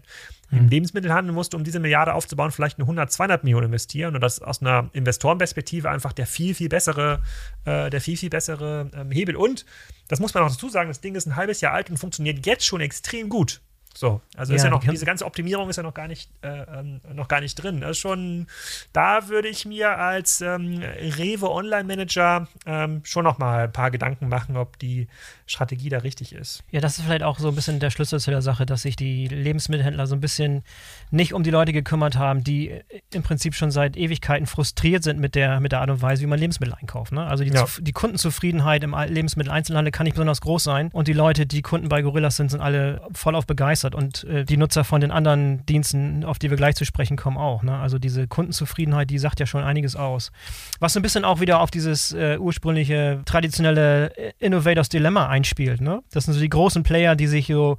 Im 0.50 0.64
mhm. 0.64 0.68
Lebensmittelhandel 0.68 1.34
musst 1.34 1.52
du, 1.52 1.56
um 1.56 1.64
diese 1.64 1.80
Milliarde 1.80 2.14
aufzubauen, 2.14 2.50
vielleicht 2.50 2.78
eine 2.78 2.84
100, 2.84 3.10
200 3.10 3.44
Millionen 3.44 3.66
investieren. 3.66 4.14
Und 4.14 4.20
das 4.20 4.38
ist 4.38 4.42
aus 4.42 4.60
einer 4.60 4.90
Investorenperspektive 4.92 5.90
einfach 5.90 6.12
der 6.12 6.26
viel, 6.26 6.54
viel 6.54 6.68
bessere, 6.68 7.22
äh, 7.64 7.90
der 7.90 8.00
viel, 8.00 8.16
viel 8.16 8.30
bessere 8.30 8.90
ähm, 8.94 9.10
Hebel. 9.10 9.36
Und 9.36 9.64
das 10.08 10.20
muss 10.20 10.34
man 10.34 10.44
auch 10.44 10.50
dazu 10.50 10.68
sagen, 10.68 10.88
das 10.88 11.00
Ding 11.00 11.14
ist 11.14 11.26
ein 11.26 11.36
halbes 11.36 11.60
Jahr 11.60 11.72
alt 11.72 11.90
und 11.90 11.96
funktioniert 11.96 12.46
jetzt 12.46 12.64
schon 12.64 12.80
extrem 12.80 13.28
gut. 13.28 13.62
So, 13.96 14.20
also 14.36 14.52
ja, 14.52 14.56
ist 14.56 14.64
ja 14.64 14.70
noch, 14.70 14.82
diese 14.82 15.06
ganze 15.06 15.24
Optimierung 15.24 15.70
ist 15.70 15.76
ja 15.76 15.84
noch 15.84 15.94
gar 15.94 16.08
nicht, 16.08 16.28
äh, 16.42 16.48
ähm, 16.48 17.00
noch 17.12 17.28
gar 17.28 17.40
nicht 17.40 17.54
drin. 17.54 17.80
Das 17.80 17.92
ist 17.92 17.98
schon, 17.98 18.48
da 18.92 19.28
würde 19.28 19.46
ich 19.46 19.66
mir 19.66 19.96
als 19.98 20.40
ähm, 20.40 20.82
Rewe 20.82 21.48
Online 21.48 21.84
Manager 21.84 22.48
ähm, 22.66 23.02
schon 23.04 23.22
noch 23.22 23.38
mal 23.38 23.64
ein 23.64 23.72
paar 23.72 23.92
Gedanken 23.92 24.28
machen, 24.28 24.56
ob 24.56 24.80
die 24.80 25.06
Strategie 25.46 25.90
da 25.90 25.98
richtig 25.98 26.32
ist. 26.34 26.64
Ja, 26.72 26.80
das 26.80 26.98
ist 26.98 27.04
vielleicht 27.04 27.22
auch 27.22 27.38
so 27.38 27.48
ein 27.48 27.54
bisschen 27.54 27.78
der 27.78 27.90
Schlüssel 27.90 28.18
zu 28.18 28.30
der 28.30 28.42
Sache, 28.42 28.66
dass 28.66 28.82
sich 28.82 28.96
die 28.96 29.28
Lebensmittelhändler 29.28 30.08
so 30.08 30.16
ein 30.16 30.20
bisschen 30.20 30.64
nicht 31.10 31.32
um 31.32 31.44
die 31.44 31.50
Leute 31.50 31.72
gekümmert 31.72 32.16
haben, 32.16 32.42
die 32.42 32.80
im 33.12 33.22
Prinzip 33.22 33.54
schon 33.54 33.70
seit 33.70 33.96
Ewigkeiten 33.96 34.46
frustriert 34.46 35.04
sind 35.04 35.20
mit 35.20 35.36
der, 35.36 35.60
mit 35.60 35.70
der 35.70 35.82
Art 35.82 35.90
und 35.90 36.02
Weise, 36.02 36.22
wie 36.22 36.26
man 36.26 36.38
Lebensmittel 36.38 36.74
einkauft. 36.74 37.12
Ne? 37.12 37.24
Also 37.24 37.44
die, 37.44 37.50
ja. 37.50 37.66
die 37.78 37.92
Kundenzufriedenheit 37.92 38.82
im 38.82 38.94
Lebensmitteleinzelhandel 38.94 39.92
kann 39.92 40.04
nicht 40.04 40.14
besonders 40.14 40.40
groß 40.40 40.64
sein 40.64 40.88
und 40.92 41.06
die 41.06 41.12
Leute, 41.12 41.46
die 41.46 41.62
Kunden 41.62 41.88
bei 41.88 42.02
Gorillas 42.02 42.36
sind, 42.36 42.50
sind 42.50 42.60
alle 42.60 43.02
voll 43.12 43.34
auf 43.34 43.46
begeistert 43.46 43.83
begeistert 43.84 43.94
und 43.94 44.24
äh, 44.24 44.44
die 44.44 44.56
Nutzer 44.56 44.84
von 44.84 45.00
den 45.00 45.10
anderen 45.10 45.64
Diensten, 45.66 46.24
auf 46.24 46.38
die 46.38 46.50
wir 46.50 46.56
gleich 46.56 46.74
zu 46.76 46.84
sprechen 46.84 47.16
kommen, 47.16 47.36
auch. 47.36 47.62
Ne? 47.62 47.76
Also 47.76 47.98
diese 47.98 48.26
Kundenzufriedenheit, 48.26 49.10
die 49.10 49.18
sagt 49.18 49.40
ja 49.40 49.46
schon 49.46 49.62
einiges 49.62 49.96
aus. 49.96 50.32
Was 50.80 50.92
so 50.92 51.00
ein 51.00 51.02
bisschen 51.02 51.24
auch 51.24 51.40
wieder 51.40 51.60
auf 51.60 51.70
dieses 51.70 52.12
äh, 52.12 52.38
ursprüngliche, 52.38 53.22
traditionelle 53.24 54.16
äh, 54.16 54.32
Innovators 54.38 54.88
Dilemma 54.88 55.28
einspielt. 55.28 55.80
Ne? 55.80 56.02
Das 56.12 56.24
sind 56.24 56.34
so 56.34 56.40
die 56.40 56.48
großen 56.48 56.82
Player, 56.82 57.16
die 57.16 57.26
sich 57.26 57.46
so 57.46 57.76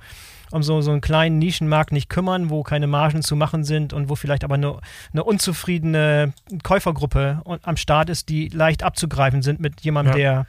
um 0.51 0.63
so, 0.63 0.81
so 0.81 0.91
einen 0.91 1.01
kleinen 1.01 1.39
Nischenmarkt 1.39 1.91
nicht 1.91 2.09
kümmern, 2.09 2.49
wo 2.49 2.63
keine 2.63 2.87
Margen 2.87 3.21
zu 3.21 3.35
machen 3.35 3.63
sind 3.63 3.93
und 3.93 4.09
wo 4.09 4.15
vielleicht 4.15 4.43
aber 4.43 4.55
eine, 4.55 4.77
eine 5.13 5.23
unzufriedene 5.23 6.33
Käufergruppe 6.63 7.41
am 7.63 7.77
Start 7.77 8.09
ist, 8.09 8.29
die 8.29 8.49
leicht 8.49 8.83
abzugreifen 8.83 9.41
sind 9.41 9.59
mit 9.59 9.81
jemandem, 9.81 10.17
ja. 10.17 10.17
der, 10.17 10.45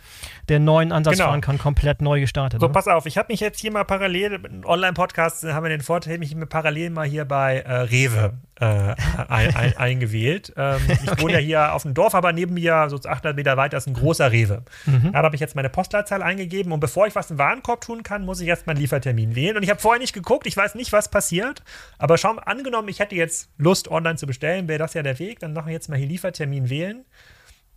der 0.49 0.61
neuen 0.61 0.93
Ansatz 0.93 1.15
genau. 1.15 1.29
fahren 1.29 1.41
kann, 1.41 1.59
komplett 1.59 2.03
neu 2.03 2.21
gestartet. 2.21 2.61
So, 2.61 2.67
ne? 2.67 2.73
pass 2.73 2.89
auf, 2.89 3.07
ich 3.07 3.19
habe 3.19 3.33
mich 3.33 3.41
jetzt 3.41 3.61
hier 3.61 3.73
mal 3.73 3.85
parallel, 3.85 4.41
Online-Podcast 4.65 5.45
haben 5.45 5.65
wir 5.65 5.71
den 5.71 5.81
Vorteil, 5.81 6.19
mich 6.19 6.37
parallel 6.49 6.91
mal 6.91 7.07
hier 7.07 7.25
bei 7.25 7.59
äh, 7.61 7.73
Rewe 7.73 8.35
äh, 8.61 8.95
ein, 9.29 9.55
ein, 9.55 9.77
eingewählt. 9.77 10.53
Ähm, 10.57 10.81
ich 10.89 11.11
okay. 11.11 11.23
wohne 11.23 11.35
ja 11.35 11.39
hier 11.39 11.75
auf 11.75 11.83
dem 11.83 11.95
Dorf, 11.95 12.15
aber 12.15 12.33
neben 12.33 12.55
mir, 12.55 12.87
so 12.89 12.97
800 12.97 13.37
Meter 13.37 13.57
weiter, 13.57 13.77
ist 13.77 13.87
ein 13.87 13.95
großer 13.95 14.33
Rewe. 14.33 14.63
Mhm. 14.87 15.13
Da 15.13 15.23
habe 15.23 15.35
ich 15.35 15.41
jetzt 15.41 15.55
meine 15.55 15.69
Postleitzahl 15.69 16.23
eingegeben 16.23 16.73
und 16.73 16.81
bevor 16.81 17.07
ich 17.07 17.15
was 17.15 17.31
im 17.31 17.39
Warenkorb 17.39 17.81
tun 17.81 18.03
kann, 18.03 18.25
muss 18.25 18.41
ich 18.41 18.49
erst 18.49 18.67
meinen 18.67 18.79
Liefertermin 18.79 19.35
wählen. 19.35 19.57
Und 19.57 19.63
ich 19.63 19.71
habe 19.71 19.81
vorher 19.87 20.01
nicht 20.01 20.15
geguckt, 20.15 20.49
ich 20.49 20.57
weiß 20.57 20.75
nicht, 20.75 20.91
was 20.91 21.09
passiert, 21.09 21.63
aber 21.97 22.19
schau, 22.19 22.31
angenommen, 22.31 22.89
ich 22.89 22.99
hätte 22.99 23.15
jetzt 23.15 23.51
Lust, 23.57 23.87
online 23.87 24.17
zu 24.17 24.27
bestellen, 24.27 24.67
wäre 24.67 24.81
das 24.81 24.95
ja 24.95 25.05
der 25.05 25.21
Weg. 25.21 25.39
Dann 25.39 25.53
mache 25.53 25.71
ich 25.71 25.75
jetzt 25.75 25.89
mal 25.89 25.97
hier 25.97 26.09
Liefertermin 26.09 26.69
wählen. 26.69 27.05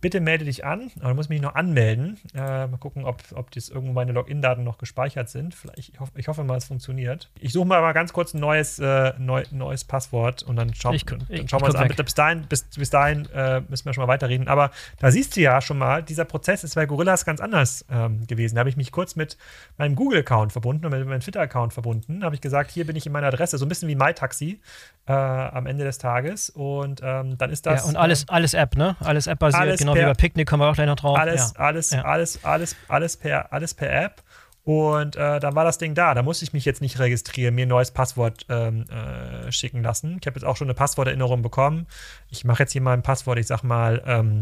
Bitte 0.00 0.20
melde 0.20 0.44
dich 0.44 0.64
an. 0.64 0.90
Aber 1.00 1.10
du 1.10 1.14
musst 1.14 1.28
mich 1.28 1.40
noch 1.40 1.54
anmelden. 1.54 2.18
Äh, 2.34 2.66
mal 2.66 2.78
gucken, 2.78 3.04
ob, 3.04 3.22
ob 3.34 3.50
das 3.50 3.68
irgendwo 3.68 3.92
meine 3.92 4.12
Login-Daten 4.12 4.64
noch 4.64 4.78
gespeichert 4.78 5.28
sind. 5.28 5.54
Vielleicht, 5.54 5.78
ich, 5.78 6.00
hoffe, 6.00 6.12
ich 6.16 6.28
hoffe 6.28 6.44
mal, 6.44 6.56
es 6.56 6.64
funktioniert. 6.64 7.30
Ich 7.38 7.52
suche 7.52 7.66
mal, 7.66 7.80
mal 7.80 7.92
ganz 7.92 8.12
kurz 8.12 8.32
ein 8.32 8.40
neues, 8.40 8.78
äh, 8.78 9.12
neu, 9.18 9.44
neues 9.50 9.84
Passwort 9.84 10.42
und 10.42 10.56
dann, 10.56 10.72
schau, 10.74 10.92
ich, 10.92 11.04
dann 11.04 11.26
ich, 11.28 11.50
schauen 11.50 11.60
wir 11.60 11.66
uns 11.66 11.74
an. 11.74 11.88
Bis 11.88 12.14
dahin, 12.14 12.42
bis, 12.48 12.62
bis 12.64 12.90
dahin 12.90 13.28
äh, 13.34 13.60
müssen 13.68 13.84
wir 13.84 13.92
schon 13.92 14.02
mal 14.02 14.08
weiterreden. 14.08 14.48
Aber 14.48 14.70
da 14.98 15.10
siehst 15.10 15.36
du 15.36 15.40
ja 15.40 15.60
schon 15.60 15.78
mal, 15.78 16.02
dieser 16.02 16.24
Prozess 16.24 16.64
ist 16.64 16.74
bei 16.74 16.86
Gorillas 16.86 17.24
ganz 17.24 17.40
anders 17.40 17.84
ähm, 17.90 18.26
gewesen. 18.26 18.54
Da 18.54 18.60
habe 18.60 18.70
ich 18.70 18.76
mich 18.76 18.92
kurz 18.92 19.16
mit 19.16 19.36
meinem 19.76 19.96
Google-Account 19.96 20.52
verbunden 20.52 20.86
und 20.86 20.92
mit 20.92 21.06
meinem 21.06 21.20
Twitter-Account 21.20 21.72
verbunden. 21.72 22.20
Da 22.20 22.26
habe 22.26 22.34
ich 22.34 22.40
gesagt, 22.40 22.70
hier 22.70 22.86
bin 22.86 22.96
ich 22.96 23.06
in 23.06 23.12
meiner 23.12 23.26
Adresse, 23.26 23.58
so 23.58 23.66
ein 23.66 23.68
bisschen 23.68 23.88
wie 23.88 23.96
MyTaxi 23.96 24.60
äh, 25.06 25.12
am 25.12 25.66
Ende 25.66 25.84
des 25.84 25.98
Tages. 25.98 26.50
Und 26.50 27.00
ähm, 27.04 27.36
dann 27.36 27.50
ist 27.50 27.66
das. 27.66 27.82
Ja, 27.82 27.88
und 27.88 27.96
alles, 27.96 28.28
alles 28.28 28.54
App, 28.54 28.76
ne? 28.76 28.96
Alles 29.00 29.26
App-basiert, 29.26 29.78
genau 29.78 29.89
genau 29.94 30.04
per, 30.04 30.10
wie 30.10 30.10
bei 30.10 30.14
Picknick 30.14 30.48
kommen 30.48 30.62
wir 30.62 30.70
auch 30.70 30.74
gleich 30.74 30.86
noch 30.86 30.96
drauf. 30.96 31.18
Alles, 31.18 31.54
ja. 31.56 31.60
alles, 31.60 31.90
ja. 31.90 32.02
alles, 32.02 32.44
alles, 32.44 32.76
alles 32.88 33.16
per, 33.16 33.52
alles 33.52 33.74
per 33.74 34.04
App. 34.04 34.22
Und 34.64 35.16
äh, 35.16 35.40
dann 35.40 35.54
war 35.54 35.64
das 35.64 35.78
Ding 35.78 35.94
da. 35.94 36.14
Da 36.14 36.22
musste 36.22 36.44
ich 36.44 36.52
mich 36.52 36.64
jetzt 36.64 36.80
nicht 36.80 36.98
registrieren, 36.98 37.54
mir 37.54 37.66
ein 37.66 37.68
neues 37.68 37.90
Passwort 37.90 38.46
ähm, 38.48 38.84
äh, 38.88 39.50
schicken 39.50 39.82
lassen. 39.82 40.18
Ich 40.20 40.26
habe 40.26 40.38
jetzt 40.38 40.44
auch 40.44 40.56
schon 40.56 40.66
eine 40.66 40.74
Passworterinnerung 40.74 41.42
bekommen. 41.42 41.86
Ich 42.28 42.44
mache 42.44 42.62
jetzt 42.62 42.72
hier 42.72 42.82
mal 42.82 42.92
ein 42.92 43.02
Passwort, 43.02 43.38
ich 43.38 43.46
sag 43.46 43.62
mal 43.62 44.02
ähm, 44.06 44.40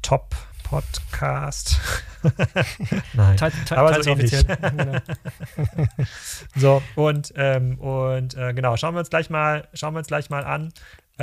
Top 0.00 0.34
Podcast. 0.72 1.78
Nein, 3.12 3.36
teil, 3.36 3.52
teil, 3.66 3.78
aber 3.78 4.02
so 4.02 4.12
offiziell. 4.12 4.44
Genau. 4.72 4.98
so, 6.56 6.82
und, 6.94 7.34
ähm, 7.36 7.78
und 7.78 8.34
äh, 8.36 8.54
genau, 8.54 8.78
schauen 8.78 8.94
wir 8.94 9.00
uns 9.00 9.10
gleich 9.10 9.28
mal, 9.28 9.68
schauen 9.74 9.92
wir 9.92 9.98
uns 9.98 10.06
gleich 10.06 10.30
mal 10.30 10.44
an, 10.44 10.72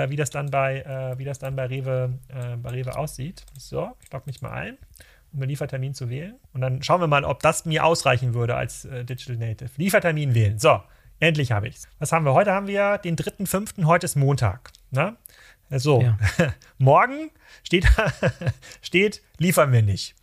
äh, 0.03 0.09
wie 0.09 0.15
das 0.15 0.29
dann 0.29 0.49
bei, 0.51 0.81
äh, 0.81 1.17
wie 1.17 1.25
das 1.25 1.39
dann 1.39 1.55
bei 1.55 1.65
Rewe, 1.65 2.17
äh, 2.29 2.55
bei 2.57 2.69
Rewe 2.71 2.97
aussieht. 2.97 3.45
So, 3.57 3.91
ich 4.03 4.11
logge 4.11 4.25
mich 4.27 4.41
mal 4.41 4.51
ein, 4.51 4.77
um 5.31 5.39
einen 5.41 5.49
Liefertermin 5.49 5.93
zu 5.93 6.09
wählen. 6.09 6.35
Und 6.53 6.61
dann 6.61 6.81
schauen 6.83 7.01
wir 7.01 7.07
mal, 7.07 7.23
ob 7.23 7.41
das 7.41 7.65
mir 7.65 7.85
ausreichen 7.85 8.33
würde 8.33 8.55
als 8.55 8.85
äh, 8.85 9.05
Digital 9.05 9.37
Native. 9.37 9.69
Liefertermin 9.77 10.33
wählen. 10.33 10.59
So, 10.59 10.81
endlich 11.19 11.51
habe 11.51 11.67
ich 11.67 11.75
es. 11.77 11.87
Was 11.99 12.11
haben 12.11 12.25
wir? 12.25 12.33
Heute 12.33 12.51
haben 12.51 12.67
wir 12.67 12.97
den 12.97 13.15
3.5., 13.15 13.85
heute 13.85 14.05
ist 14.05 14.15
Montag. 14.15 14.71
Ne? 14.91 15.15
So, 15.69 16.01
ja. 16.01 16.17
morgen 16.77 17.31
steht, 17.63 17.87
steht, 18.81 19.21
liefern 19.37 19.71
wir 19.71 19.83
nicht. 19.83 20.15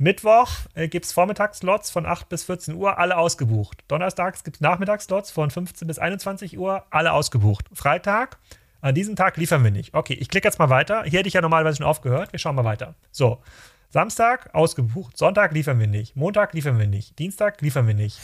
Mittwoch 0.00 0.48
äh, 0.74 0.86
gibt 0.86 1.06
es 1.06 1.12
Vormittagsslots 1.12 1.90
von 1.90 2.06
8 2.06 2.28
bis 2.28 2.44
14 2.44 2.74
Uhr, 2.74 2.98
alle 2.98 3.16
ausgebucht. 3.16 3.82
Donnerstags 3.88 4.44
gibt 4.44 4.58
es 4.58 4.60
Nachmittagsslots 4.60 5.32
von 5.32 5.50
15 5.50 5.88
bis 5.88 5.98
21 5.98 6.56
Uhr, 6.56 6.84
alle 6.90 7.12
ausgebucht. 7.12 7.66
Freitag 7.72 8.38
an 8.80 8.94
diesem 8.94 9.16
Tag 9.16 9.36
liefern 9.36 9.64
wir 9.64 9.70
nicht. 9.70 9.94
Okay, 9.94 10.14
ich 10.14 10.28
klicke 10.28 10.46
jetzt 10.46 10.58
mal 10.58 10.70
weiter. 10.70 11.02
Hier 11.04 11.18
hätte 11.18 11.28
ich 11.28 11.34
ja 11.34 11.40
normalerweise 11.40 11.78
schon 11.78 11.86
aufgehört. 11.86 12.32
Wir 12.32 12.38
schauen 12.38 12.54
mal 12.54 12.64
weiter. 12.64 12.94
So, 13.10 13.42
Samstag 13.90 14.54
ausgebucht. 14.54 15.16
Sonntag 15.16 15.52
liefern 15.52 15.80
wir 15.80 15.86
nicht. 15.86 16.16
Montag 16.16 16.52
liefern 16.54 16.78
wir 16.78 16.86
nicht. 16.86 17.18
Dienstag 17.18 17.60
liefern 17.60 17.86
wir 17.86 17.94
nicht. 17.94 18.18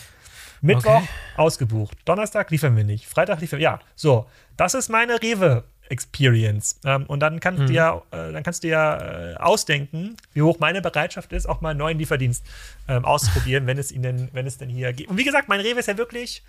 Mittwoch 0.60 0.96
okay. 0.96 1.08
ausgebucht. 1.36 1.96
Donnerstag 2.04 2.50
liefern 2.50 2.76
wir 2.76 2.84
nicht. 2.84 3.06
Freitag 3.06 3.40
liefern 3.40 3.58
wir. 3.58 3.64
Ja, 3.64 3.80
so. 3.94 4.26
Das 4.56 4.74
ist 4.74 4.88
meine 4.88 5.20
Rewe 5.20 5.64
Experience. 5.88 6.80
Ähm, 6.84 7.04
und 7.06 7.20
dann 7.20 7.40
kannst 7.40 7.68
du 7.68 7.72
ja, 7.72 8.02
äh, 8.10 8.32
dann 8.32 8.42
kannst 8.42 8.64
du 8.64 8.68
ja 8.68 9.32
äh, 9.32 9.34
ausdenken, 9.36 10.16
wie 10.32 10.42
hoch 10.42 10.58
meine 10.58 10.80
Bereitschaft 10.80 11.32
ist, 11.32 11.46
auch 11.46 11.60
mal 11.60 11.70
einen 11.70 11.78
neuen 11.78 11.98
Lieferdienst 11.98 12.44
ähm, 12.88 13.04
auszuprobieren, 13.04 13.66
wenn 13.66 13.78
es 13.78 13.92
ihnen, 13.92 14.28
wenn 14.32 14.46
es 14.46 14.58
denn 14.58 14.68
hier 14.68 14.92
geht. 14.92 15.08
Und 15.08 15.18
wie 15.18 15.24
gesagt, 15.24 15.48
mein 15.48 15.60
Rewe 15.60 15.80
ist 15.80 15.88
ja 15.88 15.98
wirklich 15.98 16.42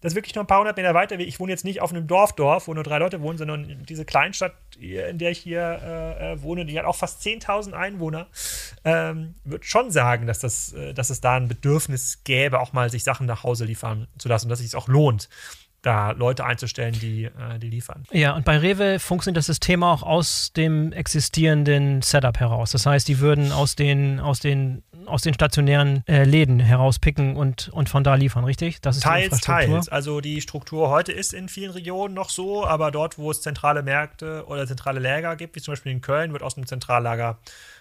das 0.00 0.12
ist 0.12 0.16
wirklich 0.16 0.34
nur 0.34 0.44
ein 0.44 0.46
paar 0.46 0.60
hundert 0.60 0.76
Meter 0.76 0.94
weiter. 0.94 1.18
Ich 1.18 1.40
wohne 1.40 1.52
jetzt 1.52 1.64
nicht 1.64 1.80
auf 1.80 1.90
einem 1.90 2.06
Dorfdorf, 2.06 2.68
wo 2.68 2.74
nur 2.74 2.84
drei 2.84 2.98
Leute 2.98 3.20
wohnen, 3.20 3.38
sondern 3.38 3.84
diese 3.88 4.04
Kleinstadt, 4.04 4.52
in 4.78 5.18
der 5.18 5.30
ich 5.30 5.38
hier 5.38 5.60
äh, 5.60 6.32
äh 6.32 6.42
wohne, 6.42 6.64
die 6.66 6.78
hat 6.78 6.86
auch 6.86 6.96
fast 6.96 7.22
10.000 7.22 7.72
Einwohner. 7.72 8.28
Ähm, 8.84 9.34
würde 9.44 9.64
schon 9.64 9.90
sagen, 9.90 10.26
dass, 10.26 10.38
das, 10.38 10.72
äh, 10.72 10.94
dass 10.94 11.10
es 11.10 11.20
da 11.20 11.34
ein 11.34 11.48
Bedürfnis 11.48 12.22
gäbe, 12.24 12.60
auch 12.60 12.72
mal 12.72 12.90
sich 12.90 13.02
Sachen 13.02 13.26
nach 13.26 13.42
Hause 13.42 13.64
liefern 13.64 14.06
zu 14.18 14.28
lassen 14.28 14.48
dass 14.48 14.60
es 14.60 14.70
sich 14.70 14.76
auch 14.76 14.88
lohnt 14.88 15.28
da 15.82 16.10
Leute 16.10 16.44
einzustellen, 16.44 16.94
die, 17.00 17.24
äh, 17.24 17.58
die 17.60 17.70
liefern. 17.70 18.04
Ja, 18.10 18.34
und 18.34 18.44
bei 18.44 18.58
Rewe 18.58 18.98
funktioniert 18.98 19.38
das 19.38 19.46
System 19.46 19.82
auch 19.82 20.02
aus 20.02 20.52
dem 20.52 20.92
existierenden 20.92 22.02
Setup 22.02 22.38
heraus. 22.38 22.72
Das 22.72 22.84
heißt, 22.84 23.06
die 23.06 23.20
würden 23.20 23.52
aus 23.52 23.76
den, 23.76 24.18
aus 24.18 24.40
den, 24.40 24.82
aus 25.08 25.22
den 25.22 25.34
stationären 25.34 26.02
äh, 26.06 26.24
Läden 26.24 26.60
herauspicken 26.60 27.36
und, 27.36 27.68
und 27.70 27.88
von 27.88 28.04
da 28.04 28.14
liefern, 28.14 28.44
richtig? 28.44 28.80
Das 28.80 28.96
ist 28.96 29.02
teils, 29.02 29.40
teils. 29.40 29.88
Also 29.88 30.20
die 30.20 30.40
Struktur 30.40 30.90
heute 30.90 31.12
ist 31.12 31.32
in 31.32 31.48
vielen 31.48 31.70
Regionen 31.70 32.14
noch 32.14 32.30
so, 32.30 32.66
aber 32.66 32.90
dort, 32.90 33.18
wo 33.18 33.30
es 33.30 33.42
zentrale 33.42 33.82
Märkte 33.82 34.44
oder 34.46 34.66
zentrale 34.66 35.00
Lager 35.00 35.36
gibt, 35.36 35.56
wie 35.56 35.60
zum 35.60 35.72
Beispiel 35.72 35.92
in 35.92 36.00
Köln, 36.00 36.32
wird 36.32 36.42
aus 36.42 36.54
dem 36.54 36.66
Zentrallager 36.66 37.38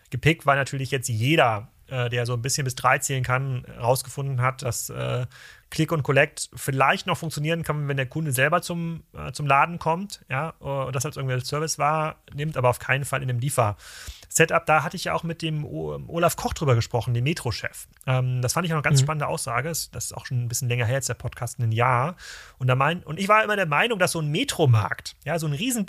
gepickt, 0.09 0.45
weil 0.45 0.57
natürlich 0.57 0.91
jetzt 0.91 1.09
jeder 1.09 1.67
äh, 1.89 2.09
der 2.09 2.25
so 2.25 2.33
ein 2.33 2.41
bisschen 2.41 2.65
bis 2.65 2.75
drei 2.75 2.99
zählen 2.99 3.23
kann, 3.23 3.65
rausgefunden 3.79 4.41
hat, 4.41 4.61
dass 4.61 4.89
äh, 4.89 5.25
Click 5.69 5.91
und 5.91 6.03
Collect 6.03 6.49
vielleicht 6.55 7.07
noch 7.07 7.17
funktionieren 7.17 7.63
kann, 7.63 7.87
wenn 7.87 7.97
der 7.97 8.05
Kunde 8.05 8.31
selber 8.31 8.61
zum, 8.61 9.03
äh, 9.13 9.31
zum 9.33 9.47
Laden 9.47 9.79
kommt, 9.79 10.23
ja, 10.29 10.49
und 10.59 10.95
das 10.95 11.05
als 11.05 11.17
irgendwie 11.17 11.33
als 11.33 11.47
Service 11.47 11.77
wahrnimmt, 11.77 12.57
aber 12.57 12.69
auf 12.69 12.79
keinen 12.79 13.03
Fall 13.03 13.21
in 13.21 13.29
einem 13.29 13.39
Liefer-Setup. 13.39 14.65
Da 14.65 14.83
hatte 14.83 14.95
ich 14.95 15.05
ja 15.05 15.13
auch 15.13 15.23
mit 15.23 15.41
dem 15.41 15.65
Olaf 15.65 16.37
Koch 16.37 16.53
drüber 16.53 16.75
gesprochen, 16.75 17.13
dem 17.13 17.25
Metro-Chef. 17.25 17.87
Ähm, 18.05 18.41
das 18.41 18.53
fand 18.53 18.65
ich 18.65 18.71
auch 18.71 18.77
eine 18.77 18.83
ganz 18.83 19.01
mhm. 19.01 19.05
spannende 19.05 19.27
Aussage. 19.27 19.69
Das 19.69 19.89
ist 19.93 20.15
auch 20.15 20.25
schon 20.25 20.43
ein 20.43 20.47
bisschen 20.47 20.69
länger 20.69 20.85
her, 20.85 20.95
jetzt 20.95 21.09
der 21.09 21.15
Podcast, 21.15 21.59
ein 21.59 21.71
Jahr. 21.71 22.15
Und, 22.59 22.67
da 22.67 22.75
mein, 22.75 23.03
und 23.03 23.19
ich 23.19 23.27
war 23.27 23.43
immer 23.43 23.55
der 23.55 23.65
Meinung, 23.65 23.99
dass 23.99 24.13
so 24.13 24.19
ein 24.19 24.29
Metromarkt, 24.29 25.15
ja, 25.25 25.37
so 25.37 25.47
ein 25.47 25.53
riesen 25.53 25.85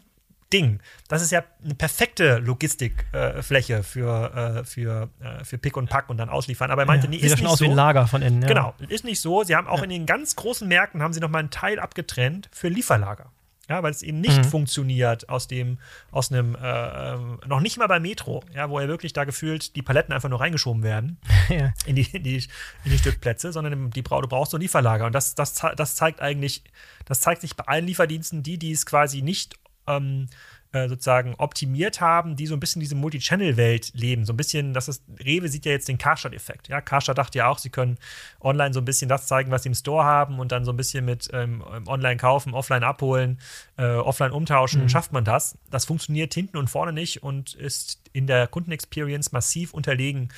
Ding. 0.52 0.80
Das 1.08 1.22
ist 1.22 1.30
ja 1.30 1.44
eine 1.62 1.74
perfekte 1.74 2.38
Logistikfläche 2.38 3.74
äh, 3.74 3.82
für, 3.82 4.60
äh, 4.60 4.64
für, 4.64 5.10
äh, 5.20 5.44
für 5.44 5.58
Pick 5.58 5.76
und 5.76 5.90
Pack 5.90 6.08
und 6.08 6.16
dann 6.16 6.28
ausliefern. 6.28 6.70
Aber 6.70 6.82
er 6.82 6.86
meinte, 6.86 7.06
ja, 7.06 7.10
nee, 7.10 7.16
ist 7.18 7.36
nicht 7.36 7.46
aus 7.46 7.58
so. 7.58 7.64
Wie 7.64 7.70
ein 7.70 7.76
Lager 7.76 8.06
von 8.06 8.22
innen. 8.22 8.42
Ja. 8.42 8.48
Genau, 8.48 8.74
ist 8.88 9.04
nicht 9.04 9.20
so. 9.20 9.42
Sie 9.44 9.54
haben 9.54 9.66
auch 9.66 9.78
ja. 9.78 9.84
in 9.84 9.90
den 9.90 10.06
ganz 10.06 10.36
großen 10.36 10.66
Märkten 10.66 11.02
haben 11.02 11.12
sie 11.12 11.20
noch 11.20 11.28
mal 11.28 11.40
einen 11.40 11.50
Teil 11.50 11.78
abgetrennt 11.78 12.48
für 12.52 12.68
Lieferlager. 12.68 13.30
Ja, 13.68 13.82
weil 13.82 13.90
es 13.90 14.02
eben 14.02 14.22
nicht 14.22 14.38
mhm. 14.38 14.44
funktioniert 14.44 15.28
aus 15.28 15.46
dem, 15.46 15.76
aus 16.10 16.32
einem, 16.32 16.54
äh, 16.54 17.12
ähm, 17.12 17.38
noch 17.46 17.60
nicht 17.60 17.76
mal 17.76 17.86
bei 17.86 18.00
Metro, 18.00 18.42
ja, 18.54 18.70
wo 18.70 18.80
ja 18.80 18.88
wirklich 18.88 19.12
da 19.12 19.24
gefühlt 19.24 19.76
die 19.76 19.82
Paletten 19.82 20.14
einfach 20.14 20.30
nur 20.30 20.40
reingeschoben 20.40 20.82
werden 20.82 21.18
in, 21.84 21.94
die, 21.94 22.08
in, 22.12 22.22
die, 22.22 22.36
in 22.84 22.90
die 22.90 22.98
Stückplätze, 22.98 23.52
sondern 23.52 23.90
die, 23.90 24.02
du 24.02 24.26
brauchst 24.26 24.52
so 24.52 24.56
ein 24.56 24.62
Lieferlager. 24.62 25.04
Und 25.04 25.14
das, 25.14 25.34
das, 25.34 25.52
das 25.76 25.96
zeigt 25.96 26.22
eigentlich, 26.22 26.64
das 27.04 27.20
zeigt 27.20 27.42
sich 27.42 27.56
bei 27.56 27.64
allen 27.64 27.86
Lieferdiensten, 27.86 28.42
die, 28.42 28.58
die 28.58 28.72
es 28.72 28.86
quasi 28.86 29.20
nicht 29.20 29.58
ähm, 29.88 30.28
äh, 30.70 30.86
sozusagen 30.86 31.34
optimiert 31.38 32.02
haben, 32.02 32.36
die 32.36 32.46
so 32.46 32.54
ein 32.54 32.60
bisschen 32.60 32.80
diese 32.80 32.94
Multi-Channel-Welt 32.94 33.92
leben. 33.94 34.26
So 34.26 34.34
ein 34.34 34.36
bisschen, 34.36 34.74
das 34.74 34.86
ist, 34.86 35.02
Rewe 35.24 35.48
sieht 35.48 35.64
ja 35.64 35.72
jetzt 35.72 35.88
den 35.88 35.96
Karstadt-Effekt. 35.96 36.68
Ja, 36.68 36.82
Karstadt 36.82 37.16
dachte 37.16 37.38
ja 37.38 37.48
auch, 37.48 37.56
sie 37.56 37.70
können 37.70 37.96
online 38.38 38.74
so 38.74 38.80
ein 38.80 38.84
bisschen 38.84 39.08
das 39.08 39.26
zeigen, 39.26 39.50
was 39.50 39.62
sie 39.62 39.70
im 39.70 39.74
Store 39.74 40.04
haben 40.04 40.38
und 40.38 40.52
dann 40.52 40.66
so 40.66 40.72
ein 40.72 40.76
bisschen 40.76 41.06
mit 41.06 41.30
ähm, 41.32 41.64
online 41.86 42.18
kaufen, 42.18 42.52
offline 42.52 42.84
abholen, 42.84 43.40
äh, 43.78 43.94
offline 43.94 44.32
umtauschen, 44.32 44.82
mhm. 44.82 44.88
schafft 44.90 45.10
man 45.10 45.24
das. 45.24 45.56
Das 45.70 45.86
funktioniert 45.86 46.34
hinten 46.34 46.58
und 46.58 46.68
vorne 46.68 46.92
nicht 46.92 47.22
und 47.22 47.54
ist 47.54 48.02
in 48.12 48.26
der 48.26 48.46
Kundenexperience 48.46 49.32
massiv 49.32 49.72
unterlegen 49.72 50.28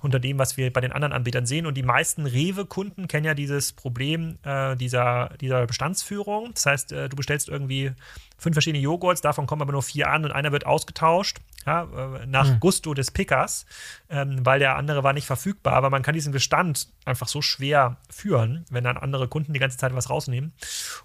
unter 0.00 0.20
dem, 0.20 0.38
was 0.38 0.56
wir 0.56 0.72
bei 0.72 0.80
den 0.80 0.92
anderen 0.92 1.12
Anbietern 1.12 1.46
sehen. 1.46 1.66
Und 1.66 1.74
die 1.74 1.82
meisten 1.82 2.26
Rewe-Kunden 2.26 3.08
kennen 3.08 3.26
ja 3.26 3.34
dieses 3.34 3.72
Problem 3.72 4.38
äh, 4.44 4.76
dieser, 4.76 5.30
dieser 5.40 5.66
Bestandsführung. 5.66 6.50
Das 6.54 6.66
heißt, 6.66 6.92
äh, 6.92 7.08
du 7.08 7.16
bestellst 7.16 7.48
irgendwie 7.48 7.92
fünf 8.36 8.54
verschiedene 8.54 8.82
Joghurts, 8.82 9.20
davon 9.20 9.46
kommen 9.46 9.62
aber 9.62 9.72
nur 9.72 9.82
vier 9.82 10.10
an 10.10 10.24
und 10.24 10.32
einer 10.32 10.52
wird 10.52 10.66
ausgetauscht 10.66 11.38
ja, 11.68 11.82
äh, 11.82 12.26
nach 12.26 12.48
mhm. 12.48 12.60
Gusto 12.60 12.94
des 12.94 13.10
Pickers, 13.10 13.66
ähm, 14.08 14.38
weil 14.44 14.58
der 14.58 14.76
andere 14.76 15.04
war 15.04 15.12
nicht 15.12 15.26
verfügbar. 15.26 15.74
Aber 15.74 15.90
man 15.90 16.02
kann 16.02 16.14
diesen 16.14 16.32
Bestand 16.32 16.88
einfach 17.04 17.28
so 17.28 17.42
schwer 17.42 17.98
führen, 18.10 18.64
wenn 18.70 18.84
dann 18.84 18.96
andere 18.96 19.28
Kunden 19.28 19.52
die 19.52 19.58
ganze 19.58 19.76
Zeit 19.76 19.94
was 19.94 20.08
rausnehmen. 20.08 20.52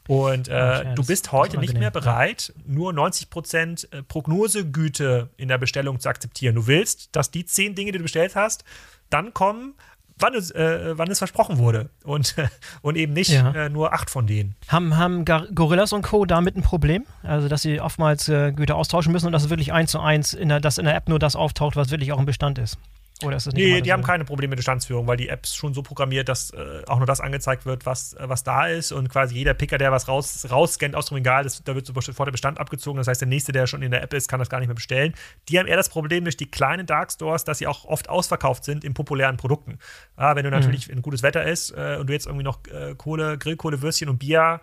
Und 0.08 0.48
äh, 0.48 0.54
ja, 0.54 0.96
du 0.96 1.04
bist 1.06 1.32
heute 1.34 1.58
nicht 1.58 1.78
mehr 1.78 1.92
bereit, 1.92 2.54
nur 2.66 2.94
90 2.94 3.30
Prozent 3.30 3.90
äh, 3.92 4.04
Prognosegüte 4.04 5.30
in 5.36 5.50
der 5.50 5.58
Bestellung 5.58 6.00
zu 6.00 6.08
akzeptieren. 6.08 6.56
Du 6.56 6.68
willst, 6.68 7.16
dass 7.16 7.30
die 7.30 7.46
zehn 7.46 7.76
Dinge, 7.76 7.92
die 7.92 7.98
du 7.98 8.04
bestellt 8.04 8.36
hast, 8.36 8.64
dann 9.10 9.34
kommen, 9.34 9.76
wann 10.24 10.34
es, 10.34 10.50
äh, 10.52 10.98
wann 10.98 11.12
es 11.12 11.20
versprochen 11.20 11.58
wurde 11.58 11.90
und, 12.04 12.36
und 12.82 12.96
eben 12.96 13.14
nicht 13.14 13.32
ja. 13.32 13.52
äh, 13.52 13.70
nur 13.70 13.94
acht 13.94 14.10
von 14.10 14.26
denen. 14.26 14.56
Haben, 14.68 14.98
haben 14.98 15.26
Gorillas 15.26 15.94
und 15.94 16.02
Co. 16.02 16.26
damit 16.26 16.56
ein 16.56 16.64
Problem? 16.64 17.06
Also, 17.22 17.48
dass 17.48 17.62
sie 17.62 17.80
oftmals 17.80 18.30
äh, 18.30 18.52
Güter 18.54 18.76
austauschen 18.76 19.12
müssen 19.12 19.28
und 19.28 19.34
dass 19.34 19.50
wirklich 19.50 19.74
eins 19.74 19.92
zu 19.92 20.00
eins, 20.00 20.34
in 20.34 20.50
der, 20.50 20.60
dass 20.60 20.78
in 20.78 20.86
der 20.86 20.96
App 20.96 21.10
nur 21.10 21.20
das 21.20 21.36
auftaucht, 21.36 21.76
was 21.76 21.92
wirklich 21.92 22.12
auch 22.12 22.20
im 22.20 22.26
Bestand 22.26 22.58
ist? 22.58 22.78
Oder 23.24 23.38
ist 23.38 23.48
das 23.48 23.54
nicht 23.54 23.64
nee, 23.64 23.82
die 23.82 23.94
haben 23.94 24.04
keine 24.04 24.26
Probleme 24.26 24.52
mit 24.52 24.58
Bestandsführung, 24.58 25.08
weil 25.08 25.18
die 25.18 25.30
App 25.30 25.44
ist 25.44 25.56
schon 25.56 25.74
so 25.74 25.82
programmiert, 25.84 26.30
dass 26.30 26.52
äh, 26.52 26.82
auch 26.88 26.98
nur 26.98 27.06
das 27.06 27.22
angezeigt 27.22 27.66
wird, 27.66 27.86
was, 27.86 28.14
äh, 28.14 28.28
was 28.28 28.44
da 28.44 28.68
ist. 28.68 28.92
Und 28.92 29.10
quasi 29.10 29.36
jeder 29.36 29.54
Picker, 29.54 29.78
der 29.78 29.92
was 29.92 30.08
raus, 30.08 30.48
rausscannt 30.50 30.96
aus 30.96 31.08
dem 31.08 31.16
Regal, 31.16 31.44
das, 31.44 31.64
da 31.64 31.76
wird 31.76 31.86
sofort 31.86 32.28
der 32.28 32.32
Bestand 32.32 32.60
abgezogen. 32.60 32.98
Das 32.98 33.08
heißt, 33.08 33.22
der 33.22 33.28
nächste, 33.28 33.52
der 33.52 33.68
schon 33.68 33.82
in 33.82 33.92
der 33.92 34.02
App 34.04 34.14
ist, 34.14 34.28
kann 34.28 34.40
das 34.40 34.50
gar 34.50 34.60
nicht 34.60 34.68
mehr 34.68 34.76
bestellen. 34.76 35.14
Die 35.50 35.60
haben 35.60 35.68
eher 35.68 35.78
das 35.78 35.90
Problem 35.90 36.24
durch 36.24 36.38
die 36.38 36.50
kleinen 36.50 36.86
Dark 36.86 37.12
Stores, 37.12 37.44
dass 37.44 37.60
sie 37.60 37.68
auch 37.68 37.86
oft 37.86 38.10
ausverkauft 38.10 38.66
sind 38.66 38.84
in 38.84 38.94
populären 38.94 39.38
Produkten. 39.38 39.80
Ja, 40.18 40.36
wenn 40.36 40.44
du 40.44 40.50
mhm. 40.50 40.58
natürlich, 40.58 40.90
wenn 40.90 41.02
gutes 41.02 41.24
Wetter 41.24 41.44
ist 41.44 41.72
äh, 41.72 41.98
und 42.00 42.08
du 42.08 42.14
jetzt 42.14 42.26
irgendwie 42.26 42.44
noch 42.44 42.60
äh, 42.68 42.96
Kohle, 42.96 43.38
Grillkohle, 43.38 43.82
Würstchen 43.82 44.10
und 44.10 44.20
Bier 44.20 44.60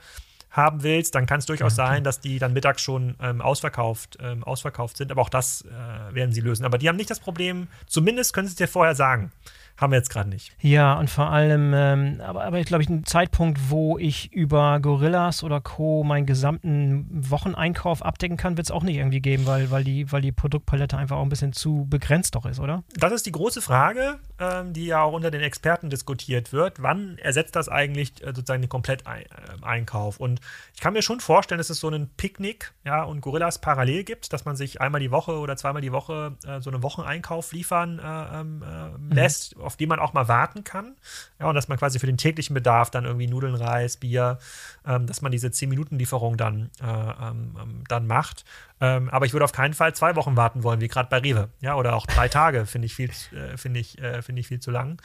haben 0.50 0.82
willst, 0.82 1.14
dann 1.14 1.26
kann 1.26 1.38
es 1.38 1.46
durchaus 1.46 1.76
ja, 1.76 1.84
okay. 1.84 1.94
sein, 1.94 2.04
dass 2.04 2.20
die 2.20 2.38
dann 2.38 2.52
mittags 2.52 2.82
schon 2.82 3.14
ähm, 3.20 3.40
ausverkauft, 3.40 4.18
ähm, 4.20 4.42
ausverkauft 4.42 4.96
sind. 4.96 5.10
Aber 5.12 5.22
auch 5.22 5.28
das 5.28 5.62
äh, 5.62 6.14
werden 6.14 6.32
sie 6.32 6.40
lösen. 6.40 6.64
Aber 6.64 6.78
die 6.78 6.88
haben 6.88 6.96
nicht 6.96 7.10
das 7.10 7.20
Problem, 7.20 7.68
zumindest 7.86 8.32
können 8.32 8.48
sie 8.48 8.52
es 8.52 8.56
dir 8.56 8.68
vorher 8.68 8.94
sagen. 8.94 9.30
Haben 9.80 9.92
wir 9.92 9.96
jetzt 9.96 10.10
gerade 10.10 10.28
nicht. 10.28 10.52
Ja, 10.60 10.92
und 10.98 11.08
vor 11.08 11.30
allem, 11.30 11.72
ähm, 11.74 12.20
aber, 12.20 12.44
aber 12.44 12.58
ich 12.58 12.66
glaube, 12.66 12.84
ein 12.84 13.06
Zeitpunkt, 13.06 13.70
wo 13.70 13.96
ich 13.96 14.30
über 14.30 14.78
Gorillas 14.78 15.42
oder 15.42 15.62
Co. 15.62 16.04
meinen 16.04 16.26
gesamten 16.26 17.06
Wocheneinkauf 17.10 18.04
abdecken 18.04 18.36
kann, 18.36 18.58
wird 18.58 18.66
es 18.66 18.70
auch 18.70 18.82
nicht 18.82 18.96
irgendwie 18.96 19.20
geben, 19.20 19.46
weil, 19.46 19.70
weil, 19.70 19.82
die, 19.82 20.12
weil 20.12 20.20
die 20.20 20.32
Produktpalette 20.32 20.98
einfach 20.98 21.16
auch 21.16 21.22
ein 21.22 21.30
bisschen 21.30 21.54
zu 21.54 21.86
begrenzt 21.88 22.34
doch 22.34 22.44
ist, 22.44 22.60
oder? 22.60 22.84
Das 22.94 23.10
ist 23.12 23.24
die 23.24 23.32
große 23.32 23.62
Frage, 23.62 24.18
ähm, 24.38 24.74
die 24.74 24.84
ja 24.84 25.02
auch 25.02 25.14
unter 25.14 25.30
den 25.30 25.40
Experten 25.40 25.88
diskutiert 25.88 26.52
wird. 26.52 26.82
Wann 26.82 27.16
ersetzt 27.16 27.56
das 27.56 27.70
eigentlich 27.70 28.22
äh, 28.22 28.34
sozusagen 28.34 28.60
den 28.60 28.68
Kompletteinkauf? 28.68 30.20
Und 30.20 30.40
ich 30.74 30.80
kann 30.80 30.92
mir 30.92 31.00
schon 31.00 31.20
vorstellen, 31.20 31.58
dass 31.58 31.70
es 31.70 31.80
so 31.80 31.86
einen 31.86 32.10
Picknick 32.18 32.74
ja, 32.84 33.02
und 33.02 33.22
Gorillas 33.22 33.62
parallel 33.62 34.04
gibt, 34.04 34.34
dass 34.34 34.44
man 34.44 34.56
sich 34.56 34.82
einmal 34.82 35.00
die 35.00 35.10
Woche 35.10 35.38
oder 35.38 35.56
zweimal 35.56 35.80
die 35.80 35.92
Woche 35.92 36.36
äh, 36.46 36.60
so 36.60 36.68
einen 36.68 36.82
Wocheneinkauf 36.82 37.54
liefern 37.54 37.98
äh, 37.98 38.40
ähm, 38.40 38.62
äh, 38.62 38.98
mhm. 38.98 39.12
lässt. 39.12 39.56
Mhm 39.56 39.69
auf 39.70 39.76
die 39.76 39.86
man 39.86 40.00
auch 40.00 40.14
mal 40.14 40.26
warten 40.26 40.64
kann. 40.64 40.96
Ja, 41.38 41.46
und 41.46 41.54
dass 41.54 41.68
man 41.68 41.78
quasi 41.78 42.00
für 42.00 42.06
den 42.06 42.16
täglichen 42.16 42.54
Bedarf 42.54 42.90
dann 42.90 43.04
irgendwie 43.04 43.28
Nudeln, 43.28 43.54
Reis, 43.54 43.96
Bier, 43.96 44.38
ähm, 44.84 45.06
dass 45.06 45.22
man 45.22 45.30
diese 45.30 45.46
10-Minuten-Lieferung 45.46 46.36
dann, 46.36 46.70
äh, 46.82 46.86
ähm, 46.86 47.56
ähm, 47.62 47.84
dann 47.86 48.08
macht. 48.08 48.44
Ähm, 48.80 49.08
aber 49.10 49.26
ich 49.26 49.32
würde 49.32 49.44
auf 49.44 49.52
keinen 49.52 49.74
Fall 49.74 49.94
zwei 49.94 50.16
Wochen 50.16 50.36
warten 50.36 50.64
wollen, 50.64 50.80
wie 50.80 50.88
gerade 50.88 51.08
bei 51.08 51.18
Rewe. 51.18 51.50
Ja, 51.60 51.76
oder 51.76 51.94
auch 51.94 52.06
drei 52.06 52.26
Tage 52.28 52.66
finde 52.66 52.86
ich, 52.86 52.96
viel, 52.96 53.10
äh, 53.32 53.56
find 53.56 53.76
ich, 53.76 53.98
äh, 54.00 54.22
find 54.22 54.40
ich 54.40 54.48
viel 54.48 54.58
zu 54.58 54.72
lang. 54.72 55.00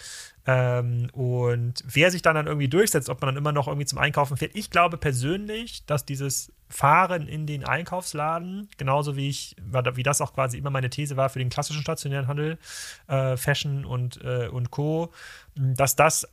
Ähm, 0.48 1.10
und 1.14 1.84
wer 1.86 2.10
sich 2.10 2.24
dann, 2.24 2.34
dann 2.34 2.48
irgendwie 2.48 2.70
durchsetzt, 2.70 3.10
ob 3.10 3.22
man 3.22 3.28
dann 3.28 3.38
immer 3.38 3.52
noch 3.52 3.68
irgendwie 3.68 3.86
zum 3.86 4.00
Einkaufen 4.00 4.36
fährt. 4.36 4.56
Ich 4.56 4.72
glaube 4.72 4.98
persönlich, 4.98 5.86
dass 5.86 6.06
dieses 6.06 6.52
Fahren 6.70 7.28
in 7.28 7.46
den 7.46 7.64
Einkaufsladen, 7.64 8.70
genauso 8.78 9.16
wie 9.16 9.30
ich, 9.30 9.56
wie 9.94 10.04
das 10.04 10.22
auch 10.22 10.34
quasi 10.34 10.58
immer 10.58 10.72
meine 10.72 10.90
These 10.90 11.16
war 11.16 11.30
für 11.30 11.40
den 11.40 11.50
klassischen 11.50 11.82
stationären 11.82 12.28
Handel, 12.28 12.58
äh, 13.08 13.38
Fashion 13.38 13.86
und, 13.86 14.22
äh, 14.24 14.48
und 14.48 14.72
Co., 14.72 15.12
dass 15.56 15.96
das 15.96 16.28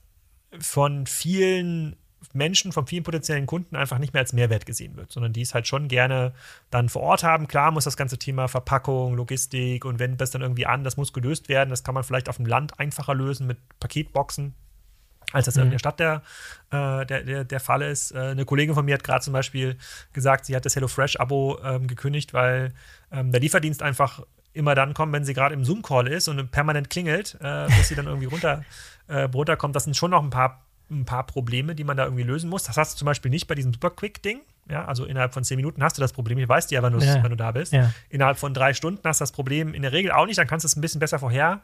von 0.59 1.07
vielen 1.07 1.97
Menschen, 2.33 2.73
von 2.73 2.87
vielen 2.87 3.03
potenziellen 3.03 3.47
Kunden 3.47 3.77
einfach 3.77 3.99
nicht 3.99 4.15
mehr 4.15 4.21
als 4.21 4.33
Mehrwert 4.33 4.65
gesehen 4.65 4.97
wird, 4.97 5.11
sondern 5.11 5.33
die 5.33 5.43
es 5.43 5.55
halt 5.55 5.67
schon 5.67 5.89
gerne 5.89 6.33
dann 6.71 6.89
vor 6.89 7.03
Ort 7.03 7.25
haben. 7.25 7.49
Klar 7.49 7.73
muss 7.73 7.85
das 7.85 7.97
ganze 7.97 8.19
Thema 8.19 8.49
Verpackung, 8.49 9.15
Logistik 9.15 9.85
und 9.85 9.99
wenn 9.99 10.17
das 10.17 10.31
dann 10.31 10.43
irgendwie 10.43 10.67
an, 10.67 10.85
das 10.85 10.97
muss 10.97 11.13
gelöst 11.13 11.49
werden. 11.49 11.71
Das 11.71 11.83
kann 11.83 11.95
man 11.95 12.05
vielleicht 12.05 12.29
auf 12.29 12.37
dem 12.37 12.47
Land 12.47 12.79
einfacher 12.79 13.15
lösen 13.15 13.47
mit 13.47 13.59
Paketboxen 13.81 14.55
als 15.33 15.47
das 15.47 15.57
mhm. 15.57 15.65
in 15.65 15.71
der 15.71 15.79
Stadt 15.79 15.99
der, 15.99 16.23
äh, 16.71 17.07
der, 17.07 17.23
der, 17.25 17.45
der, 17.45 17.61
Fall 17.61 17.83
ist. 17.83 18.13
Äh, 18.13 18.19
eine 18.19 18.45
Kollegin 18.45 18.75
von 18.75 18.85
mir 18.85 18.95
hat 18.95 19.05
gerade 19.05 19.25
zum 19.25 19.33
Beispiel 19.33 19.77
gesagt, 20.13 20.47
sie 20.47 20.55
hat 20.55 20.65
das 20.65 20.77
HelloFresh-Abo 20.77 21.59
ähm, 21.65 21.87
gekündigt, 21.87 22.35
weil 22.35 22.73
ähm, 23.11 23.33
der 23.33 23.41
Lieferdienst 23.41 23.83
einfach 23.83 24.21
immer 24.55 24.75
dann 24.75 24.95
kommt, 24.95 25.13
wenn 25.13 25.25
sie 25.25 25.35
gerade 25.35 25.55
im 25.55 25.65
Zoom-Call 25.65 26.09
ist 26.09 26.29
und 26.29 26.51
permanent 26.51 26.91
klingelt, 26.91 27.39
äh, 27.41 27.67
bis 27.67 27.89
sie 27.89 27.95
dann 27.95 28.07
irgendwie 28.07 28.27
runter, 28.27 28.65
äh, 29.09 29.23
runterkommt. 29.23 29.75
Das 29.75 29.85
sind 29.85 29.97
schon 29.97 30.11
noch 30.11 30.23
ein 30.23 30.31
paar, 30.31 30.63
ein 30.91 31.05
paar 31.05 31.27
Probleme, 31.27 31.75
die 31.75 31.85
man 31.85 31.97
da 31.97 32.05
irgendwie 32.05 32.23
lösen 32.23 32.51
muss. 32.51 32.65
Das 32.65 32.77
hast 32.77 32.95
du 32.95 32.99
zum 32.99 33.07
Beispiel 33.07 33.31
nicht 33.31 33.47
bei 33.47 33.55
diesem 33.55 33.73
Super-Quick-Ding. 33.73 34.41
Ja, 34.71 34.85
also 34.85 35.07
innerhalb 35.07 35.35
von 35.35 35.43
zehn 35.43 35.57
Minuten 35.57 35.83
hast 35.83 35.99
du 35.99 36.01
das 36.01 36.13
Problem. 36.13 36.39
Ich 36.39 36.49
weiß 36.49 36.69
dir 36.69 36.79
aber 36.79 36.91
nur, 36.91 37.03
ja. 37.03 37.21
wenn 37.23 37.31
du 37.31 37.37
da 37.37 37.51
bist. 37.51 37.73
Ja. 37.73 37.93
Innerhalb 38.11 38.39
von 38.39 38.55
drei 38.55 38.75
Stunden 38.75 39.01
hast 39.05 39.21
du 39.21 39.23
das 39.23 39.33
Problem 39.33 39.75
in 39.75 39.83
der 39.83 39.93
Regel 39.93 40.13
auch 40.13 40.27
nicht. 40.27 40.39
Dann 40.39 40.47
kannst 40.47 40.65
du 40.65 40.69
es 40.69 40.77
ein 40.77 40.81
bisschen 40.81 41.01
besser 41.01 41.19
vorher 41.19 41.63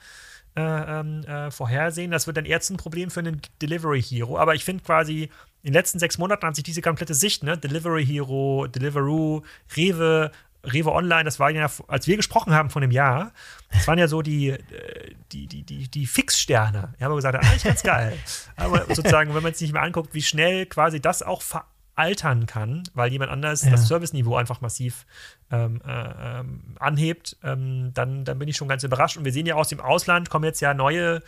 äh, 0.59 1.01
ähm, 1.01 1.25
äh, 1.25 1.51
vorhersehen. 1.51 2.11
Das 2.11 2.27
wird 2.27 2.37
dann 2.37 2.45
eher 2.45 2.61
ein 2.69 2.77
Problem 2.77 3.11
für 3.11 3.21
einen 3.21 3.41
Delivery 3.63 4.03
Hero. 4.03 4.39
Aber 4.39 4.55
ich 4.55 4.65
finde 4.65 4.83
quasi, 4.83 5.31
in 5.63 5.71
den 5.71 5.75
letzten 5.75 5.99
sechs 5.99 6.19
Monaten 6.19 6.47
hat 6.47 6.57
sich 6.57 6.65
diese 6.65 6.83
komplette 6.83 7.15
Sicht, 7.15 7.43
ne, 7.43 7.57
Delivery 7.57 8.05
Hero, 8.05 8.67
Deliveroo, 8.67 9.43
Rewe, 9.77 10.33
Rewe 10.65 10.93
Online, 10.93 11.25
das 11.25 11.39
war 11.39 11.51
ja, 11.51 11.71
als 11.87 12.07
wir 12.07 12.17
gesprochen 12.17 12.53
haben 12.53 12.71
von 12.71 12.83
dem 12.83 12.91
Jahr, 12.91 13.33
das 13.71 13.87
waren 13.87 13.99
ja 13.99 14.09
so 14.09 14.23
die, 14.23 14.49
äh, 14.49 15.15
die, 15.31 15.47
die, 15.47 15.63
die, 15.63 15.89
die 15.89 16.07
Fixsterne. 16.07 16.95
Wir 16.99 17.07
haben 17.07 17.15
gesagt, 17.15 17.39
eigentlich 17.39 17.65
ganz 17.65 17.83
geil. 17.83 18.19
Aber 18.57 18.85
sozusagen, 18.93 19.35
wenn 19.35 19.43
man 19.43 19.53
es 19.53 19.61
nicht 19.61 19.73
mehr 19.73 19.83
anguckt, 19.83 20.15
wie 20.15 20.23
schnell 20.23 20.67
quasi 20.67 21.01
das 21.01 21.23
auch 21.23 21.43
ver 21.43 21.65
altern 21.99 22.47
kann, 22.47 22.85
weil 22.95 23.11
jemand 23.11 23.31
anders 23.31 23.65
ja. 23.65 23.71
das 23.71 23.89
Serviceniveau 23.89 24.37
einfach 24.37 24.61
massiv 24.61 25.07
ähm, 25.51 25.81
äh, 25.87 26.41
ähm, 26.41 26.77
anhebt, 26.79 27.37
ähm, 27.43 27.91
dann, 27.95 28.25
dann 28.25 28.39
bin 28.39 28.49
ich 28.49 28.57
schon 28.57 28.69
ganz 28.69 28.85
überrascht. 28.85 29.17
Und 29.17 29.25
wir 29.25 29.33
sehen 29.33 29.47
ja 29.47 29.57
aus 29.57 29.69
dem 29.69 29.81
Ausland 29.81 30.31
kommen 30.31 30.45
jetzt 30.45 30.61
ja 30.61 30.75
neue 30.75 31.23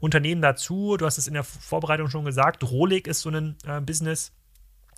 Unternehmen 0.00 0.42
dazu. 0.42 0.96
Du 0.96 1.06
hast 1.06 1.18
es 1.18 1.26
in 1.26 1.34
der 1.34 1.44
Vorbereitung 1.44 2.08
schon 2.08 2.24
gesagt. 2.24 2.68
Rolik 2.68 3.06
ist 3.06 3.20
so 3.20 3.30
ein 3.30 3.56
äh, 3.66 3.80
Business, 3.80 4.32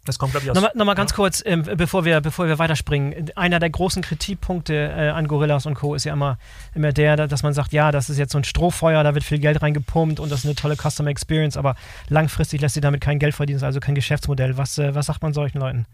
das 0.05 0.19
kommt, 0.19 0.33
glaube 0.33 0.45
ich, 0.45 0.51
aus. 0.51 0.55
Nochmal, 0.55 0.73
nochmal 0.75 0.95
ganz 0.95 1.11
ja. 1.11 1.17
kurz, 1.17 1.43
ähm, 1.45 1.63
bevor, 1.77 2.05
wir, 2.05 2.21
bevor 2.21 2.47
wir 2.47 2.59
weiterspringen. 2.59 3.31
Einer 3.37 3.59
der 3.59 3.69
großen 3.69 4.03
Kritikpunkte 4.03 4.75
äh, 4.75 5.09
an 5.11 5.29
Gorillas 5.29 5.67
und 5.67 5.75
Co. 5.75 5.95
ist 5.95 6.05
ja 6.05 6.13
immer, 6.13 6.39
immer 6.75 6.93
der, 6.93 7.29
dass 7.29 7.43
man 7.43 7.53
sagt, 7.53 7.73
ja, 7.73 7.93
das 7.93 8.09
ist 8.09 8.19
jetzt 8.19 8.33
so 8.33 8.39
ein 8.39 8.45
Strohfeuer, 8.45 9.03
da 9.05 9.15
wird 9.15 9.25
viel 9.25 9.39
Geld 9.39 9.61
reingepumpt 9.61 10.19
und 10.19 10.33
das 10.33 10.41
ist 10.41 10.47
eine 10.47 10.55
tolle 10.55 10.77
Customer 10.77 11.11
Experience, 11.11 11.57
aber 11.57 11.75
langfristig 12.09 12.61
lässt 12.61 12.75
sie 12.75 12.81
damit 12.81 13.01
kein 13.01 13.19
Geld 13.19 13.35
verdienen, 13.35 13.63
also 13.63 13.81
kein 13.81 13.95
Geschäftsmodell. 13.95 14.57
Was, 14.57 14.79
äh, 14.79 14.95
was 14.95 15.07
sagt 15.07 15.23
man 15.23 15.35
solchen 15.35 15.59
Leuten? 15.59 15.87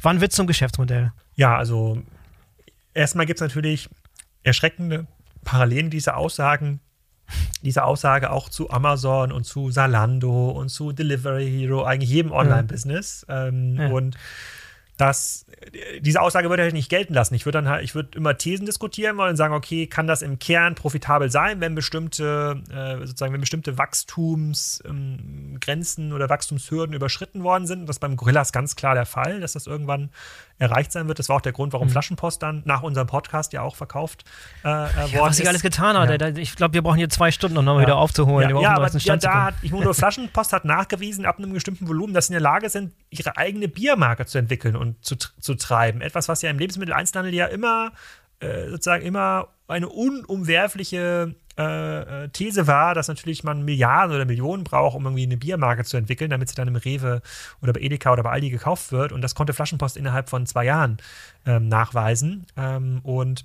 Wann 0.00 0.20
wird 0.20 0.32
es 0.32 0.36
zum 0.36 0.48
Geschäftsmodell? 0.48 1.12
Ja, 1.36 1.56
also 1.56 2.02
erstmal 2.94 3.26
gibt 3.26 3.38
es 3.38 3.42
natürlich 3.42 3.88
erschreckende 4.42 5.06
Parallelen 5.44 5.90
dieser 5.90 6.16
Aussagen 6.16 6.80
diese 7.62 7.84
Aussage 7.84 8.30
auch 8.30 8.48
zu 8.48 8.70
Amazon 8.70 9.32
und 9.32 9.44
zu 9.44 9.70
Salando 9.70 10.50
und 10.50 10.68
zu 10.68 10.92
Delivery 10.92 11.50
Hero, 11.50 11.84
eigentlich 11.84 12.10
jedem 12.10 12.32
Online-Business. 12.32 13.26
Ähm, 13.28 13.76
ja. 13.76 13.88
Und 13.88 14.16
das, 14.98 15.46
diese 16.00 16.20
Aussage 16.20 16.50
würde 16.50 16.66
ich 16.66 16.74
nicht 16.74 16.90
gelten 16.90 17.14
lassen. 17.14 17.34
Ich 17.34 17.46
würde 17.46 17.58
dann 17.58 17.68
halt, 17.68 17.82
ich 17.82 17.94
würde 17.94 18.16
immer 18.16 18.38
Thesen 18.38 18.66
diskutieren 18.66 19.16
wollen 19.16 19.30
und 19.30 19.36
sagen, 19.36 19.54
okay, 19.54 19.86
kann 19.86 20.06
das 20.06 20.20
im 20.22 20.38
Kern 20.38 20.74
profitabel 20.74 21.30
sein, 21.30 21.60
wenn 21.60 21.74
bestimmte, 21.74 22.62
äh, 22.70 22.98
sozusagen, 23.06 23.32
wenn 23.32 23.40
bestimmte 23.40 23.78
Wachstumsgrenzen 23.78 26.08
ähm, 26.08 26.12
oder 26.12 26.28
Wachstumshürden 26.28 26.94
überschritten 26.94 27.42
worden 27.42 27.66
sind. 27.66 27.80
Und 27.80 27.86
das 27.86 27.98
beim 27.98 28.16
Gorillas 28.16 28.52
ganz 28.52 28.76
klar 28.76 28.94
der 28.94 29.06
Fall, 29.06 29.40
dass 29.40 29.54
das 29.54 29.66
irgendwann 29.66 30.10
erreicht 30.58 30.92
sein 30.92 31.08
wird. 31.08 31.18
Das 31.18 31.28
war 31.28 31.36
auch 31.36 31.40
der 31.40 31.52
Grund, 31.52 31.72
warum 31.72 31.88
mhm. 31.88 31.92
Flaschenpost 31.92 32.42
dann 32.42 32.62
nach 32.64 32.82
unserem 32.82 33.06
Podcast 33.06 33.52
ja 33.52 33.62
auch 33.62 33.76
verkauft 33.76 34.24
äh, 34.64 34.68
äh 34.68 34.72
worden 34.72 35.10
ja, 35.12 35.20
was 35.22 35.38
ich 35.38 35.48
alles 35.48 35.62
getan 35.62 35.96
hat. 35.96 36.20
Ja. 36.20 36.28
Ich 36.28 36.56
glaube, 36.56 36.74
wir 36.74 36.82
brauchen 36.82 36.98
hier 36.98 37.08
zwei 37.08 37.30
Stunden, 37.30 37.56
um 37.58 37.64
nochmal 37.64 37.82
ja. 37.82 37.88
wieder 37.88 37.96
aufzuholen. 37.96 38.50
Ja, 38.50 38.60
ja 38.60 38.70
aber 38.76 38.88
ja, 38.88 39.16
da 39.16 39.44
hat, 39.44 39.54
ich 39.62 39.70
nur 39.70 39.94
Flaschenpost 39.94 40.52
hat 40.52 40.64
nachgewiesen, 40.64 41.26
ab 41.26 41.38
einem 41.38 41.52
bestimmten 41.52 41.88
Volumen, 41.88 42.14
dass 42.14 42.26
sie 42.26 42.32
in 42.32 42.34
der 42.34 42.42
Lage 42.42 42.68
sind, 42.68 42.92
ihre 43.10 43.36
eigene 43.36 43.68
Biermarke 43.68 44.26
zu 44.26 44.38
entwickeln 44.38 44.76
und 44.76 45.04
zu, 45.04 45.16
zu 45.16 45.54
treiben. 45.54 46.00
Etwas, 46.00 46.28
was 46.28 46.42
ja 46.42 46.50
im 46.50 46.58
Lebensmitteleinzelhandel 46.58 47.34
ja 47.34 47.46
immer 47.46 47.92
äh, 48.40 48.68
sozusagen 48.70 49.04
immer 49.04 49.48
eine 49.68 49.88
unumwerfliche 49.88 51.34
äh, 51.58 52.24
äh, 52.24 52.28
These 52.28 52.66
war, 52.66 52.94
dass 52.94 53.08
natürlich 53.08 53.44
man 53.44 53.64
Milliarden 53.64 54.16
oder 54.16 54.24
Millionen 54.24 54.64
braucht, 54.64 54.96
um 54.96 55.04
irgendwie 55.04 55.24
eine 55.24 55.36
Biermarke 55.36 55.84
zu 55.84 55.96
entwickeln, 55.96 56.30
damit 56.30 56.48
sie 56.48 56.54
dann 56.54 56.68
im 56.68 56.76
Rewe 56.76 57.22
oder 57.60 57.72
bei 57.72 57.80
Edeka 57.80 58.12
oder 58.12 58.22
bei 58.22 58.30
Aldi 58.30 58.50
gekauft 58.50 58.92
wird. 58.92 59.12
Und 59.12 59.22
das 59.22 59.34
konnte 59.34 59.52
Flaschenpost 59.52 59.96
innerhalb 59.96 60.28
von 60.30 60.46
zwei 60.46 60.64
Jahren 60.64 60.98
ähm, 61.46 61.68
nachweisen. 61.68 62.46
Ähm, 62.56 63.00
und 63.02 63.44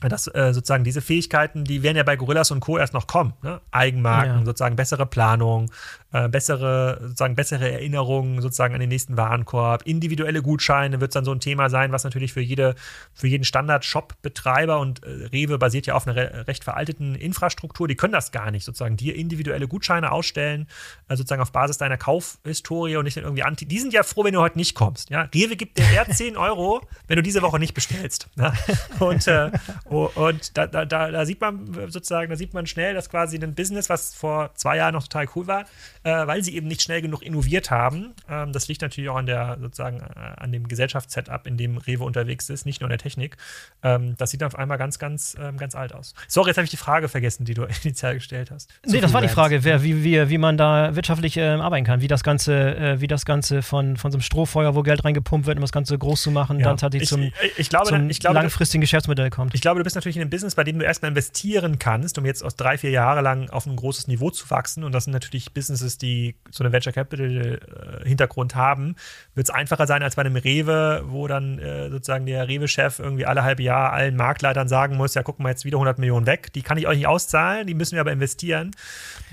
dass 0.00 0.26
äh, 0.28 0.52
sozusagen 0.52 0.84
diese 0.84 1.00
Fähigkeiten, 1.00 1.64
die 1.64 1.82
werden 1.82 1.96
ja 1.96 2.02
bei 2.02 2.16
Gorillas 2.16 2.50
und 2.50 2.60
Co. 2.60 2.78
erst 2.78 2.94
noch 2.94 3.06
kommen. 3.06 3.32
Ne? 3.42 3.60
Eigenmarken, 3.70 4.40
ja. 4.40 4.44
sozusagen 4.44 4.76
bessere 4.76 5.06
Planung, 5.06 5.70
äh, 6.14 6.28
bessere, 6.28 6.98
sozusagen 7.00 7.34
bessere 7.34 7.72
Erinnerungen 7.72 8.40
sozusagen 8.40 8.72
an 8.72 8.78
den 8.78 8.88
nächsten 8.88 9.16
Warenkorb, 9.16 9.82
individuelle 9.84 10.42
Gutscheine 10.42 11.00
wird 11.00 11.12
dann 11.16 11.24
so 11.24 11.32
ein 11.32 11.40
Thema 11.40 11.68
sein, 11.68 11.90
was 11.90 12.04
natürlich 12.04 12.32
für 12.32 12.40
jede, 12.40 12.76
für 13.12 13.26
jeden 13.26 13.42
Standard-Shop-Betreiber 13.42 14.78
und 14.78 15.02
äh, 15.02 15.26
Rewe 15.32 15.58
basiert 15.58 15.86
ja 15.86 15.94
auf 15.94 16.06
einer 16.06 16.14
re 16.14 16.46
recht 16.46 16.62
veralteten 16.62 17.16
Infrastruktur, 17.16 17.88
die 17.88 17.96
können 17.96 18.12
das 18.12 18.30
gar 18.30 18.52
nicht, 18.52 18.64
sozusagen 18.64 18.96
dir 18.96 19.16
individuelle 19.16 19.66
Gutscheine 19.66 20.12
ausstellen, 20.12 20.68
äh, 21.08 21.16
sozusagen 21.16 21.42
auf 21.42 21.50
Basis 21.50 21.78
deiner 21.78 21.96
Kaufhistorie 21.96 22.96
und 22.96 23.06
nicht 23.06 23.16
irgendwie 23.16 23.42
anti. 23.42 23.66
Die 23.66 23.80
sind 23.80 23.92
ja 23.92 24.04
froh, 24.04 24.22
wenn 24.22 24.34
du 24.34 24.40
heute 24.40 24.56
nicht 24.56 24.76
kommst. 24.76 25.10
Ja? 25.10 25.28
Rewe 25.34 25.56
gibt 25.56 25.78
dir 25.78 25.84
eher 25.92 26.08
10 26.08 26.36
Euro, 26.36 26.80
wenn 27.08 27.16
du 27.16 27.22
diese 27.24 27.42
Woche 27.42 27.58
nicht 27.58 27.74
bestellst. 27.74 28.28
Ne? 28.36 28.52
Und, 29.00 29.26
äh, 29.26 29.50
und 29.86 30.56
da, 30.56 30.68
da, 30.68 30.84
da, 30.84 31.26
sieht 31.26 31.40
man 31.40 31.90
sozusagen, 31.90 32.30
da 32.30 32.36
sieht 32.36 32.54
man 32.54 32.68
schnell, 32.68 32.94
dass 32.94 33.10
quasi 33.10 33.36
ein 33.36 33.56
Business, 33.56 33.88
was 33.88 34.14
vor 34.14 34.54
zwei 34.54 34.76
Jahren 34.76 34.94
noch 34.94 35.02
total 35.02 35.26
cool 35.34 35.48
war, 35.48 35.64
äh, 36.04 36.26
weil 36.26 36.44
sie 36.44 36.54
eben 36.54 36.68
nicht 36.68 36.82
schnell 36.82 37.02
genug 37.02 37.22
innoviert 37.22 37.70
haben. 37.70 38.14
Ähm, 38.28 38.52
das 38.52 38.68
liegt 38.68 38.82
natürlich 38.82 39.10
auch 39.10 39.16
an 39.16 39.26
der 39.26 39.58
sozusagen 39.60 40.00
äh, 40.00 40.04
an 40.36 40.52
dem 40.52 40.68
Gesellschaftssetup, 40.68 41.46
in 41.46 41.56
dem 41.56 41.78
Rewe 41.78 42.04
unterwegs 42.04 42.48
ist, 42.50 42.66
nicht 42.66 42.80
nur 42.80 42.88
in 42.88 42.90
der 42.90 42.98
Technik. 42.98 43.36
Ähm, 43.82 44.14
das 44.18 44.30
sieht 44.30 44.42
auf 44.44 44.56
einmal 44.56 44.78
ganz, 44.78 44.98
ganz, 44.98 45.36
ähm, 45.40 45.56
ganz 45.56 45.74
alt 45.74 45.94
aus. 45.94 46.14
Sorry, 46.28 46.50
jetzt 46.50 46.58
habe 46.58 46.64
ich 46.64 46.70
die 46.70 46.76
Frage 46.76 47.08
vergessen, 47.08 47.44
die 47.44 47.54
du 47.54 47.62
initial 47.82 48.14
gestellt 48.14 48.50
hast. 48.50 48.70
Zu 48.86 48.94
nee, 48.94 49.00
das 49.00 49.12
war 49.12 49.22
die 49.22 49.28
Frage, 49.28 49.64
wer, 49.64 49.82
wie, 49.82 50.04
wie, 50.04 50.28
wie 50.28 50.38
man 50.38 50.56
da 50.56 50.94
wirtschaftlich 50.94 51.36
äh, 51.36 51.42
arbeiten 51.42 51.86
kann, 51.86 52.00
wie 52.00 52.08
das 52.08 52.22
Ganze, 52.22 52.76
äh, 52.76 53.00
wie 53.00 53.06
das 53.06 53.24
Ganze 53.24 53.62
von, 53.62 53.96
von 53.96 54.12
so 54.12 54.16
einem 54.16 54.22
Strohfeuer, 54.22 54.74
wo 54.74 54.82
Geld 54.82 55.04
reingepumpt 55.04 55.46
wird, 55.46 55.56
um 55.56 55.62
das 55.62 55.72
Ganze 55.72 55.96
groß 55.98 56.22
zu 56.22 56.30
machen, 56.30 56.58
ja. 56.58 56.66
dann 56.66 56.76
tatsächlich 56.76 57.08
zum, 57.08 57.32
ich 57.56 57.68
glaube, 57.68 57.88
zum 57.88 58.10
ich 58.10 58.20
glaube, 58.20 58.34
langfristigen 58.34 58.82
Geschäftsmodell 58.82 59.30
kommt. 59.30 59.54
Ich 59.54 59.60
glaube, 59.60 59.80
du 59.80 59.84
bist 59.84 59.96
natürlich 59.96 60.16
in 60.16 60.22
einem 60.22 60.30
Business, 60.30 60.54
bei 60.54 60.64
dem 60.64 60.78
du 60.78 60.84
erstmal 60.84 61.10
investieren 61.10 61.78
kannst, 61.78 62.18
um 62.18 62.26
jetzt 62.26 62.44
aus 62.44 62.56
drei, 62.56 62.76
vier 62.76 62.90
Jahre 62.90 63.22
lang 63.22 63.48
auf 63.50 63.66
ein 63.66 63.76
großes 63.76 64.08
Niveau 64.08 64.30
zu 64.30 64.50
wachsen. 64.50 64.84
Und 64.84 64.92
das 64.92 65.04
sind 65.04 65.12
natürlich 65.12 65.52
Businesses, 65.52 65.93
die 65.98 66.36
so 66.50 66.64
eine 66.64 66.72
Venture 66.72 66.92
Capital 66.92 67.60
äh, 68.02 68.08
Hintergrund 68.08 68.54
haben, 68.54 68.96
wird 69.34 69.48
es 69.48 69.54
einfacher 69.54 69.86
sein 69.86 70.02
als 70.02 70.16
bei 70.16 70.22
einem 70.22 70.36
Rewe, 70.36 71.02
wo 71.06 71.26
dann 71.26 71.58
äh, 71.58 71.90
sozusagen 71.90 72.26
der 72.26 72.48
Rewe-Chef 72.48 72.98
irgendwie 72.98 73.26
alle 73.26 73.42
halbe 73.42 73.62
Jahr 73.62 73.92
allen 73.92 74.16
Marktleitern 74.16 74.68
sagen 74.68 74.96
muss, 74.96 75.14
ja, 75.14 75.22
gucken 75.22 75.44
wir 75.44 75.50
jetzt 75.50 75.64
wieder 75.64 75.76
100 75.76 75.98
Millionen 75.98 76.26
weg, 76.26 76.52
die 76.52 76.62
kann 76.62 76.78
ich 76.78 76.86
euch 76.86 76.98
nicht 76.98 77.06
auszahlen, 77.06 77.66
die 77.66 77.74
müssen 77.74 77.94
wir 77.94 78.00
aber 78.00 78.12
investieren. 78.12 78.72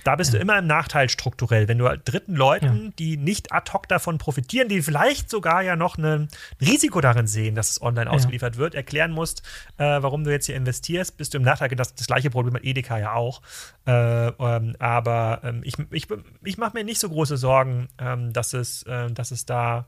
Da 0.04 0.16
bist 0.16 0.34
ja. 0.34 0.40
du 0.40 0.42
immer 0.42 0.58
im 0.58 0.68
Nachteil 0.68 1.10
strukturell. 1.10 1.68
Wenn 1.68 1.78
du 1.78 1.88
dritten 2.04 2.36
Leuten, 2.36 2.86
ja. 2.86 2.92
die 2.98 3.18
nicht 3.18 3.52
ad 3.52 3.72
hoc 3.72 3.88
davon 3.88 4.18
profitieren, 4.18 4.68
die 4.68 4.82
vielleicht 4.82 5.30
sogar 5.30 5.62
ja 5.62 5.76
noch 5.76 5.98
ein 5.98 6.28
Risiko 6.60 7.02
darin 7.02 7.28
sehen, 7.28 7.56
dass 7.56 7.70
es 7.70 7.82
online 7.82 8.10
ja. 8.10 8.12
ausgeliefert 8.12 8.58
wird, 8.58 8.74
erklären 8.74 9.12
musst, 9.12 9.44
äh, 9.78 10.02
warum 10.02 10.24
du 10.24 10.32
jetzt 10.32 10.48
hier 10.48 10.56
investierst, 10.56 11.18
bist 11.18 11.34
du 11.34 11.38
im 11.38 11.44
Nachteil. 11.44 11.70
Das, 11.70 11.94
das 11.94 12.08
gleiche 12.08 12.30
Problem 12.30 12.56
hat 12.56 12.64
Edeka 12.64 12.98
ja 12.98 13.14
auch. 13.14 13.42
Äh, 13.86 14.28
ähm, 14.28 14.76
aber 14.80 15.42
ähm, 15.44 15.62
ich, 15.64 15.76
ich, 15.90 16.08
ich 16.44 16.58
mache 16.58 16.78
mir 16.78 16.84
nicht 16.84 17.00
so 17.00 17.10
große 17.10 17.38
Sorgen, 17.38 17.88
ähm, 17.98 18.32
dass, 18.32 18.54
es, 18.54 18.84
äh, 18.84 19.12
dass 19.12 19.32
es 19.32 19.46
da 19.46 19.88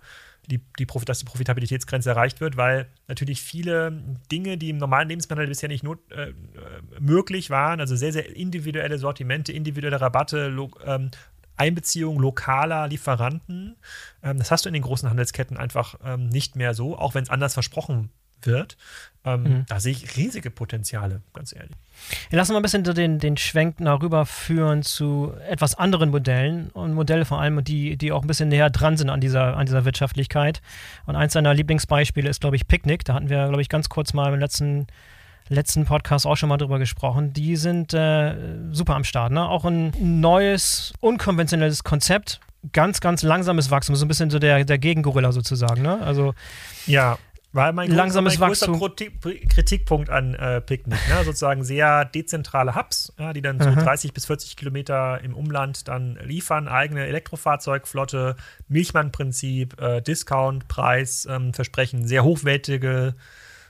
die, 0.49 0.61
die 0.79 0.85
Profit, 0.85 1.09
dass 1.09 1.19
die 1.19 1.25
Profitabilitätsgrenze 1.25 2.09
erreicht 2.09 2.41
wird, 2.41 2.57
weil 2.57 2.87
natürlich 3.07 3.41
viele 3.41 3.93
Dinge, 4.31 4.57
die 4.57 4.71
im 4.71 4.77
normalen 4.77 5.09
Lebensmittel 5.09 5.47
bisher 5.47 5.69
nicht 5.69 5.83
not, 5.83 5.99
äh, 6.11 6.33
möglich 6.99 7.49
waren, 7.49 7.79
also 7.79 7.95
sehr, 7.95 8.11
sehr 8.11 8.35
individuelle 8.35 8.97
Sortimente, 8.97 9.53
individuelle 9.53 10.01
Rabatte, 10.01 10.47
lo, 10.47 10.71
ähm, 10.85 11.11
Einbeziehung 11.55 12.19
lokaler 12.19 12.87
Lieferanten, 12.87 13.75
ähm, 14.23 14.39
das 14.39 14.49
hast 14.49 14.65
du 14.65 14.69
in 14.69 14.73
den 14.73 14.81
großen 14.81 15.09
Handelsketten 15.09 15.55
einfach 15.55 15.95
ähm, 16.03 16.29
nicht 16.29 16.55
mehr 16.55 16.73
so, 16.73 16.97
auch 16.97 17.13
wenn 17.13 17.23
es 17.23 17.29
anders 17.29 17.53
versprochen 17.53 18.09
wird. 18.45 18.77
Ähm, 19.25 19.43
mhm. 19.43 19.65
Da 19.67 19.79
sehe 19.79 19.93
ich 19.93 20.17
riesige 20.17 20.51
Potenziale, 20.51 21.21
ganz 21.33 21.53
ehrlich. 21.53 21.75
Lass 22.31 22.49
uns 22.49 22.53
mal 22.53 22.59
ein 22.59 22.63
bisschen 22.63 22.83
den, 22.83 23.19
den 23.19 23.37
Schwenk 23.37 23.77
darüber 23.79 24.25
führen 24.25 24.83
zu 24.83 25.33
etwas 25.47 25.75
anderen 25.75 26.09
Modellen 26.09 26.69
und 26.71 26.93
Modelle 26.93 27.23
vor 27.23 27.39
allem, 27.39 27.63
die, 27.63 27.95
die 27.95 28.11
auch 28.11 28.23
ein 28.23 28.27
bisschen 28.27 28.49
näher 28.49 28.69
dran 28.69 28.97
sind 28.97 29.09
an 29.09 29.21
dieser, 29.21 29.55
an 29.55 29.65
dieser 29.65 29.85
Wirtschaftlichkeit. 29.85 30.61
Und 31.05 31.15
eins 31.15 31.33
seiner 31.33 31.53
Lieblingsbeispiele 31.53 32.29
ist, 32.29 32.41
glaube 32.41 32.57
ich, 32.57 32.67
Picknick. 32.67 33.05
Da 33.05 33.13
hatten 33.13 33.29
wir, 33.29 33.47
glaube 33.47 33.61
ich, 33.61 33.69
ganz 33.69 33.87
kurz 33.89 34.13
mal 34.13 34.33
im 34.33 34.39
letzten 34.39 34.87
letzten 35.49 35.85
Podcast 35.85 36.25
auch 36.25 36.35
schon 36.35 36.49
mal 36.49 36.57
drüber 36.57 36.79
gesprochen. 36.79 37.33
Die 37.33 37.55
sind 37.55 37.93
äh, 37.93 38.35
super 38.71 38.95
am 38.95 39.03
Start. 39.03 39.31
Ne? 39.31 39.47
Auch 39.47 39.65
ein 39.65 39.93
neues, 39.99 40.93
unkonventionelles 40.99 41.83
Konzept. 41.83 42.39
Ganz, 42.71 43.01
ganz 43.01 43.23
langsames 43.23 43.71
Wachstum. 43.71 43.95
So 43.95 44.05
ein 44.05 44.07
bisschen 44.07 44.29
so 44.29 44.39
der, 44.39 44.63
der 44.63 44.77
Gegengorilla 44.77 45.31
sozusagen. 45.31 45.81
Ne? 45.81 46.01
Also, 46.01 46.33
ja. 46.85 47.17
War 47.53 47.71
mein, 47.71 47.91
langsames 47.91 48.39
mein 48.39 48.49
größter 48.49 48.71
Kritikpunkt 49.47 50.09
an 50.09 50.33
äh, 50.33 50.59
Picknick. 50.59 50.97
Ne? 51.07 51.23
Sozusagen 51.23 51.63
sehr 51.63 52.03
dezentrale 52.03 52.75
Hubs, 52.75 53.13
ja, 53.19 53.31
die 53.31 53.43
dann 53.43 53.59
so 53.61 53.69
Aha. 53.69 53.83
30 53.83 54.11
bis 54.11 54.25
40 54.25 54.57
Kilometer 54.57 55.21
im 55.21 55.35
Umland 55.35 55.87
dann 55.87 56.17
liefern. 56.23 56.67
Eigene 56.67 57.05
Elektrofahrzeugflotte, 57.05 58.35
Milchmann-Prinzip, 58.69 59.79
äh, 59.79 60.01
Discount-Preis, 60.01 61.27
ähm, 61.29 61.53
Versprechen, 61.53 62.07
sehr 62.07 62.23
hochwertige 62.23 63.13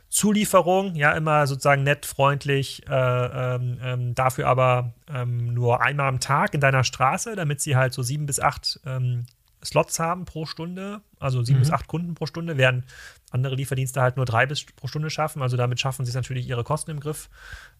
Zulieferung, 0.07 0.95
ja, 0.95 1.11
immer 1.11 1.45
sozusagen 1.45 1.83
nett, 1.83 2.05
freundlich, 2.05 2.87
äh, 2.87 2.93
ähm, 2.93 3.79
ähm, 3.83 4.15
dafür 4.15 4.47
aber 4.47 4.93
ähm, 5.13 5.53
nur 5.53 5.81
einmal 5.81 6.07
am 6.07 6.21
Tag 6.21 6.53
in 6.53 6.61
deiner 6.61 6.85
Straße, 6.85 7.35
damit 7.35 7.59
sie 7.59 7.75
halt 7.75 7.93
so 7.93 8.01
sieben 8.03 8.27
bis 8.27 8.39
acht 8.39 8.79
ähm, 8.85 9.25
Slots 9.63 9.99
haben 9.99 10.25
pro 10.25 10.45
Stunde, 10.45 11.01
also 11.19 11.41
sieben 11.43 11.59
mhm. 11.59 11.63
bis 11.63 11.71
acht 11.71 11.87
Kunden 11.87 12.15
pro 12.15 12.25
Stunde, 12.25 12.57
während 12.57 12.85
andere 13.31 13.55
Lieferdienste 13.55 14.01
halt 14.01 14.17
nur 14.17 14.25
drei 14.25 14.45
bis 14.45 14.63
pro 14.65 14.87
Stunde 14.87 15.09
schaffen. 15.09 15.41
Also 15.41 15.57
damit 15.57 15.79
schaffen 15.79 16.05
sie 16.05 16.09
es 16.09 16.15
natürlich, 16.15 16.47
ihre 16.47 16.63
Kosten 16.63 16.91
im 16.91 16.99
Griff 16.99 17.29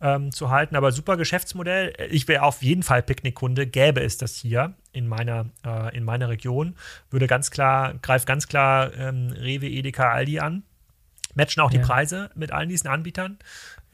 ähm, 0.02 0.32
zu 0.32 0.50
halten. 0.50 0.76
Aber 0.76 0.92
super 0.92 1.18
Geschäftsmodell. 1.18 1.94
Ich 2.10 2.28
wäre 2.28 2.44
auf 2.44 2.64
jeden 2.64 2.84
Fall 2.84 3.04
Picknickkunde. 3.04 3.68
Gäbe 3.68 4.02
es 4.02 4.18
das 4.18 4.36
hier 4.36 4.74
in 4.92 5.08
meiner, 5.08 5.46
äh, 5.66 5.96
in 5.96 6.04
meiner 6.04 6.30
Region. 6.30 6.76
Würde 7.12 7.28
ganz 7.28 7.52
klar, 7.52 7.94
greift 8.02 8.26
ganz 8.26 8.48
klar 8.48 8.94
ähm, 8.96 9.32
Rewe, 9.32 9.68
Edeka, 9.68 10.12
Aldi 10.12 10.40
an. 10.40 10.64
Matchen 11.36 11.62
auch 11.62 11.72
ja. 11.72 11.80
die 11.80 11.86
Preise 11.86 12.30
mit 12.36 12.52
allen 12.52 12.70
diesen 12.70 12.88
Anbietern. 12.88 13.38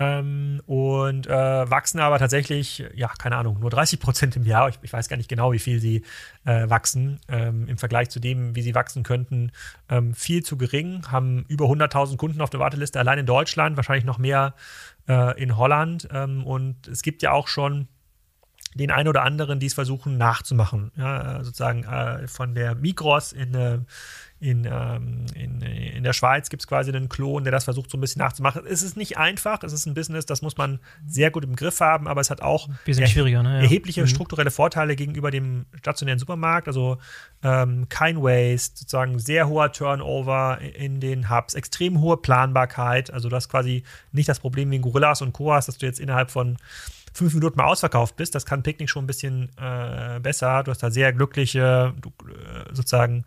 Ähm, 0.02 0.62
und 0.66 1.28
äh, 1.28 1.70
wachsen 1.70 2.00
aber 2.00 2.20
tatsächlich, 2.20 2.86
ja, 2.96 3.10
keine 3.20 3.36
Ahnung, 3.36 3.60
nur 3.60 3.70
30 3.70 4.00
Prozent 4.00 4.36
im 4.38 4.44
Jahr. 4.44 4.70
Ich, 4.70 4.80
ich, 4.82 4.94
weiß 4.94 5.10
gar 5.10 5.18
nicht 5.18 5.30
genau, 5.30 5.52
wie 5.52 5.60
viel 5.60 5.82
sie 5.82 6.04
äh, 6.46 6.70
wachsen 6.70 7.20
ähm, 7.28 7.68
im 7.68 7.78
Vergleich 7.78 8.10
zu 8.10 8.22
dem, 8.22 8.56
wie 8.56 8.62
sie 8.62 8.76
wachsen 8.76 9.04
könnten. 9.04 9.52
Ähm, 9.90 10.14
viel 10.14 10.42
zu 10.42 10.58
gering, 10.58 11.12
haben 11.12 11.44
über 11.50 11.66
100.000 11.66 12.16
Kunden 12.16 12.40
auf 12.40 12.50
der 12.50 12.62
Warteliste 12.62 12.98
allein 12.98 13.20
in 13.20 13.26
Deutschland, 13.26 13.76
wahrscheinlich 13.76 14.06
noch 14.06 14.18
mehr 14.18 14.56
äh, 15.10 15.42
in 15.42 15.58
Holland. 15.58 16.08
Ähm, 16.14 16.46
und 16.46 16.88
es 16.88 17.02
gibt 17.02 17.22
ja 17.22 17.34
auch 17.34 17.50
schon 17.50 17.90
den 18.76 18.92
einen 18.92 19.10
oder 19.10 19.24
anderen, 19.24 19.60
die 19.60 19.66
es 19.66 19.74
versuchen 19.74 20.18
nachzumachen. 20.18 20.92
Ja, 20.96 21.44
sozusagen 21.44 21.84
äh, 21.84 22.28
von 22.28 22.56
der 22.56 22.76
Migros 22.76 23.34
in, 23.34 23.54
äh, 23.54 23.80
in, 24.40 24.66
ähm, 24.66 25.26
in, 25.36 25.62
in 25.62 26.04
der 26.04 26.14
Schweiz 26.14 26.50
gibt 26.50 26.62
es 26.62 26.68
quasi 26.68 26.92
einen 26.92 27.10
Klon, 27.10 27.44
der 27.44 27.52
das 27.52 27.66
versucht, 27.66 27.92
so 27.92 27.98
ein 27.98 28.02
bisschen 28.02 28.22
nachzumachen. 28.22 28.64
Es 28.66 28.84
ist 28.84 28.96
nicht 28.96 29.18
einfach, 29.18 29.64
es 29.64 29.74
ist 29.74 29.86
ein 29.86 29.94
Business, 29.94 30.26
das 30.26 30.42
muss 30.42 30.56
man 30.56 30.80
sehr 31.06 31.30
gut 31.30 31.44
im 31.44 31.58
Griff 31.58 31.82
haben, 31.82 32.08
aber 32.08 32.22
es 32.22 32.30
hat 32.30 32.42
auch 32.42 32.70
er 33.00 33.44
ne? 33.44 33.62
erhebliche 33.62 34.02
mhm. 34.02 34.08
strukturelle 34.08 34.52
Vorteile 34.52 34.96
gegenüber 34.96 35.30
dem 35.30 35.66
stationären 35.78 36.20
Supermarkt. 36.20 36.68
Also 36.68 36.98
ähm, 37.44 37.88
kein 37.90 38.22
Waste, 38.22 38.80
sozusagen 38.80 39.20
sehr 39.20 39.50
hoher 39.50 39.74
Turnover 39.74 40.60
in 40.62 41.02
den 41.02 41.30
Hubs, 41.30 41.54
extrem 41.54 42.00
hohe 42.00 42.16
Planbarkeit. 42.16 43.12
Also 43.12 43.28
du 43.28 43.36
hast 43.36 43.50
quasi 43.50 43.84
nicht 44.14 44.30
das 44.30 44.40
Problem 44.40 44.72
wie 44.72 44.78
in 44.78 44.82
Gorillas 44.82 45.22
und 45.22 45.34
Co. 45.34 45.54
dass 45.54 45.66
du 45.66 45.86
jetzt 45.86 46.00
innerhalb 46.00 46.32
von 46.32 46.58
fünf 47.14 47.34
Minuten 47.34 47.58
mal 47.58 47.66
ausverkauft 47.66 48.16
bist. 48.16 48.36
Das 48.36 48.46
kann 48.46 48.64
Picknick 48.64 48.90
schon 48.90 49.04
ein 49.04 49.08
bisschen 49.08 49.50
äh, 49.58 50.20
besser. 50.22 50.64
Du 50.64 50.72
hast 50.72 50.82
da 50.82 50.92
sehr 50.92 51.12
glückliche, 51.12 51.94
du, 52.00 52.10
äh, 52.10 52.74
sozusagen 52.74 53.26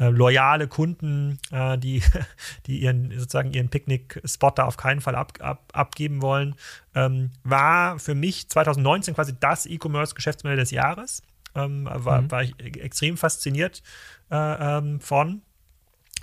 äh, 0.00 0.08
loyale 0.08 0.66
Kunden, 0.66 1.38
äh, 1.52 1.76
die, 1.78 2.02
die 2.66 2.80
ihren 2.80 3.10
sozusagen 3.18 3.52
ihren 3.52 3.68
Picknick-Spot 3.68 4.50
da 4.50 4.64
auf 4.64 4.76
keinen 4.76 5.00
Fall 5.00 5.14
ab, 5.14 5.34
ab, 5.40 5.70
abgeben 5.72 6.22
wollen, 6.22 6.56
ähm, 6.94 7.30
war 7.44 7.98
für 7.98 8.14
mich 8.14 8.48
2019 8.48 9.14
quasi 9.14 9.34
das 9.38 9.66
E-Commerce-Geschäftsmodell 9.66 10.56
des 10.56 10.70
Jahres. 10.70 11.22
Ähm, 11.54 11.88
war, 11.92 12.22
mhm. 12.22 12.30
war 12.30 12.42
ich 12.42 12.54
extrem 12.60 13.16
fasziniert 13.16 13.82
äh, 14.30 14.78
ähm, 14.78 15.00
von. 15.00 15.42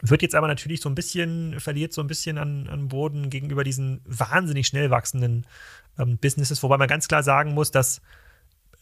Wird 0.02 0.22
jetzt 0.22 0.36
aber 0.36 0.48
natürlich 0.48 0.82
so 0.82 0.90
ein 0.90 0.96
bisschen, 0.96 1.60
verliert 1.60 1.92
so 1.92 2.02
ein 2.02 2.08
bisschen 2.08 2.38
an, 2.38 2.68
an 2.68 2.88
Boden 2.88 3.30
gegenüber 3.30 3.64
diesen 3.64 4.02
wahnsinnig 4.06 4.68
schnell 4.68 4.90
wachsenden 4.90 5.46
ähm, 6.00 6.18
Businesses, 6.18 6.64
wobei 6.64 6.78
man 6.78 6.88
ganz 6.88 7.08
klar 7.08 7.24
sagen 7.24 7.54
muss, 7.54 7.72
dass 7.72 8.02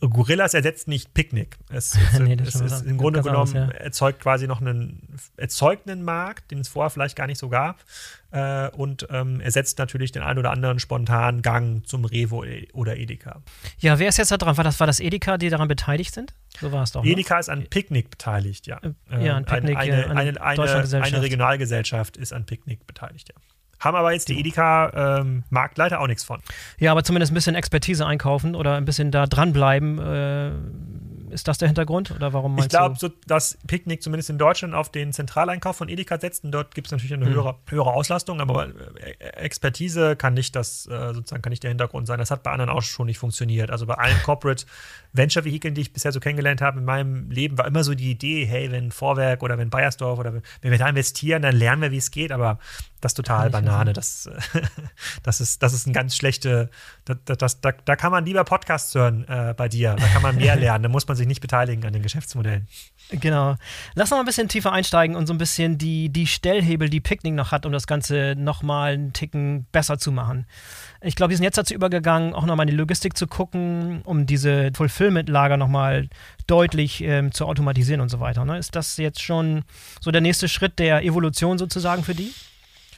Gorillas 0.10 0.54
ersetzt 0.54 0.88
nicht 0.88 1.14
Picknick. 1.14 1.58
Es, 1.70 1.96
es, 1.96 2.20
nee, 2.20 2.38
es 2.42 2.56
ist 2.56 2.86
im 2.86 2.98
Grunde 2.98 3.22
genommen 3.22 3.38
aus, 3.38 3.54
ja. 3.54 3.70
erzeugt 3.70 4.22
quasi 4.22 4.48
noch 4.48 4.62
einen, 4.62 5.18
erzeugt 5.38 5.90
einen 5.90 6.04
Markt, 6.04 6.52
den 6.52 6.60
es 6.60 6.68
vorher 6.68 6.90
vielleicht 6.90 7.16
gar 7.16 7.28
nicht 7.28 7.40
so 7.40 7.50
gab. 7.50 7.84
Äh, 8.32 8.70
und 8.70 9.08
ähm, 9.12 9.40
ersetzt 9.40 9.80
natürlich 9.80 10.12
den 10.12 10.22
einen 10.22 10.40
oder 10.40 10.52
anderen 10.52 10.80
spontanen 10.80 11.42
Gang 11.42 11.88
zum 11.88 12.04
Revo 12.04 12.44
oder 12.74 12.98
Edeka. 12.98 13.42
Ja, 13.78 13.98
wer 14.00 14.10
ist 14.10 14.18
jetzt 14.18 14.32
da 14.32 14.38
dran? 14.38 14.58
War 14.58 14.64
das, 14.64 14.80
war 14.80 14.88
das 14.88 15.00
Edeka, 15.00 15.38
die 15.38 15.50
daran 15.50 15.68
beteiligt 15.68 16.14
sind? 16.14 16.34
So 16.60 16.72
war 16.72 16.84
es 16.84 16.92
doch. 16.92 17.04
Ne? 17.04 17.12
Edeka 17.12 17.36
ne? 17.36 17.40
ist 17.40 17.50
an 17.50 17.68
Picknick 17.68 18.10
beteiligt, 18.10 18.68
ja. 18.68 18.82
Äh, 19.10 19.26
ja, 19.26 19.38
an 19.38 19.46
Picknick. 19.46 19.78
Eine, 19.78 20.10
eine, 20.10 20.42
eine, 20.42 20.42
eine, 20.42 21.04
eine 21.04 21.22
Regionalgesellschaft 21.22 22.18
ist 22.18 22.34
an 22.34 22.46
Picknick 22.46 22.86
beteiligt, 22.86 23.30
ja. 23.30 23.36
Haben 23.86 23.96
aber 23.96 24.12
jetzt 24.14 24.30
die 24.30 24.40
Edeka-Marktleiter 24.40 25.96
ähm, 25.96 26.02
auch 26.02 26.08
nichts 26.08 26.24
von. 26.24 26.42
Ja, 26.80 26.92
aber 26.92 27.04
zumindest 27.04 27.32
ein 27.32 27.36
bisschen 27.36 27.56
Expertise 27.56 28.06
einkaufen 28.06 28.56
oder 28.56 28.76
ein 28.76 28.86
bisschen 28.86 29.12
da 29.12 29.28
dranbleiben. 29.28 30.00
Äh, 30.00 30.52
ist 31.36 31.48
das 31.48 31.58
der 31.58 31.68
Hintergrund 31.68 32.12
oder 32.12 32.34
warum 32.34 32.58
Ich 32.58 32.70
glaube, 32.70 32.96
so, 32.98 33.10
dass 33.28 33.58
Picknick 33.68 34.02
zumindest 34.02 34.30
in 34.30 34.38
Deutschland 34.38 34.74
auf 34.74 34.90
den 34.90 35.14
Zentraleinkauf 35.14 35.76
von 35.76 35.90
Edeka 35.90 36.20
setzt 36.20 36.44
und 36.44 36.52
dort 36.52 36.74
gibt 36.74 36.88
es 36.88 36.92
natürlich 36.92 37.14
eine 37.14 37.26
mhm. 37.26 37.34
höhere, 37.34 37.56
höhere 37.68 37.94
Auslastung, 37.94 38.42
aber 38.42 38.68
äh, 38.68 39.28
Expertise 39.36 40.16
kann 40.16 40.34
nicht 40.34 40.56
das 40.56 40.88
äh, 40.88 41.14
sozusagen 41.14 41.42
kann 41.42 41.52
nicht 41.52 41.64
der 41.64 41.70
Hintergrund 41.70 42.08
sein. 42.08 42.20
Das 42.20 42.32
hat 42.32 42.42
bei 42.44 42.52
anderen 42.52 42.70
auch 42.70 42.82
schon 42.82 43.06
nicht 43.08 43.18
funktioniert. 43.18 43.70
Also 43.70 43.86
bei 43.86 43.96
allen 43.96 44.18
Corporate 44.24 44.66
Venture-Vehikeln, 45.14 45.76
die 45.76 45.82
ich 45.82 45.94
bisher 45.94 46.12
so 46.12 46.20
kennengelernt 46.20 46.62
habe 46.62 46.80
in 46.80 46.86
meinem 46.86 47.30
Leben, 47.30 47.58
war 47.58 47.68
immer 47.68 47.84
so 47.84 47.94
die 47.94 48.12
Idee, 48.12 48.46
hey, 48.46 48.72
wenn 48.72 48.92
Vorwerk 48.92 49.44
oder 49.44 49.58
wenn 49.58 49.70
Bayersdorf 49.70 50.20
oder 50.20 50.34
wenn, 50.34 50.42
wenn 50.62 50.72
wir 50.72 50.80
da 50.80 50.88
investieren, 50.88 51.42
dann 51.42 51.56
lernen 51.56 51.82
wir, 51.82 51.92
wie 51.92 51.98
es 51.98 52.12
geht, 52.12 52.32
aber 52.32 52.60
das 53.02 53.12
ist 53.12 53.18
total 53.18 53.52
Banane. 53.76 53.94
Das, 53.94 54.30
das, 55.24 55.42
ist, 55.42 55.64
das 55.64 55.74
ist 55.74 55.88
ein 55.88 55.94
ganz 55.94 56.16
schlechte, 56.16 56.70
das, 57.06 57.18
das, 57.38 57.62
da, 57.62 57.72
da 57.72 57.96
kann 57.96 58.12
man 58.12 58.26
lieber 58.26 58.44
Podcasts 58.44 58.94
hören 58.96 59.26
äh, 59.28 59.54
bei 59.56 59.68
dir. 59.68 59.96
Da 60.00 60.08
kann 60.08 60.22
man 60.22 60.36
mehr 60.36 60.56
lernen. 60.56 60.84
Da 60.84 60.90
muss 60.90 61.08
man 61.08 61.18
sich 61.18 61.28
nicht 61.28 61.42
beteiligen 61.42 61.86
an 61.86 61.94
den 61.94 62.02
Geschäftsmodellen. 62.02 62.68
Genau. 63.10 63.56
Lass 63.94 64.10
noch 64.10 64.18
mal 64.18 64.24
ein 64.24 64.26
bisschen 64.26 64.50
tiefer 64.50 64.72
einsteigen 64.72 65.16
und 65.16 65.28
so 65.28 65.34
ein 65.34 65.38
bisschen 65.38 65.78
die, 65.78 66.10
die 66.10 66.28
Stellhebel, 66.28 66.90
die 66.90 67.02
Picknick 67.02 67.34
noch 67.34 67.52
hat, 67.52 67.66
um 67.66 67.72
das 67.72 67.88
Ganze 67.88 68.36
noch 68.38 68.64
mal 68.64 68.94
einen 68.94 69.14
Ticken 69.14 69.66
besser 69.72 69.98
zu 69.98 70.12
machen. 70.12 70.46
Ich 71.02 71.16
glaube, 71.16 71.30
die 71.30 71.36
sind 71.36 71.44
jetzt 71.44 71.58
dazu 71.58 71.74
übergegangen, 71.74 72.34
auch 72.34 72.46
noch 72.46 72.56
mal 72.56 72.64
in 72.64 72.70
die 72.70 72.76
Logistik 72.76 73.16
zu 73.16 73.28
gucken, 73.28 74.02
um 74.06 74.26
diese 74.26 74.72
Fulfillment-Lager 74.74 75.58
noch 75.58 75.68
mal 75.68 76.10
deutlich 76.48 77.02
ähm, 77.04 77.32
zu 77.32 77.46
automatisieren 77.46 78.02
und 78.02 78.10
so 78.10 78.20
weiter. 78.20 78.46
Ne? 78.46 78.58
Ist 78.58 78.76
das 78.76 78.98
jetzt 78.98 79.22
schon 79.22 79.64
so 80.00 80.12
der 80.12 80.22
nächste 80.22 80.48
Schritt 80.48 80.80
der 80.80 81.04
Evolution 81.04 81.58
sozusagen 81.58 82.04
für 82.04 82.16
die? 82.16 82.34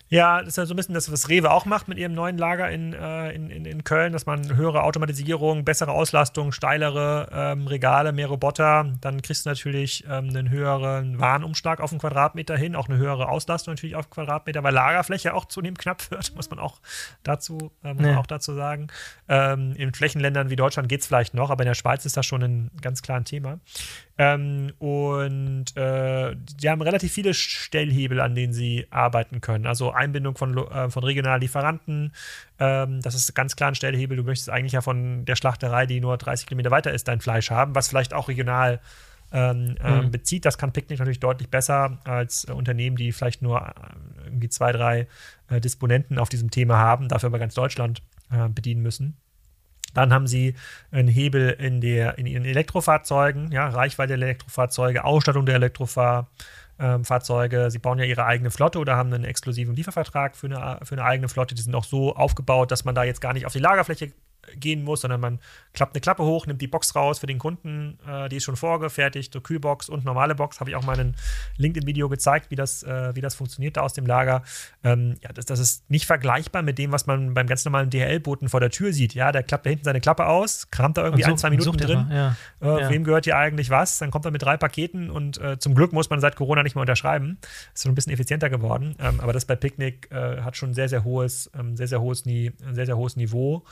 Ja, 0.10 0.39
das 0.39 0.49
ist 0.49 0.58
ja 0.58 0.66
so 0.66 0.74
ein 0.74 0.78
bisschen 0.78 0.93
das, 0.93 1.12
was 1.12 1.28
Rewe 1.28 1.51
auch 1.51 1.66
macht 1.66 1.89
mit 1.89 1.97
ihrem 1.97 2.14
neuen 2.14 2.38
Lager 2.38 2.70
in, 2.72 2.93
äh, 2.93 3.32
in, 3.32 3.49
in, 3.49 3.66
in, 3.66 3.84
Köln, 3.84 4.14
dass 4.14 4.26
man 4.26 4.55
höhere 4.55 4.84
Automatisierung, 4.84 5.66
bessere 5.66 5.91
Auslastung, 5.91 6.53
steilere 6.53 7.28
ähm, 7.34 7.68
Regale, 7.68 8.14
mehr 8.14 8.28
Roboter, 8.28 8.93
dann 9.01 9.22
kriegst 9.22 9.45
du 9.45 9.49
natürlich 9.49 10.05
ähm, 10.10 10.30
einen 10.30 10.49
höheren 10.49 11.20
Warenumschlag 11.20 11.82
auf 11.82 11.89
den 11.89 11.99
Quadratmeter 11.99 12.55
hin, 12.55 12.76
auch 12.76 12.88
eine 12.88 12.97
höhere 12.97 13.28
Auslastung 13.28 13.74
natürlich 13.74 13.97
auf 13.97 14.10
Quadratmeter, 14.10 14.64
weil 14.64 14.74
Lagerfläche 14.74 15.34
auch 15.34 15.45
zunehmend 15.45 15.80
knapp 15.80 16.10
wird, 16.10 16.34
muss 16.36 16.49
man 16.49 16.60
auch 16.60 16.80
dazu, 17.24 17.72
äh, 17.84 17.93
muss 17.93 18.03
man 18.03 18.18
auch 18.18 18.28
dazu 18.28 18.53
sagen. 18.53 18.88
Ähm, 19.28 19.74
in 19.76 19.93
Flächenländern 19.93 20.49
wie 20.49 20.55
Deutschland 20.55 20.88
geht 20.88 21.01
es 21.01 21.08
vielleicht 21.08 21.34
noch, 21.34 21.49
aber 21.49 21.64
in 21.64 21.68
der 21.68 21.76
Schweiz 21.76 22.05
ist 22.05 22.16
das 22.16 22.26
schon 22.26 22.43
ein 22.43 22.72
ganz 22.82 23.01
klares 23.01 23.26
Thema. 23.26 23.60
Ähm, 24.20 24.74
und 24.80 25.78
äh, 25.78 26.36
die 26.59 26.70
haben 26.70 26.82
relativ 26.82 27.13
viele 27.13 27.34
Stellhebel, 27.34 28.20
an 28.20 28.34
denen 28.34 28.53
sie 28.53 28.88
arbeiten 28.89 29.41
können. 29.41 29.68
Also 29.68 29.91
Einbindung 29.91 30.36
von, 30.36 30.57
äh, 30.57 30.89
von 30.89 31.03
regionalen 31.03 31.41
Lieferanten. 31.41 32.13
Ähm, 32.59 33.01
das 33.01 33.13
ist 33.13 33.36
ganz 33.36 33.55
klar 33.55 33.72
ein 33.72 33.76
Stellhebel. 33.76 34.18
Du 34.18 34.24
möchtest 34.24 34.49
eigentlich 34.49 34.74
ja 34.74 34.82
von 34.82 35.26
der 35.26 35.36
Schlachterei, 35.36 35.86
die 35.86 35.99
nur 35.99 36.18
30 36.18 36.47
Kilometer 36.47 36.72
weiter 36.72 36.91
ist, 36.91 37.07
dein 37.07 37.22
Fleisch 37.22 37.51
haben, 37.51 37.76
was 37.76 37.89
vielleicht 37.89 38.13
auch 38.13 38.28
regional 38.28 38.80
ähm, 39.32 39.76
mhm. 39.84 40.11
bezieht. 40.11 40.45
Das 40.45 40.57
kann 40.57 40.72
Picknick 40.72 40.99
natürlich 40.99 41.20
deutlich 41.20 41.49
besser 41.49 41.99
als 42.03 42.47
äh, 42.47 42.51
Unternehmen, 42.53 42.95
die 42.95 43.11
vielleicht 43.11 43.41
nur 43.41 43.61
äh, 43.61 43.74
irgendwie 44.26 44.49
zwei, 44.49 44.72
drei 44.72 45.07
äh, 45.49 45.59
Disponenten 45.59 46.18
auf 46.18 46.30
diesem 46.30 46.49
Thema 46.49 46.78
haben, 46.78 47.07
dafür 47.07 47.28
aber 47.28 47.39
ganz 47.39 47.53
Deutschland 47.53 48.01
äh, 48.32 48.47
bedienen 48.49 48.82
müssen. 48.82 49.18
Dann 49.94 50.14
haben 50.14 50.28
sie 50.28 50.56
einen 50.92 51.08
Hebel 51.08 51.50
in, 51.50 51.82
der, 51.82 52.18
in 52.18 52.26
ihren 52.26 52.46
Elektrofahrzeugen, 52.46 53.52
ja, 53.52 53.68
Reichweite 53.70 54.18
der 54.18 54.28
Elektrofahrzeuge, 54.28 55.04
Ausstattung 55.04 55.46
der 55.46 55.56
Elektrofahrzeuge. 55.56 57.72
Sie 57.72 57.80
bauen 57.80 58.00
ja 58.00 58.06
ihre 58.06 58.26
eigene 58.26 58.52
Flotte 58.52 58.80
oder 58.80 58.96
haben 58.96 59.14
einen 59.14 59.24
exklusiven 59.24 59.76
Liefervertrag 59.76 60.36
für 60.36 60.48
eine, 60.48 60.80
für 60.84 60.96
eine 60.96 61.04
eigene 61.04 61.30
Flotte. 61.30 61.56
Die 61.56 61.62
sind 61.62 61.76
auch 61.76 61.86
so 61.86 62.16
aufgebaut, 62.16 62.72
dass 62.72 62.86
man 62.86 62.96
da 62.96 63.04
jetzt 63.04 63.22
gar 63.22 63.34
nicht 63.34 63.46
auf 63.46 63.54
die 63.54 63.60
Lagerfläche 63.60 64.12
gehen 64.56 64.84
muss, 64.84 65.02
sondern 65.02 65.22
man 65.22 65.39
klappt 65.74 65.95
eine 65.95 66.02
Klappe 66.02 66.24
hoch, 66.24 66.48
nimmt 66.48 66.62
die 66.62 66.68
Box 66.68 66.95
raus 66.95 67.20
für 67.20 67.28
den 67.28 67.38
Kunden, 67.38 68.00
äh, 68.08 68.30
die 68.30 68.38
ist 68.38 68.43
schon 68.43 68.56
vorgefertigt, 68.56 69.34
so 69.34 69.41
Kühlbox 69.41 69.89
und 69.89 70.06
normale 70.06 70.36
Box. 70.36 70.60
Habe 70.60 70.70
ich 70.70 70.76
auch 70.76 70.84
mal 70.84 71.00
ein 71.00 71.16
LinkedIn-Video 71.58 72.10
gezeigt, 72.10 72.50
wie 72.50 72.56
das, 72.56 72.84
äh, 72.84 73.16
wie 73.16 73.22
das 73.22 73.36
funktioniert 73.36 73.78
da 73.78 73.82
aus 73.82 73.93
dem 73.93 74.06
Lager. 74.06 74.43
Ähm, 74.84 75.16
ja, 75.22 75.32
das, 75.34 75.45
das 75.45 75.60
ist 75.60 75.89
nicht 75.89 76.06
vergleichbar 76.06 76.64
mit 76.64 76.78
dem, 76.78 76.91
was 76.91 77.06
man 77.06 77.34
beim 77.34 77.48
ganz 77.48 77.64
normalen 77.66 77.89
DHL-Boten 77.89 78.50
vor 78.50 78.60
der 78.60 78.70
Tür 78.72 78.93
sieht. 78.93 79.14
Ja, 79.14 79.32
der 79.32 79.43
klappt 79.43 79.66
da 79.66 79.70
hinten 79.70 79.86
seine 79.86 80.02
Klappe 80.02 80.26
aus, 80.26 80.72
kramt 80.72 80.98
da 80.98 81.04
irgendwie 81.04 81.24
so, 81.24 81.32
ein, 81.32 81.38
zwei 81.38 81.50
Minuten 81.50 81.78
drin. 81.78 82.08
Ja. 82.12 82.36
Äh, 82.62 82.82
ja. 82.82 82.89
Wem 82.89 83.04
gehört 83.04 83.26
hier 83.26 83.38
eigentlich 83.38 83.70
was? 83.70 84.00
Dann 84.00 84.12
kommt 84.12 84.26
er 84.26 84.32
mit 84.32 84.41
drei 84.41 84.58
Paketen 84.58 85.10
und 85.10 85.39
äh, 85.39 85.60
zum 85.60 85.76
Glück 85.76 85.93
muss 85.93 86.10
man 86.10 86.20
seit 86.20 86.36
Corona 86.36 86.64
nicht 86.64 86.76
mehr 86.76 86.82
unterschreiben. 86.82 87.38
Ist 87.74 87.84
so 87.84 87.89
ein 87.89 87.95
bisschen 87.95 88.14
effizienter 88.14 88.50
geworden. 88.50 88.95
Ähm, 89.00 89.20
aber 89.20 89.34
das 89.34 89.45
bei 89.45 89.56
Picknick 89.56 90.10
äh, 90.12 90.41
hat 90.41 90.58
schon 90.58 90.74
sehr, 90.74 90.89
sehr 90.89 91.04
hohes, 91.04 91.52
ähm, 91.58 91.76
sehr, 91.76 91.88
sehr 91.88 92.02
hohes, 92.02 92.24
sehr, 92.24 92.86
sehr 92.86 92.98
hohes 92.98 93.16
Niveau. 93.16 93.64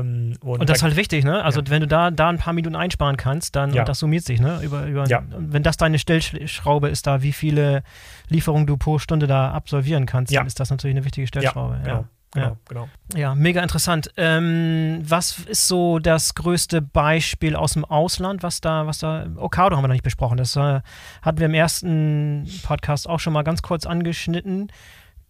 Ähm, 0.00 0.36
und, 0.40 0.60
und, 0.60 0.68
das 0.68 0.78
ist 0.78 0.82
halt 0.82 0.96
wichtig, 0.96 1.24
ne? 1.24 1.42
Also 1.42 1.60
ja. 1.60 1.70
wenn 1.70 1.80
du 1.80 1.86
da, 1.86 2.10
da 2.10 2.28
ein 2.28 2.38
paar 2.38 2.52
Minuten 2.52 2.76
einsparen 2.76 3.16
kannst, 3.16 3.56
dann 3.56 3.72
ja. 3.72 3.84
das 3.84 3.98
summiert 3.98 4.24
sich, 4.24 4.40
ne? 4.40 4.60
Über, 4.62 4.86
über, 4.86 5.06
ja. 5.06 5.22
Wenn 5.36 5.62
das 5.62 5.76
deine 5.76 5.98
Stellschraube 5.98 6.88
ist, 6.88 7.06
da 7.06 7.22
wie 7.22 7.32
viele 7.32 7.82
Lieferungen 8.28 8.66
du 8.66 8.76
pro 8.76 8.98
Stunde 8.98 9.26
da 9.26 9.50
absolvieren 9.52 10.06
kannst, 10.06 10.34
dann 10.34 10.46
ist 10.46 10.60
das 10.60 10.70
natürlich 10.70 10.96
eine 10.96 11.04
wichtige 11.04 11.26
Stellschraube. 11.26 11.80
Genau. 11.82 12.04
Genau, 12.34 12.56
genau. 12.68 12.88
Ja, 13.14 13.36
mega 13.36 13.62
interessant. 13.62 14.10
Ähm, 14.16 15.00
was 15.04 15.38
ist 15.38 15.68
so 15.68 16.00
das 16.00 16.34
größte 16.34 16.82
Beispiel 16.82 17.54
aus 17.54 17.74
dem 17.74 17.84
Ausland, 17.84 18.42
was 18.42 18.60
da, 18.60 18.88
was 18.88 18.98
da, 18.98 19.26
Okado 19.36 19.76
haben 19.76 19.84
wir 19.84 19.88
noch 19.88 19.94
nicht 19.94 20.02
besprochen. 20.02 20.36
Das 20.36 20.56
äh, 20.56 20.80
hatten 21.22 21.38
wir 21.38 21.46
im 21.46 21.54
ersten 21.54 22.50
Podcast 22.64 23.08
auch 23.08 23.20
schon 23.20 23.32
mal 23.32 23.44
ganz 23.44 23.62
kurz 23.62 23.86
angeschnitten 23.86 24.68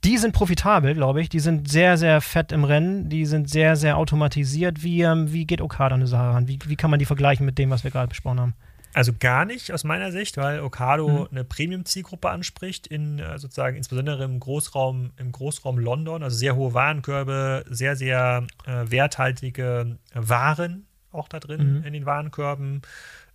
die 0.04 0.18
sind 0.18 0.32
profitabel, 0.32 0.94
glaube 0.94 1.20
ich. 1.20 1.28
Die 1.28 1.40
sind 1.40 1.70
sehr, 1.70 1.96
sehr 1.96 2.20
fett 2.20 2.52
im 2.52 2.64
Rennen. 2.64 3.08
Die 3.08 3.26
sind 3.26 3.48
sehr, 3.48 3.76
sehr 3.76 3.96
automatisiert. 3.96 4.82
Wie, 4.82 5.02
ähm, 5.02 5.32
wie 5.32 5.46
geht 5.46 5.60
Okada 5.60 5.94
an 5.94 6.00
die 6.00 6.06
Sache 6.06 6.34
ran? 6.34 6.48
Wie, 6.48 6.58
wie 6.66 6.76
kann 6.76 6.90
man 6.90 6.98
die 6.98 7.06
vergleichen 7.06 7.46
mit 7.46 7.58
dem, 7.58 7.70
was 7.70 7.84
wir 7.84 7.90
gerade 7.90 8.08
besprochen 8.08 8.40
haben? 8.40 8.54
Also 8.92 9.12
gar 9.18 9.44
nicht 9.44 9.72
aus 9.72 9.82
meiner 9.82 10.12
Sicht, 10.12 10.36
weil 10.36 10.60
Okado 10.60 11.08
mhm. 11.08 11.28
eine 11.30 11.44
Premium-Zielgruppe 11.44 12.30
anspricht, 12.30 12.86
in 12.86 13.18
äh, 13.18 13.38
sozusagen 13.38 13.76
insbesondere 13.76 14.22
im 14.22 14.38
Großraum, 14.38 15.10
im 15.16 15.32
Großraum 15.32 15.78
London, 15.78 16.22
also 16.22 16.36
sehr 16.36 16.54
hohe 16.54 16.74
Warenkörbe, 16.74 17.64
sehr, 17.68 17.96
sehr 17.96 18.46
äh, 18.66 18.90
werthaltige 18.90 19.98
Waren 20.14 20.86
auch 21.14 21.28
da 21.28 21.40
drin 21.40 21.78
mhm. 21.78 21.84
in 21.84 21.92
den 21.92 22.06
Warenkörben. 22.06 22.82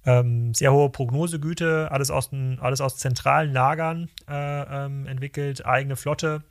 Ähm, 0.05 0.53
sehr 0.53 0.71
hohe 0.71 0.89
Prognosegüte, 0.89 1.91
alles 1.91 2.09
aus, 2.09 2.29
den, 2.29 2.59
alles 2.59 2.81
aus 2.81 2.97
zentralen 2.97 3.51
Lagern 3.51 4.09
äh, 4.29 4.85
ähm, 4.85 5.05
entwickelt, 5.05 5.65
eigene 5.65 5.95
Flotte. 5.95 6.43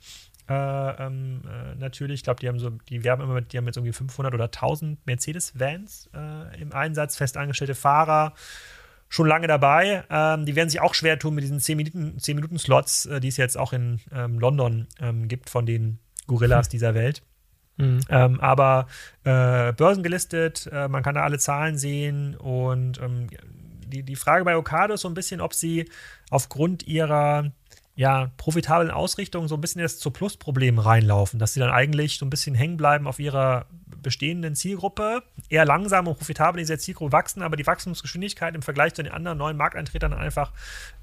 Äh, 0.47 0.53
ähm, 0.53 1.41
äh, 1.45 1.75
natürlich, 1.75 2.21
ich 2.21 2.23
glaube, 2.23 2.39
die 2.39 2.47
haben 2.47 2.59
so, 2.59 2.71
die 2.89 3.03
werben 3.03 3.23
immer 3.23 3.35
mit, 3.35 3.53
die 3.53 3.57
haben 3.57 3.65
jetzt 3.65 3.77
irgendwie 3.77 3.93
500 3.93 4.33
oder 4.33 4.45
1000 4.45 5.05
Mercedes-Vans 5.05 6.09
äh, 6.13 6.61
im 6.61 6.73
Einsatz, 6.73 7.17
festangestellte 7.17 7.75
Fahrer, 7.75 8.33
schon 9.09 9.27
lange 9.27 9.47
dabei. 9.47 10.03
Ähm, 10.09 10.45
die 10.45 10.55
werden 10.55 10.69
sich 10.69 10.81
auch 10.81 10.95
schwer 10.95 11.19
tun 11.19 11.35
mit 11.35 11.43
diesen 11.43 11.59
10-Minuten-Slots, 11.59 13.03
10 13.03 13.11
äh, 13.11 13.19
die 13.19 13.27
es 13.27 13.37
jetzt 13.37 13.57
auch 13.57 13.73
in 13.73 13.99
ähm, 14.11 14.39
London 14.39 14.87
ähm, 14.99 15.27
gibt 15.27 15.49
von 15.49 15.65
den 15.65 15.99
Gorillas 16.25 16.69
dieser 16.69 16.95
Welt. 16.95 17.21
Mhm. 17.79 18.01
Ähm, 18.09 18.39
aber 18.41 18.87
äh, 19.23 19.71
börsengelistet, 19.71 20.69
äh, 20.71 20.87
man 20.89 21.01
kann 21.01 21.15
da 21.15 21.21
alle 21.21 21.39
Zahlen 21.39 21.77
sehen 21.77 22.35
und 22.35 23.01
ähm, 23.01 23.27
die, 23.87 24.03
die 24.03 24.15
Frage 24.17 24.43
bei 24.45 24.55
Okado 24.57 24.93
ist 24.93 25.01
so 25.01 25.07
ein 25.07 25.13
bisschen, 25.13 25.41
ob 25.41 25.53
sie 25.53 25.89
aufgrund 26.29 26.85
ihrer 26.87 27.51
ja, 27.95 28.31
profitablen 28.37 28.91
Ausrichtung 28.91 29.47
so 29.47 29.55
ein 29.55 29.61
bisschen 29.61 29.81
jetzt 29.81 29.99
zu 29.99 30.11
Plusproblemen 30.11 30.79
reinlaufen, 30.79 31.39
dass 31.39 31.53
sie 31.53 31.59
dann 31.59 31.71
eigentlich 31.71 32.17
so 32.17 32.25
ein 32.25 32.29
bisschen 32.29 32.55
hängen 32.55 32.77
bleiben 32.77 33.07
auf 33.07 33.19
ihrer 33.19 33.65
bestehenden 34.01 34.55
Zielgruppe, 34.55 35.23
eher 35.49 35.65
langsam 35.65 36.07
und 36.07 36.17
profitabel 36.17 36.59
in 36.59 36.63
dieser 36.63 36.79
Zielgruppe 36.79 37.11
wachsen, 37.11 37.41
aber 37.41 37.57
die 37.57 37.67
Wachstumsgeschwindigkeit 37.67 38.55
im 38.55 38.61
Vergleich 38.61 38.93
zu 38.93 39.03
den 39.03 39.11
anderen 39.11 39.37
neuen 39.37 39.57
Markteintretern 39.57 40.13
einfach 40.13 40.53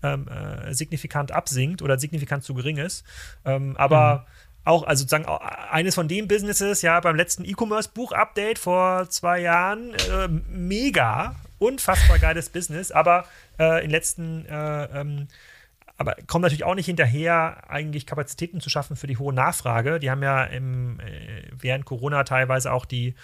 ähm, 0.03 0.27
äh, 0.29 0.73
signifikant 0.73 1.33
absinkt 1.33 1.83
oder 1.83 1.99
signifikant 1.99 2.45
zu 2.45 2.55
gering 2.55 2.79
ist. 2.79 3.05
Ähm, 3.45 3.77
aber 3.77 4.21
mhm 4.21 4.47
auch, 4.67 4.83
also 4.83 5.03
sozusagen 5.03 5.27
eines 5.71 5.95
von 5.95 6.09
den 6.09 6.27
Businesses, 6.29 6.83
ja, 6.83 6.99
beim 7.01 7.17
letzten 7.17 7.45
E-Commerce-Buch-Update 7.45 8.59
vor 8.59 9.09
zwei 9.09 9.41
Jahren, 9.41 9.95
äh, 9.95 10.29
mega, 10.29 11.37
unfassbar 11.59 12.19
geiles 12.19 12.51
Business, 12.51 12.91
aber 12.91 13.27
äh, 13.59 13.85
in 13.85 13.91
letzten, 13.91 14.45
äh, 14.47 15.01
ähm, 15.01 15.29
aber 15.97 16.17
kommen 16.27 16.43
natürlich 16.43 16.65
auch 16.65 16.75
nicht 16.75 16.87
hinterher, 16.87 17.71
eigentlich 17.71 18.07
Kapazitäten 18.07 18.61
zu 18.61 18.69
schaffen 18.69 18.97
für 18.97 19.07
die 19.07 19.17
hohe 19.17 19.33
Nachfrage. 19.33 19.99
Die 19.99 20.11
haben 20.11 20.23
ja 20.23 20.45
im, 20.45 21.01
äh, 21.01 21.45
während 21.53 21.85
Corona 21.85 22.25
teilweise 22.25 22.73
auch 22.73 22.85
die 22.85 23.15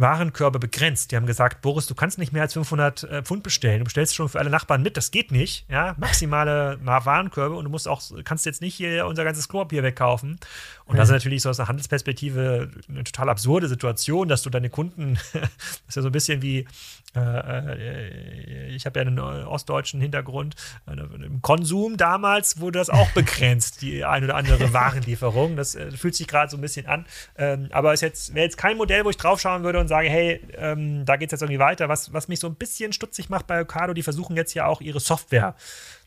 Warenkörbe 0.00 0.58
begrenzt. 0.58 1.12
Die 1.12 1.16
haben 1.16 1.26
gesagt, 1.26 1.60
Boris, 1.62 1.86
du 1.86 1.94
kannst 1.94 2.18
nicht 2.18 2.32
mehr 2.32 2.42
als 2.42 2.54
500 2.54 3.02
äh, 3.02 3.22
Pfund 3.22 3.42
bestellen. 3.42 3.78
Du 3.78 3.84
bestellst 3.84 4.14
schon 4.14 4.28
für 4.28 4.38
alle 4.38 4.50
Nachbarn 4.50 4.82
mit. 4.82 4.96
Das 4.96 5.10
geht 5.10 5.30
nicht. 5.30 5.66
Ja, 5.68 5.94
maximale 5.98 6.78
Warenkörbe 6.84 7.54
und 7.54 7.64
du 7.64 7.70
musst 7.70 7.88
auch, 7.88 8.02
kannst 8.24 8.46
jetzt 8.46 8.60
nicht 8.60 8.74
hier 8.74 9.06
unser 9.06 9.24
ganzes 9.24 9.48
Klopapier 9.48 9.82
wegkaufen. 9.82 10.38
Und 10.86 10.96
das 10.96 11.08
ist 11.08 11.12
natürlich 11.12 11.42
so 11.42 11.50
aus 11.50 11.60
einer 11.60 11.68
Handelsperspektive 11.68 12.68
eine 12.88 13.04
total 13.04 13.28
absurde 13.28 13.68
Situation, 13.68 14.28
dass 14.28 14.42
du 14.42 14.50
deine 14.50 14.70
Kunden, 14.70 15.18
das 15.32 15.50
ist 15.88 15.96
ja 15.96 16.02
so 16.02 16.08
ein 16.08 16.12
bisschen 16.12 16.42
wie, 16.42 16.66
äh, 17.14 17.20
äh, 17.20 18.68
ich 18.74 18.86
habe 18.86 18.98
ja 18.98 19.06
einen 19.06 19.18
ostdeutschen 19.18 20.00
Hintergrund, 20.00 20.56
äh, 20.88 20.92
im 20.92 21.42
Konsum 21.42 21.96
damals 21.96 22.60
wurde 22.60 22.78
das 22.78 22.90
auch 22.90 23.10
begrenzt, 23.14 23.82
die 23.82 24.04
ein 24.04 24.24
oder 24.24 24.34
andere 24.34 24.72
Warenlieferung. 24.72 25.56
Das 25.56 25.74
äh, 25.74 25.92
fühlt 25.92 26.14
sich 26.14 26.26
gerade 26.26 26.50
so 26.50 26.56
ein 26.56 26.60
bisschen 26.60 26.86
an. 26.86 27.06
Ähm, 27.36 27.68
aber 27.70 27.92
es 27.92 28.02
wäre 28.02 28.44
jetzt 28.44 28.56
kein 28.56 28.76
Modell, 28.76 29.04
wo 29.04 29.10
ich 29.10 29.16
draufschauen 29.16 29.62
würde 29.62 29.78
und 29.78 29.88
sage, 29.90 30.08
hey, 30.08 30.40
ähm, 30.56 31.04
da 31.04 31.16
geht 31.16 31.28
es 31.28 31.32
jetzt 31.32 31.42
irgendwie 31.42 31.58
weiter. 31.58 31.88
Was, 31.88 32.12
was 32.12 32.28
mich 32.28 32.40
so 32.40 32.46
ein 32.46 32.54
bisschen 32.54 32.92
stutzig 32.92 33.28
macht 33.28 33.46
bei 33.46 33.60
Ocado, 33.60 33.92
die 33.92 34.02
versuchen 34.02 34.36
jetzt 34.36 34.54
ja 34.54 34.66
auch 34.66 34.80
ihre 34.80 35.00
Software 35.00 35.54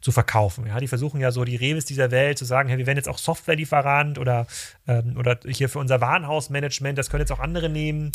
zu 0.01 0.11
verkaufen. 0.11 0.65
Ja, 0.65 0.79
die 0.79 0.87
versuchen 0.87 1.21
ja 1.21 1.31
so 1.31 1.43
die 1.43 1.55
Reves 1.55 1.85
dieser 1.85 2.09
Welt 2.09 2.37
zu 2.37 2.45
sagen, 2.45 2.69
hey, 2.69 2.77
wir 2.77 2.87
werden 2.87 2.97
jetzt 2.97 3.09
auch 3.09 3.19
Softwarelieferant 3.19 4.17
oder, 4.17 4.47
ähm, 4.87 5.15
oder 5.17 5.37
hier 5.45 5.69
für 5.69 5.79
unser 5.79 6.01
Warenhausmanagement, 6.01 6.97
das 6.97 7.09
können 7.09 7.21
jetzt 7.21 7.31
auch 7.31 7.39
andere 7.39 7.69
nehmen. 7.69 8.11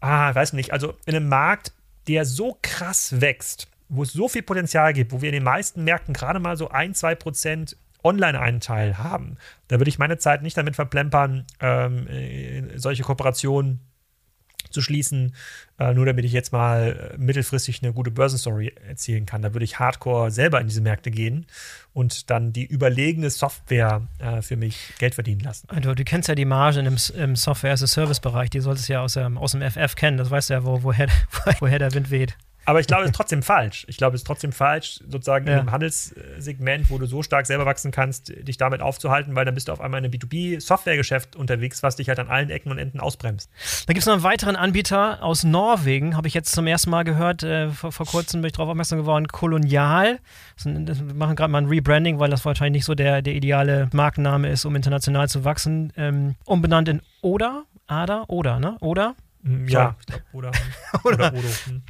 Ah, 0.00 0.34
weiß 0.34 0.54
nicht. 0.54 0.72
Also 0.72 0.94
in 1.06 1.14
einem 1.14 1.28
Markt, 1.28 1.72
der 2.08 2.24
so 2.24 2.58
krass 2.62 3.20
wächst, 3.20 3.68
wo 3.88 4.02
es 4.02 4.12
so 4.12 4.28
viel 4.28 4.42
Potenzial 4.42 4.92
gibt, 4.92 5.12
wo 5.12 5.20
wir 5.20 5.28
in 5.28 5.34
den 5.34 5.44
meisten 5.44 5.84
Märkten 5.84 6.14
gerade 6.14 6.38
mal 6.40 6.56
so 6.56 6.70
ein, 6.70 6.94
zwei 6.94 7.14
Prozent 7.14 7.76
Online-Einteil 8.02 8.98
haben, 8.98 9.38
da 9.68 9.80
würde 9.80 9.88
ich 9.88 9.98
meine 9.98 10.18
Zeit 10.18 10.42
nicht 10.42 10.56
damit 10.56 10.76
verplempern, 10.76 11.46
ähm, 11.60 12.06
äh, 12.06 12.78
solche 12.78 13.02
Kooperationen 13.02 13.80
zu 14.74 14.82
schließen, 14.82 15.34
äh, 15.78 15.94
nur 15.94 16.04
damit 16.04 16.24
ich 16.24 16.32
jetzt 16.32 16.52
mal 16.52 17.14
äh, 17.14 17.18
mittelfristig 17.18 17.82
eine 17.82 17.92
gute 17.92 18.10
Börsenstory 18.10 18.74
erzielen 18.86 19.24
kann. 19.24 19.40
Da 19.40 19.54
würde 19.54 19.64
ich 19.64 19.78
hardcore 19.78 20.30
selber 20.30 20.60
in 20.60 20.66
diese 20.66 20.82
Märkte 20.82 21.10
gehen 21.10 21.46
und 21.92 22.28
dann 22.30 22.52
die 22.52 22.64
überlegene 22.64 23.30
Software 23.30 24.02
äh, 24.18 24.42
für 24.42 24.56
mich 24.56 24.92
Geld 24.98 25.14
verdienen 25.14 25.40
lassen. 25.40 25.68
Du, 25.80 25.94
du 25.94 26.04
kennst 26.04 26.28
ja 26.28 26.34
die 26.34 26.44
Margen 26.44 26.86
im, 26.86 26.96
im 27.16 27.36
Software-as-a-Service-Bereich, 27.36 28.50
die 28.50 28.60
solltest 28.60 28.88
du 28.88 28.92
ja 28.94 29.00
aus, 29.02 29.16
ähm, 29.16 29.38
aus 29.38 29.52
dem 29.52 29.62
FF 29.62 29.94
kennen, 29.94 30.18
das 30.18 30.30
weißt 30.30 30.50
du 30.50 30.54
ja, 30.54 30.64
wo, 30.64 30.82
woher, 30.82 31.08
woher 31.60 31.78
der 31.78 31.94
Wind 31.94 32.10
weht. 32.10 32.36
Aber 32.64 32.80
ich 32.80 32.86
glaube, 32.86 33.04
es 33.04 33.10
ist 33.10 33.16
trotzdem 33.16 33.42
falsch. 33.42 33.84
Ich 33.88 33.96
glaube, 33.96 34.14
es 34.14 34.22
ist 34.22 34.26
trotzdem 34.26 34.52
falsch, 34.52 35.00
sozusagen 35.08 35.46
ja. 35.46 35.58
im 35.58 35.70
Handelssegment, 35.70 36.90
wo 36.90 36.98
du 36.98 37.06
so 37.06 37.22
stark 37.22 37.46
selber 37.46 37.66
wachsen 37.66 37.90
kannst, 37.90 38.32
dich 38.46 38.56
damit 38.56 38.80
aufzuhalten, 38.80 39.34
weil 39.34 39.44
dann 39.44 39.54
bist 39.54 39.68
du 39.68 39.72
auf 39.72 39.80
einmal 39.80 39.98
in 39.98 40.06
einem 40.06 40.14
B2B-Softwaregeschäft 40.14 41.36
unterwegs, 41.36 41.82
was 41.82 41.96
dich 41.96 42.08
halt 42.08 42.18
an 42.18 42.28
allen 42.28 42.50
Ecken 42.50 42.70
und 42.70 42.78
Enden 42.78 43.00
ausbremst. 43.00 43.50
Da 43.86 43.92
gibt 43.92 44.00
es 44.00 44.06
noch 44.06 44.14
einen 44.14 44.22
weiteren 44.22 44.56
Anbieter 44.56 45.22
aus 45.22 45.44
Norwegen, 45.44 46.16
habe 46.16 46.28
ich 46.28 46.34
jetzt 46.34 46.52
zum 46.52 46.66
ersten 46.66 46.90
Mal 46.90 47.04
gehört. 47.04 47.42
Äh, 47.42 47.70
vor, 47.70 47.92
vor, 47.92 48.06
kurzem 48.06 48.40
bin 48.40 48.48
ich 48.48 48.52
darauf 48.52 48.70
aufmerksam 48.70 48.98
geworden. 48.98 49.28
Kolonial. 49.28 50.18
Das 50.56 51.02
machen 51.02 51.36
gerade 51.36 51.50
mal 51.50 51.58
ein 51.58 51.66
Rebranding, 51.66 52.18
weil 52.18 52.30
das 52.30 52.44
wahrscheinlich 52.44 52.80
nicht 52.80 52.84
so 52.84 52.94
der, 52.94 53.22
der 53.22 53.34
ideale 53.34 53.88
Markenname 53.92 54.48
ist, 54.48 54.64
um 54.64 54.74
international 54.74 55.28
zu 55.28 55.44
wachsen. 55.44 55.92
Ähm, 55.96 56.34
umbenannt 56.44 56.88
in 56.88 57.02
Oda. 57.20 57.64
Ada, 57.86 58.24
Oda, 58.28 58.58
ne? 58.58 58.76
Oder? 58.80 59.14
Hm, 59.44 59.68
ja, 59.68 59.94
glaub, 60.06 60.22
oder, 60.32 60.52
oder, 61.04 61.32
oder, 61.32 61.42
hm. 61.66 61.82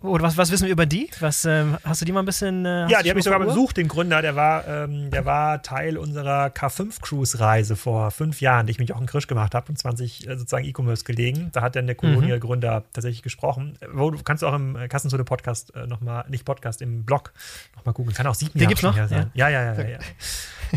oder 0.00 0.24
was, 0.24 0.38
was 0.38 0.50
wissen 0.50 0.64
wir 0.64 0.72
über 0.72 0.86
die? 0.86 1.10
Was, 1.20 1.44
ähm, 1.44 1.76
hast 1.84 2.00
du 2.00 2.06
die 2.06 2.12
mal 2.12 2.20
ein 2.20 2.26
bisschen. 2.26 2.64
Äh, 2.64 2.88
ja, 2.88 3.02
die 3.02 3.10
habe 3.10 3.18
ich 3.18 3.24
sogar 3.24 3.38
besucht, 3.38 3.76
den 3.76 3.86
Gründer. 3.86 4.22
Der 4.22 4.34
war, 4.34 4.66
ähm, 4.66 5.10
der 5.10 5.26
war 5.26 5.62
Teil 5.62 5.98
unserer 5.98 6.46
K5-Cruise-Reise 6.46 7.76
vor 7.76 8.10
fünf 8.10 8.40
Jahren, 8.40 8.66
die 8.66 8.70
ich 8.70 8.78
mit 8.78 8.88
Jochen 8.88 9.04
Krisch 9.04 9.26
gemacht 9.26 9.54
habe 9.54 9.68
und 9.68 9.76
20 9.76 10.26
äh, 10.26 10.38
sozusagen 10.38 10.64
E-Commerce 10.64 11.04
gelegen. 11.04 11.50
Da 11.52 11.60
hat 11.60 11.76
dann 11.76 11.86
der 11.86 11.96
Colonial-Gründer 11.96 12.80
mhm. 12.80 12.84
tatsächlich 12.94 13.22
gesprochen. 13.22 13.78
Wo 13.92 14.10
du 14.10 14.22
kannst 14.22 14.42
du 14.42 14.46
auch 14.46 14.54
im 14.54 14.76
äh, 14.76 14.88
Kassenzone-Podcast 14.88 15.74
äh, 15.74 15.86
nochmal, 15.86 16.24
nicht 16.28 16.46
Podcast, 16.46 16.80
im 16.80 17.04
Blog 17.04 17.34
nochmal 17.76 17.92
googeln. 17.92 18.16
Kann 18.16 18.26
auch 18.26 18.34
sieben 18.34 18.58
Jahre 18.58 18.76
schon 18.76 18.94
her 18.94 19.08
sein. 19.08 19.30
Ja, 19.34 19.50
ja, 19.50 19.74
ja, 19.74 19.82
ja. 19.82 19.88
ja. 19.88 19.98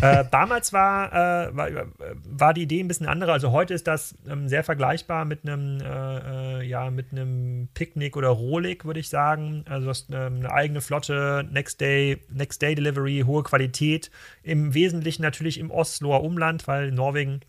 äh, 0.22 0.26
damals 0.30 0.74
war, 0.74 1.14
äh, 1.14 1.56
war, 1.56 1.70
war, 2.26 2.54
die 2.54 2.64
Idee 2.64 2.82
ein 2.82 2.88
bisschen 2.88 3.08
andere. 3.08 3.32
Also 3.32 3.52
heute 3.52 3.74
ist 3.74 3.88
das 3.88 4.16
ähm, 4.28 4.48
sehr 4.48 4.64
vergleichbar 4.64 5.26
mit 5.26 5.48
einem, 5.48 5.80
äh, 6.18 6.66
ja, 6.66 6.90
mit 6.90 7.12
einem 7.12 7.70
Picknick 7.74 8.18
oder 8.18 8.30
Rohlig, 8.30 8.86
würde 8.86 9.00
ich 9.00 9.10
sagen. 9.10 9.64
Also 9.68 9.86
du 9.86 9.90
hast 9.90 10.10
ähm, 10.12 10.38
eine 10.38 10.52
eigene 10.52 10.82
Flotte, 10.82 11.48
Next 11.52 11.80
Day, 11.82 12.18
Next 12.30 12.62
Day 12.62 12.76
Delivery, 12.76 13.24
hohe 13.26 13.44
Qualität. 13.44 14.12
Im 14.44 14.74
Wesentlichen 14.74 15.22
natürlich 15.22 15.60
im 15.60 15.72
Osloer 15.72 16.24
Umland, 16.24 16.68
weil 16.68 16.92
Norwegen 16.92 17.42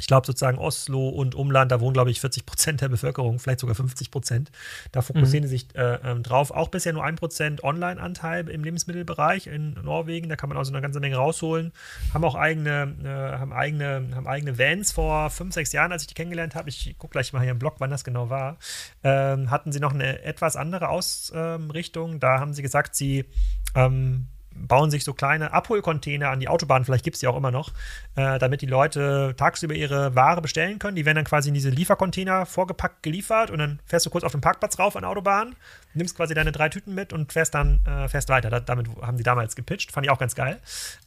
ich 0.00 0.06
glaube 0.06 0.26
sozusagen 0.26 0.58
Oslo 0.58 1.10
und 1.10 1.34
Umland, 1.34 1.70
da 1.70 1.80
wohnen, 1.80 1.92
glaube 1.92 2.10
ich, 2.10 2.20
40 2.20 2.46
Prozent 2.46 2.80
der 2.80 2.88
Bevölkerung, 2.88 3.38
vielleicht 3.38 3.60
sogar 3.60 3.74
50 3.74 4.10
Prozent. 4.10 4.50
Da 4.90 5.02
fokussieren 5.02 5.44
mhm. 5.44 5.48
sie 5.48 5.58
sich 5.58 5.76
äh, 5.76 5.98
ähm, 6.02 6.22
drauf. 6.22 6.50
Auch 6.50 6.68
bisher 6.68 6.94
nur 6.94 7.04
ein 7.04 7.16
Prozent 7.16 7.62
Online-Anteil 7.62 8.48
im 8.48 8.64
Lebensmittelbereich 8.64 9.48
in 9.48 9.74
Norwegen. 9.74 10.30
Da 10.30 10.36
kann 10.36 10.48
man 10.48 10.56
also 10.56 10.72
eine 10.72 10.80
ganze 10.80 10.98
Menge 10.98 11.16
rausholen. 11.16 11.72
Haben 12.14 12.24
auch 12.24 12.34
eigene, 12.34 12.96
äh, 13.04 13.38
haben 13.38 13.52
eigene, 13.52 14.08
haben 14.14 14.26
eigene 14.26 14.58
Vans 14.58 14.92
vor 14.92 15.28
fünf, 15.28 15.52
sechs 15.52 15.72
Jahren, 15.72 15.92
als 15.92 16.02
ich 16.02 16.08
die 16.08 16.14
kennengelernt 16.14 16.54
habe. 16.54 16.70
Ich 16.70 16.96
gucke 16.96 17.12
gleich 17.12 17.34
mal 17.34 17.42
hier 17.42 17.50
im 17.50 17.58
Blog, 17.58 17.74
wann 17.78 17.90
das 17.90 18.02
genau 18.02 18.30
war. 18.30 18.56
Ähm, 19.04 19.50
hatten 19.50 19.72
sie 19.72 19.80
noch 19.80 19.92
eine 19.92 20.22
etwas 20.22 20.56
andere 20.56 20.88
Ausrichtung. 20.88 22.18
da 22.18 22.40
haben 22.40 22.54
sie 22.54 22.62
gesagt, 22.62 22.96
sie 22.96 23.26
ähm, 23.74 24.26
bauen 24.54 24.90
sich 24.90 25.04
so 25.04 25.14
kleine 25.14 25.52
Abholcontainer 25.52 26.30
an 26.30 26.40
die 26.40 26.48
Autobahn, 26.48 26.84
vielleicht 26.84 27.04
gibt 27.04 27.14
es 27.14 27.20
die 27.20 27.26
auch 27.26 27.36
immer 27.36 27.50
noch, 27.50 27.70
äh, 28.16 28.38
damit 28.38 28.62
die 28.62 28.66
Leute 28.66 29.34
tagsüber 29.36 29.74
ihre 29.74 30.14
Ware 30.14 30.40
bestellen 30.40 30.78
können. 30.78 30.96
Die 30.96 31.04
werden 31.04 31.16
dann 31.16 31.24
quasi 31.24 31.48
in 31.48 31.54
diese 31.54 31.70
Liefercontainer 31.70 32.46
vorgepackt 32.46 33.02
geliefert 33.02 33.50
und 33.50 33.58
dann 33.58 33.80
fährst 33.86 34.06
du 34.06 34.10
kurz 34.10 34.24
auf 34.24 34.32
den 34.32 34.40
Parkplatz 34.40 34.78
rauf 34.78 34.96
an 34.96 35.02
der 35.02 35.10
Autobahn, 35.10 35.56
nimmst 35.94 36.16
quasi 36.16 36.34
deine 36.34 36.52
drei 36.52 36.68
Tüten 36.68 36.94
mit 36.94 37.12
und 37.12 37.32
fährst 37.32 37.54
dann 37.54 37.80
äh, 37.86 38.08
fährst 38.08 38.28
weiter. 38.28 38.50
Da, 38.50 38.60
damit 38.60 38.88
haben 39.00 39.16
die 39.16 39.22
damals 39.22 39.56
gepitcht, 39.56 39.92
fand 39.92 40.06
ich 40.06 40.10
auch 40.10 40.18
ganz 40.18 40.34
geil. 40.34 40.58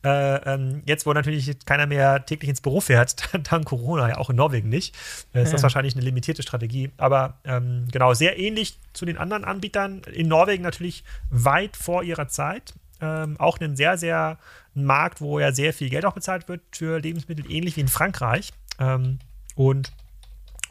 Äh, 0.04 0.54
ähm, 0.54 0.84
jetzt, 0.86 1.06
wo 1.06 1.14
natürlich 1.14 1.58
keiner 1.66 1.88
mehr 1.88 2.26
täglich 2.26 2.50
ins 2.50 2.62
Büro 2.62 2.82
fährt, 2.82 3.30
dank 3.52 3.66
Corona, 3.66 4.10
ja 4.10 4.18
auch 4.18 4.30
in 4.30 4.36
Norwegen 4.36 4.70
nicht, 4.70 4.96
äh, 5.34 5.42
ist 5.42 5.50
ja. 5.50 5.54
das 5.54 5.64
wahrscheinlich 5.64 5.96
eine 5.96 6.04
limitierte 6.04 6.44
Strategie. 6.44 6.92
Aber 6.98 7.38
ähm, 7.44 7.88
genau, 7.92 8.14
sehr 8.14 8.38
ähnlich 8.40 8.80
zu 8.94 9.06
den 9.06 9.18
anderen 9.18 9.44
Anbietern. 9.44 10.02
In 10.12 10.28
Norwegen 10.28 10.64
natürlich 10.64 11.04
weit 11.30 11.78
vor 11.78 12.04
ihrer 12.04 12.28
Zeit 12.28 12.74
ähm, 13.02 13.40
auch 13.40 13.60
ein 13.60 13.76
sehr, 13.76 13.98
sehr 13.98 14.38
ein 14.76 14.86
Markt, 14.86 15.22
wo 15.22 15.40
ja 15.40 15.52
sehr 15.52 15.74
viel 15.74 15.90
Geld 15.90 16.06
auch 16.06 16.14
bezahlt 16.14 16.48
wird 16.48 16.62
für 16.72 17.00
Lebensmittel, 17.00 17.50
ähnlich 17.50 17.76
wie 17.76 17.82
in 17.82 17.88
Frankreich. 17.88 18.52
Ähm, 18.80 19.20
und 19.56 19.92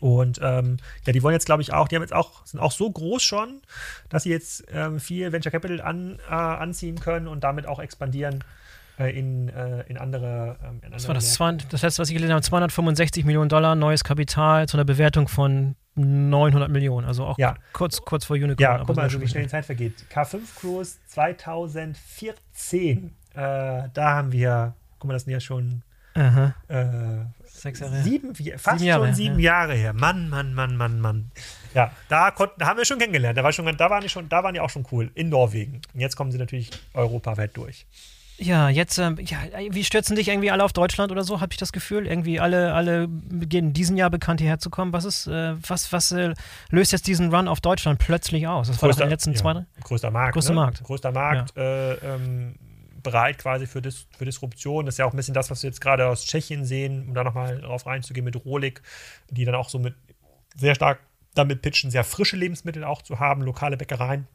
und 0.00 0.38
ähm, 0.42 0.76
ja, 1.06 1.14
die 1.14 1.22
wollen 1.22 1.32
jetzt, 1.32 1.46
glaube 1.46 1.62
ich, 1.62 1.72
auch, 1.72 1.88
die 1.88 1.96
haben 1.96 2.02
jetzt 2.02 2.12
auch, 2.12 2.44
sind 2.44 2.60
auch 2.60 2.72
so 2.72 2.90
groß 2.90 3.22
schon, 3.22 3.62
dass 4.10 4.24
sie 4.24 4.30
jetzt 4.30 4.64
ähm, 4.70 5.00
viel 5.00 5.32
Venture 5.32 5.50
Capital 5.50 5.80
an, 5.80 6.18
äh, 6.28 6.34
anziehen 6.34 7.00
können 7.00 7.26
und 7.26 7.42
damit 7.42 7.66
auch 7.66 7.78
expandieren 7.78 8.44
äh, 8.98 9.18
in, 9.18 9.48
äh, 9.48 9.82
in 9.88 9.96
andere. 9.96 10.58
Ähm, 10.62 10.78
in 10.78 10.84
andere 10.84 10.90
das 10.90 11.08
war 11.08 11.14
das, 11.14 11.32
200, 11.34 11.72
das 11.72 11.80
letzte, 11.80 12.02
was 12.02 12.08
ich 12.10 12.14
gelesen 12.14 12.32
habe, 12.32 12.42
265 12.42 13.24
Millionen 13.24 13.48
Dollar 13.48 13.74
neues 13.76 14.04
Kapital 14.04 14.68
zu 14.68 14.76
einer 14.76 14.84
Bewertung 14.84 15.26
von 15.26 15.74
900 15.96 16.70
Millionen, 16.70 17.06
also 17.06 17.24
auch 17.24 17.38
ja. 17.38 17.54
kurz, 17.72 18.02
kurz 18.02 18.24
vor 18.24 18.36
Unicorn. 18.36 18.56
Ja, 18.58 18.82
guck 18.84 18.96
mal, 18.96 19.02
also 19.02 19.20
wie 19.20 19.28
schnell 19.28 19.44
die 19.44 19.48
Zeit 19.48 19.64
vergeht. 19.64 20.04
K5 20.12 20.40
Cruise 20.60 20.98
2014, 21.06 23.14
äh, 23.34 23.34
da 23.34 23.90
haben 23.96 24.32
wir, 24.32 24.74
guck 24.98 25.08
mal, 25.08 25.14
das 25.14 25.24
sind 25.24 25.32
ja 25.32 25.40
schon 25.40 25.82
äh, 26.14 26.50
Sechs 27.44 27.80
Jahre 27.80 28.02
sieben, 28.02 28.34
fast 28.34 28.78
sieben 28.78 28.88
Jahre, 28.88 29.06
schon 29.06 29.14
sieben 29.14 29.38
ja. 29.38 29.52
Jahre 29.52 29.74
her. 29.74 29.92
Mann, 29.92 30.28
Mann, 30.28 30.54
Mann, 30.54 30.76
Mann, 30.76 31.00
Mann. 31.00 31.30
Ja, 31.72 31.92
da, 32.08 32.30
konnten, 32.30 32.64
haben 32.64 32.76
wir 32.76 32.84
schon 32.84 32.98
kennengelernt. 32.98 33.38
Da, 33.38 33.42
war 33.42 33.52
schon, 33.52 33.64
da, 33.76 33.90
waren 33.90 34.02
die 34.02 34.08
schon, 34.08 34.28
da 34.28 34.44
waren 34.44 34.54
die 34.54 34.60
auch 34.60 34.70
schon 34.70 34.86
cool, 34.92 35.10
in 35.14 35.28
Norwegen. 35.28 35.80
Und 35.92 36.00
jetzt 36.00 36.16
kommen 36.16 36.30
sie 36.30 36.38
natürlich 36.38 36.70
europaweit 36.92 37.56
durch. 37.56 37.86
Ja, 38.36 38.68
jetzt, 38.68 38.98
ähm, 38.98 39.16
ja, 39.20 39.38
wie 39.70 39.84
stürzen 39.84 40.16
dich 40.16 40.28
irgendwie 40.28 40.50
alle 40.50 40.64
auf 40.64 40.72
Deutschland 40.72 41.12
oder 41.12 41.22
so, 41.22 41.40
habe 41.40 41.52
ich 41.52 41.56
das 41.56 41.72
Gefühl? 41.72 42.06
Irgendwie 42.06 42.40
alle, 42.40 42.74
alle 42.74 43.06
beginnen 43.06 43.72
diesen 43.72 43.96
Jahr 43.96 44.10
bekannt 44.10 44.40
hierher 44.40 44.58
zu 44.58 44.70
kommen. 44.70 44.92
Was 44.92 45.04
ist, 45.04 45.28
äh, 45.28 45.54
was, 45.68 45.92
was 45.92 46.10
äh, 46.10 46.34
löst 46.70 46.90
jetzt 46.90 47.06
diesen 47.06 47.32
Run 47.32 47.46
auf 47.46 47.60
Deutschland 47.60 48.00
plötzlich 48.00 48.48
aus? 48.48 48.66
Das 48.66 48.78
größter, 48.78 48.82
war 48.82 48.90
doch 48.90 48.98
in 48.98 49.06
den 49.06 49.10
letzten 49.10 49.32
ja, 49.32 49.36
zwei 49.36 49.64
Größter 49.82 50.10
Markt. 50.10 50.34
Größter 50.34 50.50
ne? 50.52 50.56
Markt. 50.56 50.82
Größter 50.82 51.12
Markt, 51.12 51.56
ja. 51.56 51.62
äh, 51.62 51.92
ähm, 51.94 52.56
bereit 53.04 53.38
quasi 53.38 53.66
für, 53.68 53.80
Dis 53.80 54.08
für 54.16 54.24
Disruption. 54.24 54.84
Das 54.84 54.94
ist 54.94 54.98
ja 54.98 55.04
auch 55.04 55.12
ein 55.12 55.16
bisschen 55.16 55.34
das, 55.34 55.50
was 55.50 55.62
wir 55.62 55.70
jetzt 55.70 55.80
gerade 55.80 56.08
aus 56.08 56.26
Tschechien 56.26 56.64
sehen, 56.64 57.06
um 57.08 57.14
da 57.14 57.22
nochmal 57.22 57.60
drauf 57.60 57.86
reinzugehen 57.86 58.24
mit 58.24 58.44
Rolik, 58.44 58.82
die 59.30 59.44
dann 59.44 59.54
auch 59.54 59.68
so 59.68 59.78
mit 59.78 59.94
sehr 60.56 60.74
stark 60.74 60.98
damit 61.34 61.62
pitchen, 61.62 61.90
sehr 61.90 62.04
frische 62.04 62.36
Lebensmittel 62.36 62.82
auch 62.82 63.02
zu 63.02 63.20
haben, 63.20 63.42
lokale 63.42 63.76
Bäckereien 63.76 64.26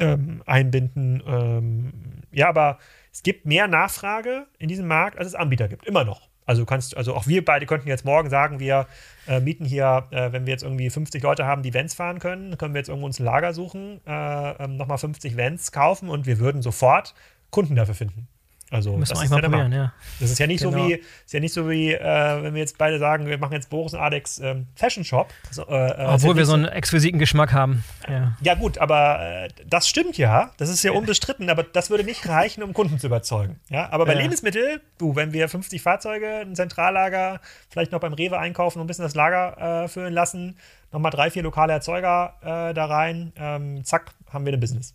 ähm, 0.00 0.42
einbinden. 0.46 1.22
Ähm, 1.26 1.92
ja, 2.32 2.48
aber 2.48 2.78
es 3.12 3.22
gibt 3.22 3.46
mehr 3.46 3.68
Nachfrage 3.68 4.46
in 4.58 4.68
diesem 4.68 4.86
Markt, 4.86 5.18
als 5.18 5.28
es 5.28 5.34
Anbieter 5.34 5.68
gibt. 5.68 5.86
Immer 5.86 6.04
noch. 6.04 6.28
Also 6.44 6.64
kannst, 6.64 6.96
also 6.96 7.14
auch 7.14 7.26
wir 7.26 7.44
beide 7.44 7.66
könnten 7.66 7.88
jetzt 7.88 8.04
morgen 8.04 8.28
sagen, 8.28 8.58
wir 8.58 8.86
äh, 9.28 9.40
mieten 9.40 9.64
hier, 9.64 10.08
äh, 10.10 10.32
wenn 10.32 10.44
wir 10.46 10.52
jetzt 10.52 10.64
irgendwie 10.64 10.90
50 10.90 11.22
Leute 11.22 11.46
haben, 11.46 11.62
die 11.62 11.72
Vans 11.72 11.94
fahren 11.94 12.18
können, 12.18 12.58
können 12.58 12.74
wir 12.74 12.80
jetzt 12.80 12.88
irgendwo 12.88 13.06
uns 13.06 13.20
ein 13.20 13.24
Lager 13.24 13.54
suchen, 13.54 14.00
äh, 14.06 14.64
ähm, 14.64 14.76
nochmal 14.76 14.98
50 14.98 15.36
Vans 15.36 15.70
kaufen 15.70 16.08
und 16.08 16.26
wir 16.26 16.38
würden 16.38 16.62
sofort 16.62 17.14
Kunden 17.50 17.76
dafür 17.76 17.94
finden. 17.94 18.28
Also 18.72 18.96
Müssen 18.96 19.10
das 19.10 19.20
wir 19.20 19.24
ist 19.26 19.30
mal 19.30 19.42
probieren, 19.42 19.70
ja. 19.70 19.92
Das 20.18 20.30
ist 20.30 20.38
ja 20.38 20.46
nicht 20.46 20.62
Genau. 20.62 20.78
so 20.78 20.88
wie, 20.88 20.92
ist 20.94 21.32
ja 21.32 21.40
nicht 21.40 21.52
so 21.52 21.68
wie, 21.68 21.92
äh, 21.92 22.42
wenn 22.42 22.54
wir 22.54 22.60
jetzt 22.60 22.78
beide 22.78 22.98
sagen, 22.98 23.26
wir 23.26 23.36
machen 23.36 23.52
jetzt 23.52 23.68
Boris 23.68 23.92
und 23.92 24.00
Alex 24.00 24.38
ähm, 24.38 24.66
Fashion 24.76 25.04
Shop. 25.04 25.28
So, 25.50 25.66
äh, 25.68 25.74
äh, 25.74 26.02
ja 26.04 26.14
Obwohl 26.14 26.36
wir 26.36 26.46
so 26.46 26.54
einen 26.54 26.64
exquisiten 26.64 27.18
Geschmack 27.18 27.52
haben. 27.52 27.84
Ja. 28.08 28.32
Ja, 28.40 28.54
gut, 28.54 28.78
aber 28.78 29.20
äh, 29.20 29.48
das 29.68 29.88
stimmt 29.88 30.16
ja. 30.16 30.52
Das 30.56 30.70
ist 30.70 30.82
ja 30.84 30.92
unbestritten, 30.92 31.50
aber 31.50 31.64
das 31.64 31.90
würde 31.90 32.02
nicht 32.02 32.26
reichen, 32.26 32.62
um 32.62 32.72
Kunden 32.72 32.98
zu 32.98 33.08
überzeugen. 33.08 33.60
Ja, 33.68 33.90
aber 33.92 34.06
bei 34.06 34.14
Ja. 34.14 34.20
Lebensmittel, 34.20 34.80
du, 34.96 35.16
wenn 35.16 35.34
wir 35.34 35.50
50 35.50 35.82
Fahrzeuge, 35.82 36.38
ein 36.38 36.56
Zentrallager, 36.56 37.40
vielleicht 37.68 37.92
noch 37.92 38.00
beim 38.00 38.14
Rewe 38.14 38.38
einkaufen 38.38 38.78
und 38.78 38.84
ein 38.84 38.88
bisschen 38.88 39.04
das 39.04 39.14
Lager 39.14 39.84
äh, 39.84 39.88
füllen 39.88 40.14
lassen, 40.14 40.56
nochmal 40.92 41.10
drei, 41.12 41.30
vier 41.30 41.42
lokale 41.42 41.74
Erzeuger 41.74 42.36
äh, 42.40 42.72
da 42.72 42.86
rein, 42.86 43.32
ähm, 43.36 43.84
zack, 43.84 44.12
haben 44.32 44.46
wir 44.46 44.52
ein 44.54 44.60
Business. 44.60 44.94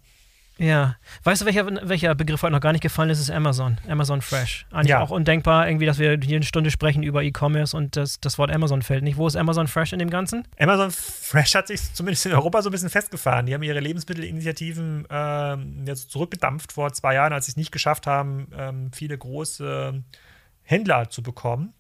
Ja. 0.60 0.96
Weißt 1.24 1.42
du, 1.42 1.46
welcher, 1.46 1.68
welcher 1.88 2.16
Begriff 2.16 2.42
heute 2.42 2.54
noch 2.54 2.62
gar 2.62 2.72
nicht 2.72 2.82
gefallen 2.82 3.10
ist? 3.10 3.20
Ist 3.20 3.30
Amazon. 3.30 3.78
Amazon 3.88 4.22
Fresh. 4.22 4.66
Eigentlich 4.72 4.90
Ja. 4.90 5.02
auch 5.02 5.12
undenkbar, 5.12 5.68
irgendwie, 5.68 5.86
dass 5.86 6.00
wir 6.00 6.18
hier 6.22 6.38
eine 6.38 6.46
Stunde 6.46 6.72
sprechen 6.72 7.04
über 7.04 7.22
E-Commerce 7.24 7.76
und 7.78 7.96
das, 7.96 8.20
das 8.20 8.38
Wort 8.38 8.52
Amazon 8.52 8.82
fällt 8.82 9.04
nicht. 9.04 9.18
Wo 9.18 9.28
ist 9.28 9.36
Amazon 9.36 9.68
Fresh 9.68 9.94
in 9.94 10.00
dem 10.00 10.10
Ganzen? 10.10 10.48
Amazon 10.60 10.90
Fresh 10.92 11.54
hat 11.56 11.68
sich 11.68 11.94
zumindest 11.94 12.26
in 12.26 12.34
Europa 12.34 12.62
so 12.62 12.70
ein 12.70 12.72
bisschen 12.72 12.90
festgefahren. 12.90 13.46
Die 13.46 13.54
haben 13.54 13.64
ihre 13.64 13.80
Lebensmittelinitiativen 13.80 15.08
ähm, 15.10 15.84
jetzt 15.86 16.10
zurückgedampft 16.12 16.72
vor 16.72 16.92
zwei 16.94 17.14
Jahren, 17.14 17.34
als 17.34 17.46
sie 17.46 17.52
es 17.52 17.58
nicht 17.58 17.72
geschafft 17.72 18.08
haben, 18.08 18.48
ähm, 18.58 18.92
viele 18.94 19.18
große 19.18 20.04
Händler 20.64 21.10
zu 21.10 21.24
bekommen, 21.24 21.74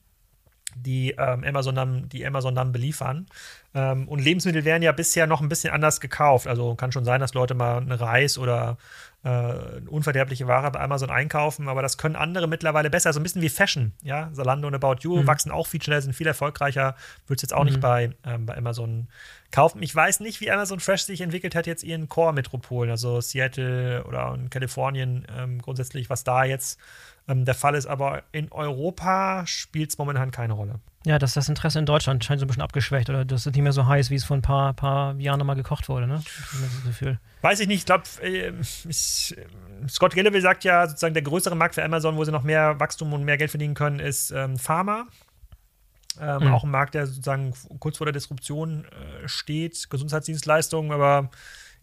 die, 0.82 1.12
ähm, 1.12 1.44
Amazon, 1.44 1.76
dann, 1.76 2.10
die 2.10 2.26
Amazon 2.26 2.56
dann 2.56 2.72
beliefern. 2.72 3.26
Ähm, 3.74 4.08
und 4.08 4.20
Lebensmittel 4.20 4.66
werden 4.66 4.84
ja 4.84 4.92
bisher 4.92 5.28
noch 5.28 5.42
ein 5.42 5.50
bisschen 5.50 5.74
anders 5.74 6.00
gekauft. 6.00 6.48
Also 6.48 6.76
kann 6.76 6.92
schon 6.92 7.06
sein, 7.06 7.20
dass 7.20 7.34
Leute 7.34 7.54
mal 7.54 7.78
einen 7.78 7.92
Reis 7.92 8.38
oder 8.38 8.78
äh, 9.24 9.82
unverderbliche 9.88 10.48
Ware 10.48 10.72
bei 10.72 10.80
Amazon 10.80 11.10
einkaufen, 11.10 11.68
aber 11.68 11.82
das 11.82 11.98
können 11.98 12.16
andere 12.16 12.48
mittlerweile 12.48 12.90
besser. 12.90 13.12
So 13.12 13.20
ein 13.20 13.24
bisschen 13.24 13.42
wie 13.42 13.50
Fashion. 13.50 13.94
Ja, 14.02 14.32
Zalando 14.34 14.68
und 14.68 14.76
About 14.76 14.98
You 15.02 15.26
wachsen 15.28 15.52
auch 15.52 15.68
viel 15.68 15.82
schneller, 15.82 16.02
sind 16.02 16.14
viel 16.14 16.28
erfolgreicher. 16.28 16.96
Würdest 17.26 17.44
jetzt 17.44 17.54
auch 17.54 17.66
nicht 17.66 17.82
bei, 17.82 18.12
ähm, 18.26 18.46
bei 18.46 18.56
Amazon 18.56 19.08
kaufen. 19.52 19.82
Ich 19.82 19.94
weiß 19.94 20.20
nicht, 20.22 20.40
wie 20.40 20.52
Amazon 20.52 20.80
Fresh 20.80 21.04
sich 21.04 21.22
entwickelt 21.22 21.56
hat 21.56 21.68
jetzt 21.68 21.84
ihren 21.84 22.08
Core-Metropolen, 22.08 22.92
also 22.92 23.20
Seattle 23.22 24.04
oder 24.06 24.34
in 24.36 24.50
Kalifornien 24.50 25.28
ähm, 25.36 25.62
grundsätzlich, 25.62 26.10
was 26.10 26.24
da 26.24 26.44
jetzt 26.44 26.80
ähm, 27.28 27.46
der 27.46 27.56
Fall 27.56 27.76
ist. 27.76 27.86
Aber 27.86 28.24
in 28.32 28.52
Europa 28.52 29.46
spielt 29.46 29.90
es 29.92 29.98
momentan 29.98 30.32
keine 30.32 30.54
Rolle. 30.54 30.80
Ja, 31.06 31.20
dass 31.20 31.34
das 31.34 31.48
Interesse 31.48 31.80
in 31.80 31.86
Deutschland 31.86 32.26
scheint 32.26 32.40
so 32.40 32.46
ein 32.46 32.48
bisschen 32.48 32.64
abgeschwächt 32.64 33.10
oder 33.10 33.24
das 33.24 33.46
ist 33.46 33.56
nicht 33.56 33.64
mehr 33.64 33.72
so 33.72 33.88
heiß, 33.88 34.10
wie 34.10 34.16
es 34.16 34.26
vor 34.26 34.36
ein 34.36 34.42
paar, 34.42 34.74
paar 34.74 35.16
Jahren 35.16 35.40
nochmal 35.40 35.56
gekocht 35.56 35.88
wurde, 35.88 36.06
ne? 36.06 36.22
Weiß 37.42 37.60
ich 37.62 37.68
nicht, 37.68 37.80
ich 37.80 37.86
glaube, 37.86 38.04
äh, 38.22 38.48
äh, 38.48 38.54
Scott 39.88 40.16
Galloway 40.16 40.42
sagt 40.42 40.64
ja, 40.66 40.86
sozusagen 40.88 41.14
der 41.14 41.24
größere 41.24 41.56
Markt 41.56 41.76
für 41.76 41.84
Amazon, 41.84 42.18
wo 42.18 42.26
sie 42.26 42.32
noch 42.32 42.44
mehr 42.44 42.80
Wachstum 42.80 43.14
und 43.14 43.24
mehr 43.24 43.38
Geld 43.38 43.52
verdienen 43.52 43.74
können, 43.74 44.00
ist 44.00 44.32
ähm, 44.32 44.58
Pharma. 44.58 45.06
Ähm, 46.20 46.44
Mhm. 46.48 46.54
Auch 46.54 46.64
ein 46.64 46.72
Markt, 46.72 46.96
der 46.96 47.06
sozusagen 47.06 47.54
kurz 47.80 47.98
vor 47.98 48.06
der 48.06 48.14
Disruption 48.14 48.86
äh, 48.86 49.28
steht, 49.28 49.90
Gesundheitsdienstleistungen, 49.90 50.92
aber 50.92 51.30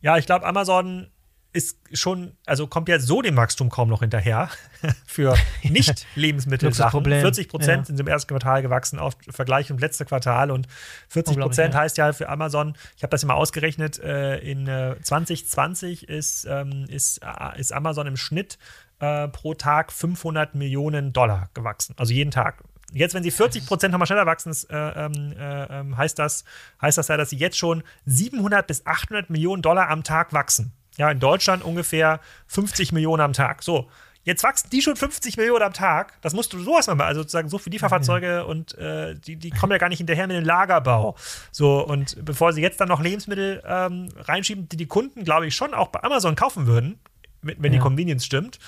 ja, 0.00 0.18
ich 0.18 0.26
glaube, 0.26 0.44
Amazon 0.44 1.06
ist 1.54 1.78
schon, 1.92 2.36
also 2.46 2.66
kommt 2.66 2.88
ja 2.88 2.98
so 2.98 3.22
dem 3.22 3.36
Wachstum 3.36 3.70
kaum 3.70 3.88
noch 3.88 4.00
hinterher 4.00 4.50
für 5.06 5.36
Nicht-Lebensmittelsachen. 5.62 6.82
Luxusproblem. 6.82 7.20
40 7.20 7.48
Prozent 7.48 7.78
Ja. 7.82 7.84
sind 7.84 8.00
im 8.00 8.08
ersten 8.08 8.28
Quartal 8.28 8.60
gewachsen 8.62 8.98
auf 8.98 9.16
Vergleich 9.30 9.70
im 9.70 9.78
letzten 9.78 10.04
Quartal 10.04 10.50
und 10.50 10.66
40 11.08 11.36
Unglaublich, 11.36 11.56
Prozent 11.56 11.74
ja. 11.74 11.80
heißt 11.80 11.96
ja 11.96 12.12
für 12.12 12.28
Amazon, 12.28 12.76
ich 12.96 13.02
habe 13.04 13.10
das 13.10 13.22
immer 13.22 13.36
ausgerechnet, 13.36 13.98
äh, 14.00 14.38
in 14.38 14.66
äh, 14.66 14.96
2020 15.00 16.08
ist, 16.08 16.44
ähm, 16.50 16.86
ist, 16.88 17.20
äh, 17.22 17.60
ist 17.60 17.72
Amazon 17.72 18.08
im 18.08 18.16
Schnitt 18.16 18.58
äh, 18.98 19.28
pro 19.28 19.54
Tag 19.54 19.92
500 19.92 20.54
Millionen 20.56 21.12
Dollar 21.12 21.50
gewachsen. 21.54 21.94
Also 21.98 22.12
jeden 22.12 22.32
Tag. 22.32 22.64
Jetzt, 22.92 23.14
wenn 23.14 23.22
sie 23.22 23.30
40 23.30 23.66
Prozent 23.66 23.92
nochmal 23.92 24.06
schneller 24.06 24.26
wachsen, 24.26 24.52
äh, 24.70 24.76
ähm, 24.76 25.32
äh, 25.36 25.80
ähm, 25.80 25.96
heißt, 25.96 26.18
das, 26.18 26.44
heißt 26.80 26.98
das 26.98 27.08
ja, 27.08 27.16
dass 27.16 27.30
sie 27.30 27.36
jetzt 27.36 27.58
schon 27.58 27.82
700 28.06 28.66
bis 28.66 28.86
800 28.86 29.30
Millionen 29.30 29.62
Dollar 29.62 29.88
am 29.88 30.04
Tag 30.04 30.32
wachsen. 30.32 30.72
Ja, 30.96 31.10
in 31.10 31.20
Deutschland 31.20 31.64
ungefähr 31.64 32.20
50 32.46 32.92
Millionen 32.92 33.20
am 33.20 33.32
Tag. 33.32 33.62
So, 33.62 33.88
jetzt 34.22 34.42
wachsen 34.44 34.70
die 34.70 34.80
schon 34.82 34.96
50 34.96 35.36
Millionen 35.36 35.62
am 35.62 35.72
Tag. 35.72 36.20
Das 36.22 36.32
musst 36.34 36.52
du 36.52 36.60
so 36.60 36.76
erstmal 36.76 36.96
mal, 36.96 37.06
also 37.06 37.22
sozusagen 37.22 37.48
so 37.48 37.58
für 37.58 37.70
Lieferfahrzeuge 37.70 38.46
und 38.46 38.76
äh, 38.78 39.14
die, 39.14 39.36
die 39.36 39.50
kommen 39.50 39.72
ja 39.72 39.78
gar 39.78 39.88
nicht 39.88 39.98
hinterher 39.98 40.26
mit 40.26 40.36
dem 40.36 40.44
Lagerbau. 40.44 41.16
So, 41.52 41.84
und 41.84 42.24
bevor 42.24 42.52
sie 42.52 42.62
jetzt 42.62 42.80
dann 42.80 42.88
noch 42.88 43.00
Lebensmittel 43.00 43.62
ähm, 43.66 44.08
reinschieben, 44.16 44.68
die 44.68 44.76
die 44.76 44.86
Kunden, 44.86 45.24
glaube 45.24 45.46
ich, 45.46 45.54
schon 45.54 45.74
auch 45.74 45.88
bei 45.88 46.02
Amazon 46.02 46.36
kaufen 46.36 46.66
würden, 46.66 46.98
wenn 47.42 47.56
wenn 47.62 47.72
die 47.72 47.78
Ja. 47.78 47.82
Convenience 47.82 48.24
stimmt, 48.24 48.58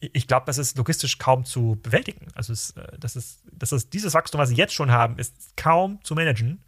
ich 0.00 0.26
glaube, 0.26 0.44
das 0.46 0.58
ist 0.58 0.76
logistisch 0.76 1.18
kaum 1.18 1.44
zu 1.44 1.78
bewältigen. 1.82 2.26
Also 2.34 2.52
es, 2.52 2.70
äh, 2.72 2.86
das 2.98 3.16
ist, 3.16 3.40
das 3.52 3.72
ist 3.72 3.92
dieses 3.92 4.14
Wachstum, 4.14 4.40
was 4.40 4.50
sie 4.50 4.54
jetzt 4.54 4.74
schon 4.74 4.90
haben, 4.90 5.18
ist 5.18 5.56
kaum 5.56 6.00
zu 6.02 6.14
managen. 6.14 6.62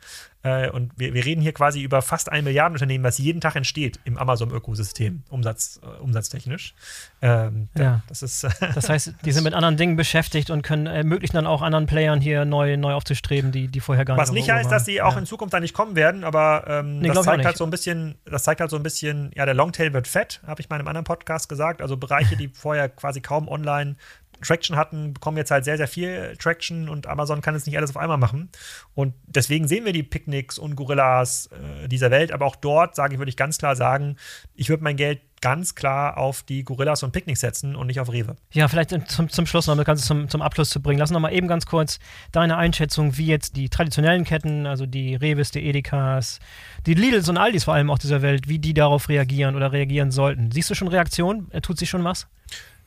Äh, 0.44 0.70
Und 0.70 0.92
wir, 0.96 1.14
wir 1.14 1.24
reden 1.24 1.40
hier 1.40 1.52
quasi 1.52 1.82
über 1.82 2.00
fast 2.00 2.30
ein 2.30 2.44
Milliardenunternehmen, 2.44 3.04
was 3.04 3.18
jeden 3.18 3.40
Tag 3.40 3.56
entsteht 3.56 3.98
im 4.04 4.16
Amazon-Ökosystem, 4.16 5.22
Umsatz, 5.30 5.80
äh, 5.82 6.00
umsatztechnisch. 6.00 6.74
Ähm, 7.22 7.68
Ja. 7.76 8.02
Das 8.08 8.22
ist 8.22 8.46
Das 8.74 8.88
heißt, 8.88 9.14
die 9.24 9.32
sind 9.32 9.44
mit 9.44 9.54
anderen 9.54 9.76
Dingen 9.76 9.96
beschäftigt 9.96 10.50
und 10.50 10.62
können 10.62 10.86
ermöglichen 10.86 11.34
dann 11.34 11.46
auch 11.46 11.60
anderen 11.62 11.86
Playern 11.86 12.20
hier 12.20 12.44
neu, 12.44 12.76
neu 12.76 12.92
aufzustreben, 12.94 13.50
die, 13.50 13.68
die 13.68 13.80
vorher 13.80 14.04
gar 14.04 14.16
Was 14.16 14.30
nicht 14.30 14.42
nicht 14.42 14.42
auf 14.44 14.46
der 14.46 14.56
heißt, 14.58 14.66
Uhr 14.66 14.70
dass 14.70 14.82
waren. 14.82 14.86
sie 14.94 15.02
auch 15.02 15.12
ja. 15.14 15.18
in 15.18 15.26
Zukunft 15.26 15.54
da 15.54 15.60
nicht 15.60 15.74
kommen 15.74 15.96
werden, 15.96 16.22
aber 16.22 16.64
ähm, 16.68 17.00
Nee, 17.00 17.08
das 17.08 17.24
zeigt 17.24 17.38
nicht. 17.38 17.46
halt 17.46 17.56
so 17.56 17.64
ein 17.64 17.70
bisschen, 17.70 18.14
das 18.24 18.44
zeigt 18.44 18.60
halt 18.60 18.70
so 18.70 18.76
ein 18.76 18.82
bisschen, 18.84 19.32
ja, 19.34 19.44
der 19.44 19.54
Longtail 19.54 19.92
wird 19.92 20.06
fett, 20.06 20.40
habe 20.46 20.60
ich 20.60 20.68
mal 20.68 20.76
in 20.76 20.80
einem 20.82 20.88
anderen 20.88 21.04
Podcast 21.04 21.48
gesagt. 21.48 21.82
Also 21.82 21.96
Bereiche, 21.96 22.36
die 22.36 22.48
vorher 22.48 22.88
quasi 22.88 23.20
kaum 23.20 23.48
online 23.48 23.96
Traction 24.42 24.76
hatten, 24.76 25.14
bekommen 25.14 25.36
jetzt 25.36 25.50
halt 25.50 25.64
sehr, 25.64 25.76
sehr 25.76 25.88
viel 25.88 26.36
Traction 26.38 26.88
und 26.88 27.06
Amazon 27.06 27.40
kann 27.40 27.54
es 27.54 27.66
nicht 27.66 27.76
alles 27.76 27.90
auf 27.90 27.96
einmal 27.96 28.18
machen. 28.18 28.50
Und 28.94 29.14
deswegen 29.26 29.68
sehen 29.68 29.84
wir 29.84 29.92
die 29.92 30.02
Picknicks 30.02 30.58
und 30.58 30.76
Gorillas 30.76 31.48
äh, 31.52 31.88
dieser 31.88 32.10
Welt, 32.10 32.32
aber 32.32 32.46
auch 32.46 32.56
dort, 32.56 32.94
sage 32.94 33.14
ich, 33.14 33.18
würde 33.18 33.30
ich 33.30 33.36
ganz 33.36 33.58
klar 33.58 33.76
sagen, 33.76 34.16
ich 34.54 34.68
würde 34.68 34.84
mein 34.84 34.96
Geld 34.96 35.20
ganz 35.40 35.74
klar 35.74 36.18
auf 36.18 36.42
die 36.42 36.64
Gorillas 36.64 37.02
und 37.02 37.12
Picknicks 37.12 37.40
setzen 37.40 37.76
und 37.76 37.86
nicht 37.86 38.00
auf 38.00 38.12
Rewe. 38.12 38.36
Ja, 38.52 38.68
vielleicht 38.68 38.90
zum, 39.10 39.28
zum 39.28 39.46
Schluss 39.46 39.66
noch 39.66 39.76
das 39.76 39.84
Ganze 39.84 40.04
zum, 40.04 40.28
zum 40.28 40.42
Abschluss 40.42 40.70
zu 40.70 40.82
bringen. 40.82 40.98
Lass 40.98 41.10
noch 41.10 41.20
mal 41.20 41.32
eben 41.32 41.48
ganz 41.48 41.66
kurz 41.66 41.98
deine 42.32 42.56
Einschätzung, 42.56 43.16
wie 43.16 43.26
jetzt 43.26 43.56
die 43.56 43.68
traditionellen 43.68 44.24
Ketten, 44.24 44.66
also 44.66 44.86
die 44.86 45.14
Revis, 45.14 45.50
die 45.50 45.64
Edekas, 45.64 46.40
die 46.86 46.94
Lidls 46.94 47.28
und 47.28 47.36
Aldis 47.36 47.64
vor 47.64 47.74
allem 47.74 47.90
auch 47.90 47.98
dieser 47.98 48.22
Welt, 48.22 48.48
wie 48.48 48.58
die 48.58 48.74
darauf 48.74 49.08
reagieren 49.08 49.56
oder 49.56 49.72
reagieren 49.72 50.10
sollten. 50.10 50.50
Siehst 50.50 50.70
du 50.70 50.74
schon 50.74 50.88
Reaktionen? 50.88 51.50
Äh, 51.52 51.60
Tut 51.60 51.78
sich 51.78 51.90
schon 51.90 52.04
was? 52.04 52.26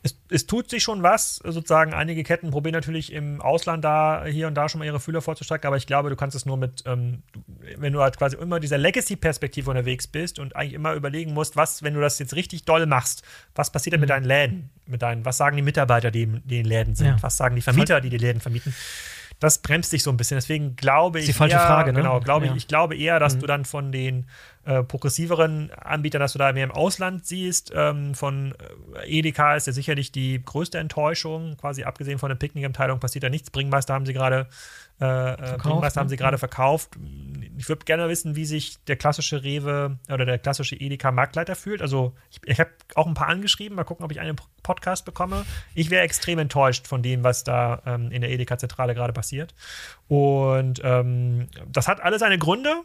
Es, 0.03 0.19
es 0.29 0.47
tut 0.47 0.69
sich 0.69 0.81
schon 0.81 1.03
was. 1.03 1.35
Sozusagen 1.35 1.93
einige 1.93 2.23
Ketten 2.23 2.49
probieren 2.49 2.73
natürlich 2.73 3.11
im 3.11 3.39
Ausland 3.41 3.83
da 3.83 4.25
hier 4.25 4.47
und 4.47 4.55
da 4.55 4.67
schon 4.67 4.79
mal 4.79 4.85
ihre 4.85 4.99
Fühler 4.99 5.21
vorzustrecken, 5.21 5.67
aber 5.67 5.77
ich 5.77 5.85
glaube, 5.85 6.09
du 6.09 6.15
kannst 6.15 6.35
es 6.35 6.45
nur 6.45 6.57
mit, 6.57 6.83
ähm, 6.85 7.21
wenn 7.77 7.93
du 7.93 8.01
halt 8.01 8.17
quasi 8.17 8.35
immer 8.35 8.59
dieser 8.59 8.77
Legacy-Perspektive 8.77 9.69
unterwegs 9.69 10.07
bist 10.07 10.39
und 10.39 10.55
eigentlich 10.55 10.73
immer 10.73 10.93
überlegen 10.93 11.33
musst, 11.33 11.55
was, 11.55 11.83
wenn 11.83 11.93
du 11.93 12.01
das 12.01 12.17
jetzt 12.19 12.35
richtig 12.35 12.65
doll 12.65 12.85
machst, 12.85 13.23
was 13.53 13.71
passiert 13.71 13.93
denn 13.93 14.01
mit 14.01 14.09
deinen 14.09 14.25
Läden? 14.25 14.69
Mit 14.87 15.03
deinen, 15.03 15.23
was 15.23 15.37
sagen 15.37 15.55
die 15.55 15.63
Mitarbeiter, 15.63 16.09
die 16.09 16.23
in 16.23 16.41
die 16.45 16.59
in 16.59 16.65
Läden 16.65 16.95
sind? 16.95 17.07
Ja. 17.07 17.17
Was 17.21 17.37
sagen 17.37 17.55
die 17.55 17.61
Vermieter, 17.61 18.01
die 18.01 18.09
die 18.09 18.17
Läden 18.17 18.41
vermieten? 18.41 18.73
Das 19.41 19.57
bremst 19.57 19.91
dich 19.91 20.03
so 20.03 20.09
ein 20.11 20.17
bisschen. 20.17 20.37
Deswegen 20.37 20.75
glaube 20.77 21.19
ich. 21.19 21.25
die 21.25 21.33
falsche 21.33 21.55
eher, 21.57 21.61
Frage, 21.65 21.91
ne? 21.91 21.99
Genau, 21.99 22.19
glaube 22.21 22.45
Ja. 22.45 22.51
ich. 22.51 22.57
Ich 22.59 22.67
glaube 22.67 22.95
eher, 22.95 23.19
dass 23.19 23.35
Mhm. 23.35 23.39
du 23.41 23.47
dann 23.47 23.65
von 23.65 23.91
den 23.91 24.27
äh, 24.63 24.83
progressiveren 24.83 25.71
Anbietern, 25.71 26.19
dass 26.21 26.33
du 26.33 26.37
da 26.39 26.53
mehr 26.53 26.63
im 26.65 26.71
Ausland 26.71 27.25
siehst. 27.25 27.73
Ähm, 27.75 28.13
von 28.13 28.53
äh, 29.03 29.17
Edeka 29.19 29.55
ist 29.55 29.65
ja 29.65 29.73
sicherlich 29.73 30.11
die 30.11 30.39
größte 30.45 30.77
Enttäuschung. 30.77 31.57
Quasi 31.57 31.83
abgesehen 31.83 32.19
von 32.19 32.29
der 32.29 32.35
Picknick-Abteilung 32.35 32.99
passiert 32.99 33.23
da 33.23 33.29
nichts. 33.29 33.49
Bringmeister 33.49 33.95
haben 33.95 34.05
sie 34.05 34.13
gerade 34.13 34.45
äh, 35.01 35.33
äh, 35.33 35.57
Bringmeister 35.57 35.99
haben 35.99 36.07
ne? 36.07 36.11
sie 36.11 36.17
gerade 36.17 36.37
verkauft. 36.37 36.91
Ich 37.57 37.67
würde 37.67 37.85
gerne 37.85 38.07
wissen, 38.07 38.35
wie 38.35 38.45
sich 38.45 38.83
der 38.85 38.95
klassische 38.95 39.43
Rewe 39.43 39.97
oder 40.11 40.25
der 40.25 40.37
klassische 40.37 40.75
Edeka-Marktleiter 40.75 41.55
fühlt. 41.55 41.81
Also 41.81 42.13
ich, 42.29 42.39
ich 42.45 42.59
habe 42.59 42.69
auch 42.95 43.07
ein 43.07 43.13
paar 43.13 43.27
angeschrieben. 43.27 43.75
Mal 43.75 43.83
gucken, 43.83 44.05
ob 44.05 44.11
ich 44.11 44.19
einen 44.19 44.35
Podcast 44.63 45.05
bekomme. 45.05 45.45
Ich 45.73 45.89
wäre 45.89 46.03
extrem 46.03 46.39
enttäuscht 46.39 46.87
von 46.87 47.01
dem, 47.01 47.23
was 47.23 47.43
da 47.43 47.81
ähm, 47.85 48.11
in 48.11 48.21
der 48.21 48.29
Edeka-Zentrale 48.29 48.93
gerade 48.93 49.13
passiert. 49.13 49.55
Und 50.07 50.81
ähm, 50.83 51.47
das 51.67 51.87
hat 51.87 52.01
alles 52.01 52.19
seine 52.19 52.37
Gründe, 52.37 52.81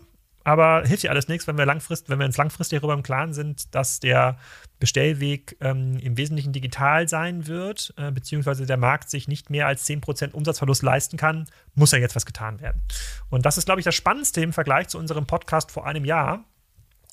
aber 0.46 0.86
hilft 0.86 1.02
ja 1.02 1.10
alles 1.10 1.26
nichts, 1.26 1.46
wenn 1.48 1.58
wir 1.58 1.66
langfristig, 1.66 2.08
wenn 2.08 2.20
wir 2.20 2.26
uns 2.26 2.36
langfristig 2.36 2.78
darüber 2.78 2.94
im 2.94 3.02
Klaren 3.02 3.34
sind, 3.34 3.74
dass 3.74 3.98
der 3.98 4.38
Bestellweg 4.78 5.56
ähm, 5.60 5.98
im 5.98 6.16
Wesentlichen 6.16 6.52
digital 6.52 7.08
sein 7.08 7.48
wird, 7.48 7.92
äh, 7.96 8.12
beziehungsweise 8.12 8.64
der 8.64 8.76
Markt 8.76 9.10
sich 9.10 9.26
nicht 9.26 9.50
mehr 9.50 9.66
als 9.66 9.84
10% 9.88 10.32
Umsatzverlust 10.32 10.82
leisten 10.84 11.16
kann, 11.16 11.46
muss 11.74 11.90
ja 11.90 11.98
jetzt 11.98 12.14
was 12.14 12.26
getan 12.26 12.60
werden. 12.60 12.80
Und 13.28 13.44
das 13.44 13.58
ist, 13.58 13.64
glaube 13.64 13.80
ich, 13.80 13.84
das 13.84 13.96
Spannendste 13.96 14.40
im 14.40 14.52
Vergleich 14.52 14.86
zu 14.88 14.98
unserem 14.98 15.26
Podcast 15.26 15.72
vor 15.72 15.84
einem 15.84 16.04
Jahr. 16.04 16.44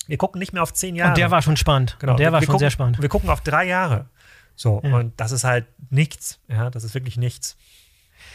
Wir 0.05 0.17
gucken 0.17 0.37
nicht 0.37 0.53
mehr 0.53 0.61
auf 0.61 0.71
zehn 0.73 0.95
Jahre. 0.95 1.11
Und 1.13 1.17
der 1.17 1.31
war 1.31 1.41
schon 1.41 1.57
spannend. 1.57 1.97
Genau, 1.99 2.11
Und 2.13 2.19
der 2.19 2.27
wir- 2.27 2.33
war 2.33 2.41
wir 2.41 2.45
schon 2.45 2.51
gucken, 2.53 2.59
sehr 2.59 2.69
spannend. 2.71 3.01
Wir 3.01 3.09
gucken 3.09 3.29
auf 3.31 3.41
drei 3.41 3.65
Jahre. 3.65 4.09
So, 4.55 4.79
Ja. 4.83 4.97
und 4.97 5.19
das 5.19 5.31
ist 5.31 5.43
halt 5.43 5.65
nichts. 5.89 6.39
Ja, 6.47 6.69
das 6.69 6.83
ist 6.83 6.93
wirklich 6.93 7.17
nichts. 7.17 7.57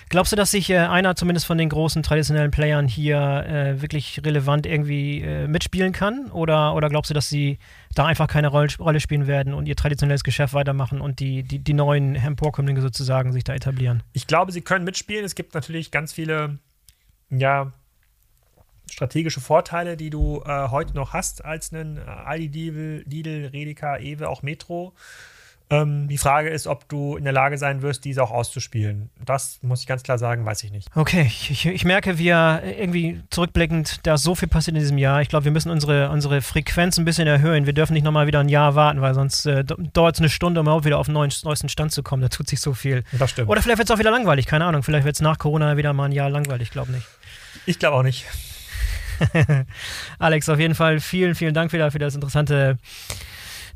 Glaubst 0.08 0.32
du, 0.32 0.36
dass 0.36 0.50
sich 0.50 0.70
äh, 0.70 0.78
einer 0.78 1.16
zumindest 1.16 1.46
von 1.46 1.58
den 1.58 1.68
großen 1.68 2.02
traditionellen 2.02 2.50
Playern 2.50 2.88
hier 2.88 3.18
äh, 3.18 3.82
wirklich 3.82 4.24
relevant 4.24 4.66
irgendwie 4.66 5.20
äh, 5.20 5.46
mitspielen 5.46 5.92
kann? 5.92 6.30
Oder, 6.30 6.74
oder 6.74 6.88
glaubst 6.88 7.10
du, 7.10 7.14
dass 7.14 7.28
sie 7.28 7.58
da 7.94 8.06
einfach 8.06 8.26
keine 8.26 8.48
Rolle, 8.48 8.68
Rolle 8.78 9.00
spielen 9.00 9.26
werden 9.26 9.54
und 9.54 9.66
ihr 9.66 9.76
traditionelles 9.76 10.24
Geschäft 10.24 10.54
weitermachen 10.54 11.00
und 11.00 11.20
die, 11.20 11.42
die, 11.42 11.58
die 11.58 11.74
neuen 11.74 12.14
Emporkömmlinge 12.14 12.80
sozusagen 12.80 13.32
sich 13.32 13.44
da 13.44 13.54
etablieren? 13.54 14.02
Ich 14.12 14.26
glaube, 14.26 14.52
sie 14.52 14.62
können 14.62 14.84
mitspielen. 14.84 15.24
Es 15.24 15.34
gibt 15.34 15.54
natürlich 15.54 15.90
ganz 15.90 16.12
viele, 16.12 16.58
ja, 17.30 17.72
strategische 18.90 19.40
Vorteile, 19.40 19.96
die 19.96 20.10
du 20.10 20.42
äh, 20.44 20.68
heute 20.68 20.94
noch 20.94 21.12
hast 21.12 21.44
als 21.44 21.72
einen 21.72 21.98
äh, 21.98 22.00
Aldi, 22.00 23.02
Lidl, 23.06 23.50
Redeka, 23.52 23.98
Ewe, 23.98 24.28
auch 24.28 24.42
Metro. 24.42 24.94
Ähm, 25.70 26.08
die 26.08 26.16
Frage 26.16 26.48
ist, 26.48 26.66
ob 26.66 26.88
du 26.88 27.16
in 27.16 27.24
der 27.24 27.32
Lage 27.32 27.58
sein 27.58 27.82
wirst, 27.82 28.04
diese 28.06 28.22
auch 28.22 28.30
auszuspielen. 28.30 29.10
Das 29.22 29.58
muss 29.62 29.82
ich 29.82 29.86
ganz 29.86 30.02
klar 30.02 30.16
sagen, 30.16 30.46
weiß 30.46 30.64
ich 30.64 30.70
nicht. 30.70 30.88
Okay, 30.94 31.26
ich, 31.26 31.66
ich 31.66 31.84
merke, 31.84 32.16
wir 32.16 32.62
irgendwie 32.64 33.20
zurückblickend, 33.28 34.06
da 34.06 34.14
ist 34.14 34.22
so 34.22 34.34
viel 34.34 34.48
passiert 34.48 34.76
in 34.76 34.80
diesem 34.80 34.96
Jahr. 34.96 35.20
Ich 35.20 35.28
glaube, 35.28 35.44
wir 35.44 35.52
müssen 35.52 35.70
unsere, 35.70 36.08
unsere 36.08 36.40
Frequenz 36.40 36.96
ein 36.96 37.04
bisschen 37.04 37.28
erhöhen. 37.28 37.66
Wir 37.66 37.74
dürfen 37.74 37.92
nicht 37.92 38.04
nochmal 38.04 38.26
wieder 38.26 38.40
ein 38.40 38.48
Jahr 38.48 38.74
warten, 38.76 39.02
weil 39.02 39.12
sonst 39.12 39.44
äh, 39.44 39.62
dauert 39.64 40.14
es 40.14 40.20
eine 40.20 40.30
Stunde, 40.30 40.60
um 40.60 40.66
überhaupt 40.66 40.86
wieder 40.86 40.98
auf 40.98 41.06
den 41.06 41.12
neuen, 41.12 41.32
neuesten 41.44 41.68
Stand 41.68 41.92
zu 41.92 42.02
kommen. 42.02 42.22
Da 42.22 42.28
tut 42.28 42.48
sich 42.48 42.60
so 42.60 42.72
viel. 42.72 43.04
Das 43.12 43.30
stimmt. 43.30 43.50
Oder 43.50 43.60
vielleicht 43.60 43.78
wird 43.78 43.90
es 43.90 43.94
auch 43.94 43.98
wieder 43.98 44.10
langweilig, 44.10 44.46
keine 44.46 44.64
Ahnung. 44.64 44.82
Vielleicht 44.82 45.04
wird 45.04 45.16
es 45.16 45.20
nach 45.20 45.38
Corona 45.38 45.76
wieder 45.76 45.92
mal 45.92 46.06
ein 46.06 46.12
Jahr 46.12 46.30
langweilig, 46.30 46.70
glaube 46.70 46.92
nicht. 46.92 47.06
Ich 47.66 47.78
glaube 47.78 47.98
auch 47.98 48.02
nicht. 48.02 48.24
Alex, 50.18 50.48
auf 50.48 50.58
jeden 50.58 50.74
Fall 50.74 51.00
vielen, 51.00 51.34
vielen 51.34 51.52
Dank 51.52 51.72
wieder 51.72 51.90
für 51.90 51.98
das 51.98 52.14
interessante 52.14 52.78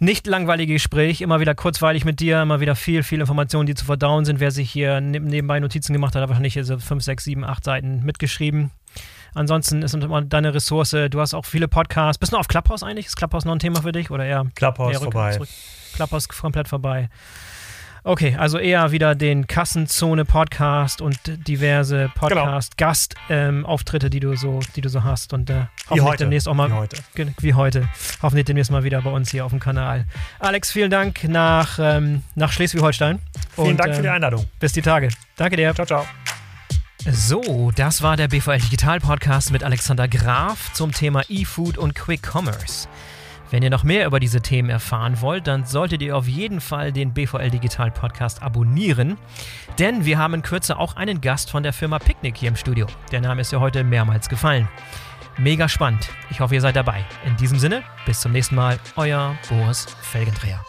nicht 0.02 0.26
langweilige 0.26 0.74
Gespräch, 0.74 1.20
immer 1.20 1.38
wieder 1.38 1.54
kurzweilig 1.54 2.04
mit 2.04 2.18
dir, 2.20 2.42
immer 2.42 2.60
wieder 2.60 2.74
viel, 2.74 3.02
viel 3.04 3.20
Informationen, 3.20 3.66
die 3.66 3.74
zu 3.74 3.84
verdauen 3.84 4.24
sind. 4.24 4.40
Wer 4.40 4.50
sich 4.50 4.70
hier 4.70 5.00
nebenbei 5.00 5.60
Notizen 5.60 5.92
gemacht 5.92 6.14
hat, 6.14 6.22
hat 6.22 6.28
wahrscheinlich 6.28 6.58
so 6.62 6.76
5, 6.76 7.02
6, 7.02 7.24
7, 7.24 7.44
8 7.44 7.64
Seiten 7.64 8.02
mitgeschrieben. 8.04 8.72
Ansonsten 9.34 9.82
ist 9.82 9.94
immer 9.94 10.20
deine 10.20 10.52
Ressource. 10.52 10.90
Du 10.90 11.20
hast 11.20 11.34
auch 11.34 11.46
viele 11.46 11.68
Podcasts. 11.68 12.18
Bist 12.18 12.32
du 12.32 12.36
noch 12.36 12.40
auf 12.40 12.48
Clubhouse 12.48 12.82
eigentlich? 12.82 13.06
Ist 13.06 13.16
Clubhouse 13.16 13.44
noch 13.44 13.52
ein 13.52 13.60
Thema 13.60 13.80
für 13.80 13.92
dich? 13.92 14.10
Oder 14.10 14.26
eher 14.26 14.44
Clubhouse 14.56 14.94
eher 14.94 15.00
vorbei. 15.00 15.32
Zurück? 15.32 15.48
Clubhouse 15.94 16.28
komplett 16.28 16.68
vorbei. 16.68 17.08
Okay, 18.04 18.34
also 18.36 18.58
eher 18.58 18.90
wieder 18.90 19.14
den 19.14 19.46
Kassenzone-Podcast 19.46 21.00
und 21.00 21.20
diverse 21.46 22.10
Podcast-Gastauftritte, 22.16 24.06
ähm, 24.06 24.10
die 24.10 24.18
du 24.18 24.34
so, 24.34 24.58
die 24.74 24.80
du 24.80 24.88
so 24.88 25.04
hast. 25.04 25.32
Und 25.32 25.48
äh, 25.50 25.66
hoffentlich 25.84 26.02
heute. 26.02 26.24
demnächst 26.24 26.48
auch 26.48 26.54
mal 26.54 26.68
wie 26.68 26.74
heute. 26.74 26.96
wie 27.40 27.54
heute. 27.54 27.88
Hoffentlich 28.20 28.46
demnächst 28.46 28.72
mal 28.72 28.82
wieder 28.82 29.02
bei 29.02 29.10
uns 29.10 29.30
hier 29.30 29.44
auf 29.44 29.52
dem 29.52 29.60
Kanal. 29.60 30.06
Alex, 30.40 30.72
vielen 30.72 30.90
Dank 30.90 31.22
nach, 31.28 31.78
ähm, 31.80 32.24
nach 32.34 32.50
Schleswig-Holstein. 32.50 33.20
Vielen 33.54 33.76
Dank 33.76 33.94
für 33.94 34.02
die 34.02 34.08
ähm, 34.08 34.14
Einladung. 34.14 34.46
Bis 34.58 34.72
die 34.72 34.82
Tage. 34.82 35.08
Danke 35.36 35.56
dir. 35.56 35.72
Ciao, 35.72 35.86
ciao. 35.86 36.04
So, 37.08 37.70
das 37.74 38.02
war 38.02 38.16
der 38.16 38.26
BVL 38.26 38.58
Digital 38.58 38.98
Podcast 38.98 39.52
mit 39.52 39.62
Alexander 39.62 40.08
Graf 40.08 40.72
zum 40.72 40.90
Thema 40.90 41.22
E-Food 41.28 41.78
und 41.78 41.94
Quick 41.94 42.22
Commerce. 42.22 42.88
Wenn 43.52 43.62
ihr 43.62 43.68
noch 43.68 43.84
mehr 43.84 44.06
über 44.06 44.18
diese 44.18 44.40
Themen 44.40 44.70
erfahren 44.70 45.20
wollt, 45.20 45.46
dann 45.46 45.66
solltet 45.66 46.00
ihr 46.00 46.16
auf 46.16 46.26
jeden 46.26 46.62
Fall 46.62 46.90
den 46.90 47.12
BVL 47.12 47.50
Digital 47.50 47.90
Podcast 47.90 48.42
abonnieren, 48.42 49.18
denn 49.78 50.06
wir 50.06 50.16
haben 50.16 50.32
in 50.32 50.40
Kürze 50.40 50.78
auch 50.78 50.96
einen 50.96 51.20
Gast 51.20 51.50
von 51.50 51.62
der 51.62 51.74
Firma 51.74 51.98
Picnic 51.98 52.38
hier 52.38 52.48
im 52.48 52.56
Studio. 52.56 52.86
Der 53.10 53.20
Name 53.20 53.42
ist 53.42 53.52
ja 53.52 53.60
heute 53.60 53.84
mehrmals 53.84 54.30
gefallen. 54.30 54.70
Mega 55.36 55.68
spannend. 55.68 56.08
Ich 56.30 56.40
hoffe, 56.40 56.54
ihr 56.54 56.62
seid 56.62 56.76
dabei. 56.76 57.04
In 57.26 57.36
diesem 57.36 57.58
Sinne, 57.58 57.82
bis 58.06 58.20
zum 58.20 58.32
nächsten 58.32 58.54
Mal, 58.54 58.78
euer 58.96 59.36
Boris 59.50 59.84
Felgendreher. 60.00 60.64